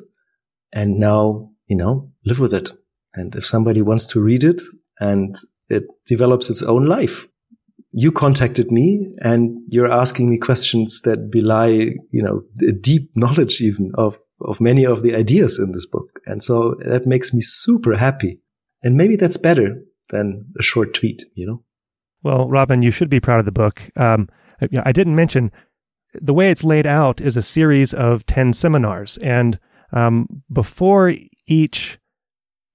[0.72, 2.72] And now, you know, live with it.
[3.14, 4.60] And if somebody wants to read it
[5.00, 5.34] and
[5.68, 7.26] it develops its own life,
[7.92, 13.60] you contacted me and you're asking me questions that belie, you know, a deep knowledge
[13.60, 16.20] even of, of many of the ideas in this book.
[16.26, 18.40] And so that makes me super happy.
[18.82, 21.62] And maybe that's better than a short tweet, you know?
[22.22, 23.90] Well, Robin, you should be proud of the book.
[23.96, 24.28] Um,
[24.84, 25.52] I didn't mention
[26.14, 29.18] the way it's laid out is a series of 10 seminars.
[29.18, 29.58] And
[29.92, 31.12] um, before
[31.46, 31.98] each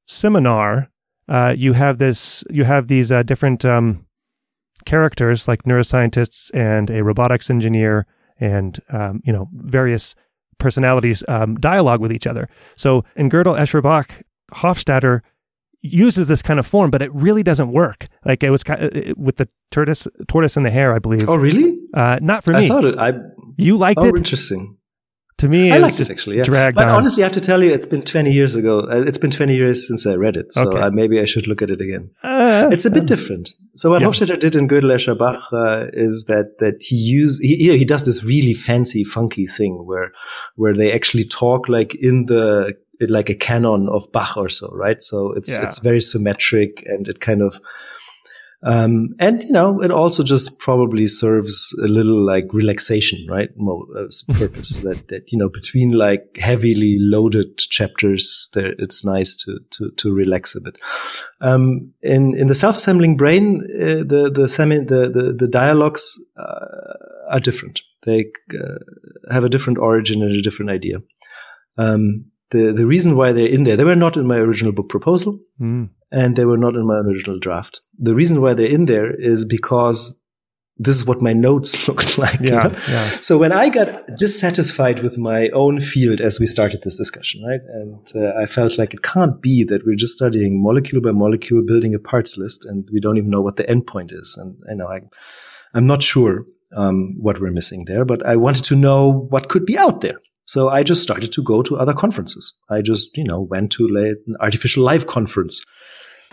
[0.07, 0.89] seminar,
[1.27, 4.05] uh, you have this, you have these uh, different um,
[4.85, 8.07] characters like neuroscientists and a robotics engineer
[8.39, 10.15] and, um, you know, various
[10.57, 12.49] personalities um, dialogue with each other.
[12.75, 15.21] So in Gödel Escher Bach, Hofstadter
[15.81, 18.07] uses this kind of form, but it really doesn't work.
[18.25, 21.27] Like it was kind of, it, with the tortoise, tortoise and the hare, I believe.
[21.29, 21.79] Oh, really?
[21.93, 22.65] Uh, not for me.
[22.65, 22.97] I thought it.
[22.97, 23.13] I
[23.57, 24.17] you liked oh, it.
[24.17, 24.77] Interesting.
[25.39, 26.37] To me, I liked it actually.
[26.37, 26.43] Yeah.
[26.43, 26.95] Dragged but on.
[26.95, 28.79] honestly, I have to tell you, it's been 20 years ago.
[28.79, 30.79] Uh, it's been 20 years since I read it, so okay.
[30.79, 32.09] uh, maybe I should look at it again.
[32.21, 33.49] Uh, it's a bit different.
[33.75, 34.07] So what yeah.
[34.07, 37.77] Hofstadter did in Gödel Escher Bach uh, is that that he use he, you know,
[37.77, 40.11] he does this really fancy, funky thing where
[40.55, 42.75] where they actually talk like in the
[43.07, 45.01] like a canon of Bach or so, right?
[45.01, 45.65] So it's yeah.
[45.65, 47.59] it's very symmetric and it kind of
[48.61, 53.49] um, and you know it also just probably serves a little like relaxation, right?
[53.55, 59.37] Mo- uh, purpose that that you know between like heavily loaded chapters, there it's nice
[59.37, 60.81] to to to relax a bit.
[61.39, 66.97] Um, in in the self-assembling brain, uh, the the semi the the, the dialogues uh,
[67.29, 67.81] are different.
[68.03, 71.01] They uh, have a different origin and a different idea.
[71.77, 74.89] Um, the the reason why they're in there, they were not in my original book
[74.89, 75.89] proposal, mm.
[76.11, 77.81] and they were not in my original draft.
[77.97, 80.21] The reason why they're in there is because
[80.77, 82.39] this is what my notes looked like.
[82.39, 82.79] Yeah, you know?
[82.89, 83.03] yeah.
[83.21, 87.61] So when I got dissatisfied with my own field as we started this discussion, right,
[87.73, 91.63] and uh, I felt like it can't be that we're just studying molecule by molecule,
[91.65, 94.37] building a parts list, and we don't even know what the endpoint is.
[94.41, 95.01] And you know, I,
[95.73, 96.45] I'm not sure
[96.75, 100.19] um, what we're missing there, but I wanted to know what could be out there.
[100.53, 102.55] So I just started to go to other conferences.
[102.71, 103.85] I just, you know, went to
[104.27, 105.63] an artificial life conference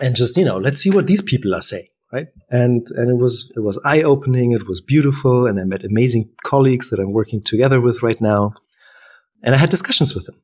[0.01, 1.88] and just, you know, let's see what these people are saying.
[2.14, 2.28] right?
[2.51, 4.52] And and it was it was eye opening.
[4.52, 8.55] It was beautiful, and I met amazing colleagues that I'm working together with right now,
[9.43, 10.40] and I had discussions with them.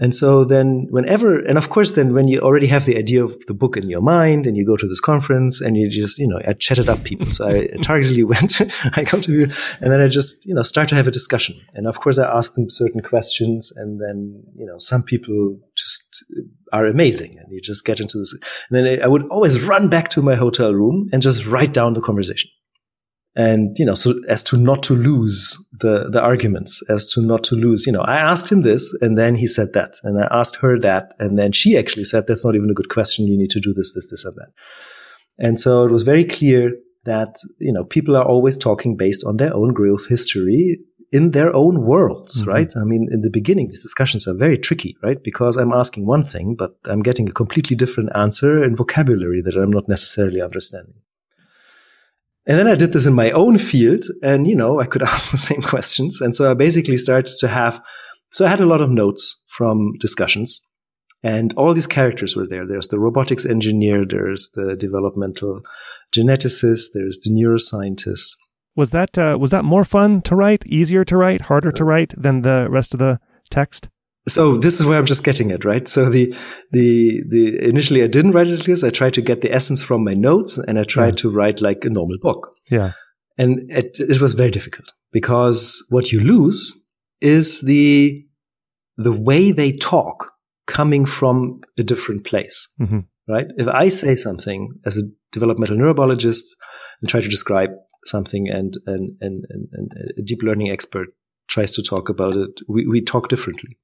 [0.00, 3.38] And so then whenever, and of course, then when you already have the idea of
[3.46, 6.26] the book in your mind and you go to this conference and you just, you
[6.26, 7.26] know, I chatted up people.
[7.26, 7.52] So I
[7.82, 8.62] targetedly went,
[8.96, 9.42] I come to you
[9.80, 11.60] and then I just, you know, start to have a discussion.
[11.74, 16.24] And of course, I ask them certain questions and then, you know, some people just
[16.72, 18.32] are amazing and you just get into this.
[18.70, 21.92] And then I would always run back to my hotel room and just write down
[21.92, 22.50] the conversation
[23.36, 27.44] and you know so as to not to lose the the arguments as to not
[27.44, 30.26] to lose you know i asked him this and then he said that and i
[30.30, 33.38] asked her that and then she actually said that's not even a good question you
[33.38, 34.50] need to do this this this and that
[35.38, 36.72] and so it was very clear
[37.04, 40.78] that you know people are always talking based on their own growth history
[41.12, 42.50] in their own worlds, mm-hmm.
[42.50, 42.72] right?
[42.80, 45.20] I mean, in the beginning, these discussions are very tricky, right?
[45.22, 49.56] Because I'm asking one thing, but I'm getting a completely different answer and vocabulary that
[49.56, 50.94] I'm not necessarily understanding.
[52.46, 55.30] And then I did this in my own field and, you know, I could ask
[55.30, 56.20] the same questions.
[56.20, 57.80] And so I basically started to have,
[58.30, 60.60] so I had a lot of notes from discussions
[61.22, 62.66] and all these characters were there.
[62.66, 64.04] There's the robotics engineer.
[64.08, 65.60] There's the developmental
[66.12, 66.88] geneticist.
[66.94, 68.36] There's the neuroscientist.
[68.74, 72.14] Was that, uh, was that more fun to write, easier to write, harder to write
[72.16, 73.88] than the rest of the text?
[74.28, 75.88] So this is where I'm just getting it, right?
[75.88, 76.34] So the,
[76.72, 78.84] the, the, initially I didn't write it like this.
[78.84, 81.22] I tried to get the essence from my notes and I tried yeah.
[81.22, 82.54] to write like a normal book.
[82.70, 82.92] Yeah.
[83.38, 86.86] And it, it was very difficult because what you lose
[87.20, 88.24] is the,
[88.96, 90.32] the way they talk
[90.66, 93.00] coming from a different place, mm-hmm.
[93.28, 93.46] right?
[93.56, 95.02] If I say something as a
[95.32, 96.44] developmental neurobiologist
[97.00, 97.70] and try to describe
[98.04, 101.08] something and, and, and, and, a deep learning expert
[101.48, 103.78] tries to talk about it, we, we talk differently.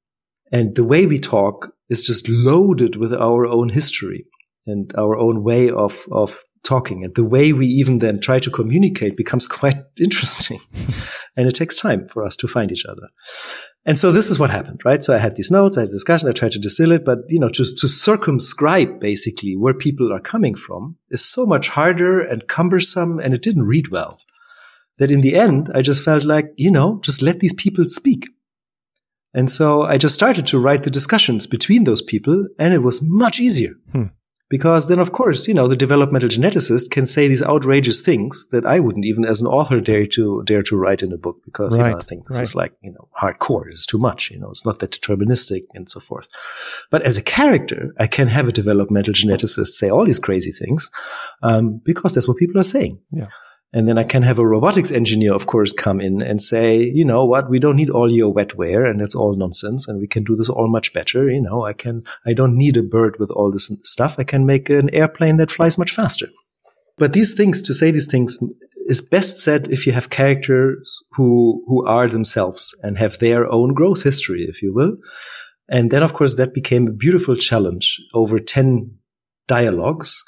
[0.53, 4.27] And the way we talk is just loaded with our own history
[4.67, 7.05] and our own way of, of talking.
[7.05, 10.61] And the way we even then try to communicate becomes quite interesting.
[11.37, 13.09] and it takes time for us to find each other.
[13.85, 15.03] And so this is what happened, right?
[15.03, 17.39] So I had these notes, I had discussion, I tried to distill it, but you
[17.39, 22.49] know, just to circumscribe basically where people are coming from is so much harder and
[22.49, 24.19] cumbersome and it didn't read well
[24.99, 28.27] that in the end, I just felt like, you know, just let these people speak.
[29.37, 33.01] And so I just started to write the discussions between those people and it was
[33.03, 33.75] much easier.
[33.93, 34.05] Hmm.
[34.49, 38.65] Because then, of course, you know, the developmental geneticist can say these outrageous things that
[38.65, 41.77] I wouldn't even as an author dare to, dare to write in a book because,
[41.77, 41.87] right.
[41.87, 42.43] you know, I think this right.
[42.45, 43.69] is like, you know, hardcore.
[43.69, 44.31] It's too much.
[44.31, 46.29] You know, it's not that deterministic and so forth.
[46.93, 50.91] But as a character, I can have a developmental geneticist say all these crazy things,
[51.43, 53.01] um, because that's what people are saying.
[53.11, 53.27] Yeah.
[53.73, 57.05] And then I can have a robotics engineer, of course, come in and say, you
[57.05, 59.89] know what, we don't need all your wetware and that's all nonsense.
[59.89, 61.29] And we can do this all much better.
[61.29, 64.19] You know, I can, I don't need a bird with all this stuff.
[64.19, 66.29] I can make an airplane that flies much faster.
[66.97, 68.39] But these things, to say these things
[68.87, 73.75] is best said if you have characters who, who are themselves and have their own
[73.75, 74.97] growth history, if you will.
[75.69, 78.97] And then, of course, that became a beautiful challenge over 10
[79.49, 80.23] dialogues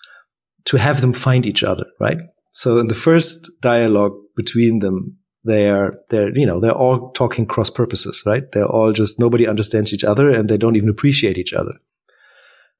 [0.65, 2.19] to have them find each other, right?
[2.59, 7.47] So in the first dialogue between them, they are they're you know they're all talking
[7.47, 8.51] cross purposes, right?
[8.51, 11.75] They're all just nobody understands each other and they don't even appreciate each other.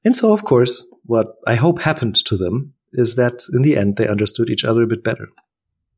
[0.05, 3.95] And so, of course, what I hope happened to them is that in the end
[3.95, 5.29] they understood each other a bit better.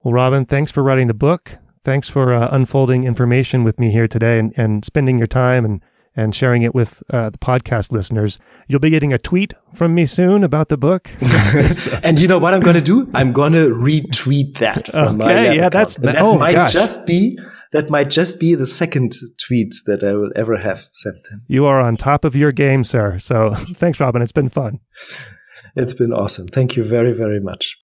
[0.02, 1.56] Well, Robin, thanks for writing the book.
[1.82, 5.82] Thanks for uh, unfolding information with me here today and, and spending your time and
[6.16, 8.38] and sharing it with uh, the podcast listeners.
[8.68, 11.10] You'll be getting a tweet from me soon about the book.
[12.02, 13.08] and you know what I'm going to do?
[13.14, 14.88] I'm going to retweet that.
[14.88, 16.72] From okay, yeah, that's that oh, might gosh.
[16.72, 17.38] just be
[17.72, 19.12] that might just be the second
[19.46, 21.42] tweet that I will ever have sent him.
[21.46, 23.18] You are on top of your game, sir.
[23.18, 24.22] So thanks, Robin.
[24.22, 24.80] It's been fun.
[25.76, 26.48] It's been awesome.
[26.48, 27.76] Thank you very, very much.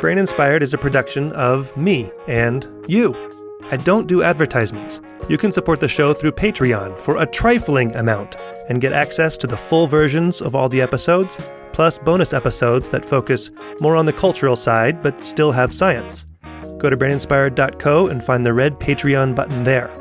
[0.00, 3.14] Brain Inspired is a production of me and you.
[3.70, 5.02] I don't do advertisements.
[5.28, 8.36] You can support the show through Patreon for a trifling amount
[8.70, 11.36] and get access to the full versions of all the episodes,
[11.74, 16.24] plus bonus episodes that focus more on the cultural side but still have science.
[16.78, 19.94] Go to braininspired.co and find the red Patreon button there.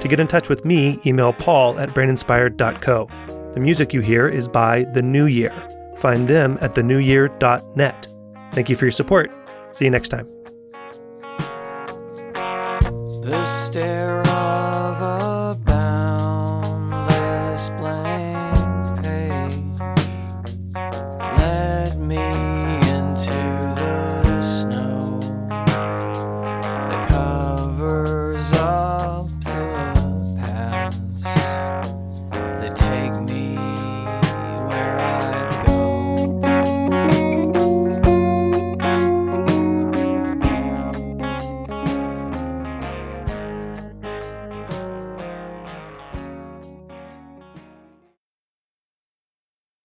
[0.00, 3.08] To get in touch with me, email paul at braininspired.co.
[3.54, 5.52] The music you hear is by The New Year.
[5.96, 8.09] Find them at thenewyear.net.
[8.52, 9.30] Thank you for your support.
[9.72, 10.26] See you next time.